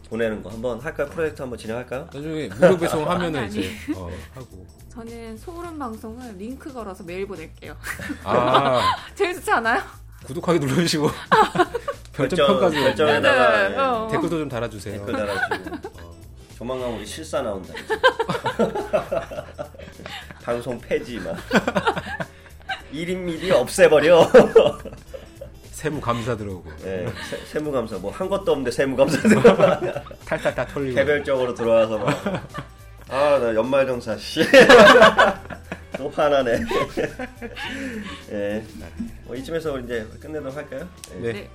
보내는 0.09 0.41
거 0.41 0.49
한번 0.49 0.80
할까요? 0.80 1.07
프로젝트 1.09 1.41
한번 1.41 1.59
진행할까요? 1.59 2.05
나중에 2.05 2.47
무료 2.47 2.78
배송 2.78 3.07
하면은 3.07 3.41
아니, 3.41 3.49
이제 3.59 3.69
어, 3.95 4.09
하고. 4.34 4.65
저는 4.89 5.38
소름 5.38 5.78
방송을 5.78 6.38
링크 6.38 6.73
걸어서 6.73 7.03
메일 7.03 7.28
보낼게요. 7.28 7.76
아 8.23 8.82
재밌지 9.13 9.51
않아요? 9.51 10.05
구독하기 10.26 10.59
눌러주시고 10.59 11.09
별점 12.13 12.38
결정, 12.38 12.47
평가도 12.47 12.71
결정에다가 12.73 13.67
네, 13.69 13.76
예, 13.76 13.80
어. 13.80 14.07
댓글도 14.11 14.39
좀 14.39 14.49
달아주세요. 14.49 15.05
댓글 15.05 15.13
달아주고 15.13 15.76
어, 16.01 16.15
조만간 16.57 16.89
우리 16.91 17.05
실사 17.05 17.41
나온다 17.41 17.73
이제. 17.73 17.99
방송 20.43 20.80
폐지 20.80 21.19
막 21.19 21.36
1인 22.93 23.17
미리 23.17 23.51
없애버려 23.51 24.30
세무 25.71 25.99
감사 25.99 26.36
들어오고 26.38 26.71
예, 26.86 27.05
세, 27.30 27.38
세무 27.51 27.71
감사 27.71 27.97
뭐 27.97 28.11
한 28.11 28.30
것도 28.30 28.51
없는데 28.51 28.71
세무 28.71 28.95
감사 28.95 29.19
들어가 29.28 29.80
탈탈 30.26 30.55
다 30.55 30.65
털리고. 30.65 30.95
개별적으로 30.95 31.53
들어와서 31.53 31.97
막. 31.97 32.23
아, 33.07 33.38
나 33.38 33.53
연말정사, 33.53 34.17
씨. 34.17 34.41
또 36.06 36.10
화나네. 36.10 36.60
예. 38.32 38.64
뭐 39.24 39.36
이쯤에서 39.36 39.80
이제 39.80 40.08
끝내도록 40.20 40.56
할까요? 40.56 40.88
예. 41.16 41.20
네. 41.20 41.34
네. 41.34 41.49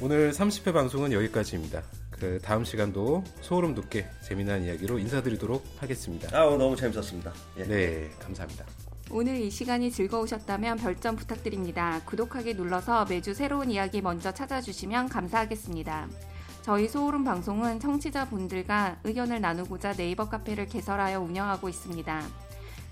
오늘 0.00 0.30
30회 0.32 0.72
방송은 0.72 1.12
여기까지입니다. 1.12 1.82
그 2.10 2.38
다음 2.42 2.64
시간도 2.64 3.22
소름 3.42 3.74
돋게 3.74 4.06
재미난 4.26 4.64
이야기로 4.64 4.98
인사드리도록 4.98 5.62
하겠습니다. 5.78 6.34
아, 6.34 6.46
오늘 6.46 6.58
너무 6.58 6.76
재밌었습니다. 6.76 7.32
예. 7.58 7.64
네, 7.64 8.10
감사합니다. 8.18 8.64
오늘 9.10 9.36
이 9.36 9.50
시간이 9.50 9.90
즐거우셨다면 9.90 10.78
별점 10.78 11.16
부탁드립니다. 11.16 12.00
구독하기 12.06 12.54
눌러서 12.54 13.04
매주 13.10 13.34
새로운 13.34 13.70
이야기 13.70 14.00
먼저 14.00 14.32
찾아주시면 14.32 15.10
감사하겠습니다. 15.10 16.08
저희 16.62 16.88
소울음 16.88 17.24
방송은 17.24 17.78
청취자분들과 17.78 19.00
의견을 19.04 19.42
나누고자 19.42 19.92
네이버 19.92 20.28
카페를 20.28 20.66
개설하여 20.66 21.20
운영하고 21.20 21.68
있습니다. 21.68 22.45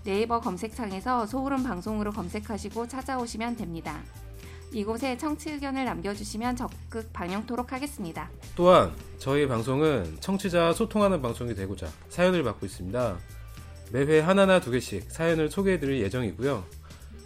네이버 0.04 0.40
검색창에서 0.40 1.26
소울음 1.26 1.62
방송으로 1.62 2.12
검색하시고 2.12 2.88
찾아오시면 2.88 3.56
됩니다. 3.56 4.02
이곳에 4.72 5.16
청취 5.16 5.50
의견을 5.52 5.84
남겨주시면 5.84 6.56
적극 6.56 7.12
반영토록 7.12 7.72
하겠습니다. 7.72 8.28
또한 8.56 8.92
저희 9.18 9.46
방송은 9.46 10.16
청취자 10.20 10.72
소통하는 10.72 11.22
방송이 11.22 11.54
되고자 11.54 11.86
사연을 12.08 12.42
받고 12.42 12.66
있습니다. 12.66 13.18
매회 13.92 14.20
하나나 14.20 14.60
두 14.60 14.70
개씩 14.72 15.10
사연을 15.10 15.50
소개해드릴 15.50 16.02
예정이고요. 16.02 16.64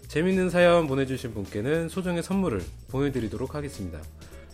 재밌는 0.08 0.50
사연 0.50 0.86
보내주신 0.86 1.32
분께는 1.34 1.88
소정의 1.88 2.22
선물을 2.22 2.62
보내드리도록 2.90 3.54
하겠습니다. 3.54 4.00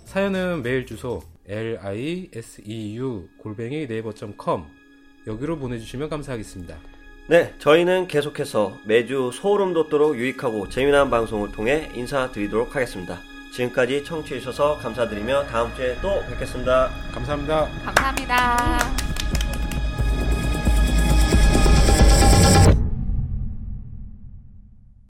사연은 0.04 0.62
메일 0.62 0.86
주소 0.86 1.22
liseu 1.46 3.28
골뱅이 3.38 3.86
네이버.com 3.86 4.64
여기로 5.26 5.58
보내주시면 5.58 6.08
감사하겠습니다. 6.08 6.93
네, 7.26 7.54
저희는 7.58 8.06
계속해서 8.06 8.80
매주 8.84 9.30
소름 9.32 9.72
돋도록 9.72 10.16
유익하고 10.16 10.68
재미난 10.68 11.08
방송을 11.08 11.52
통해 11.52 11.90
인사드리도록 11.94 12.76
하겠습니다. 12.76 13.18
지금까지 13.50 14.04
청취해주셔서 14.04 14.76
감사드리며 14.78 15.46
다음 15.46 15.74
주에 15.74 15.96
또 16.02 16.20
뵙겠습니다. 16.28 16.90
감사합니다. 17.12 17.66
감사합니다. 17.82 19.13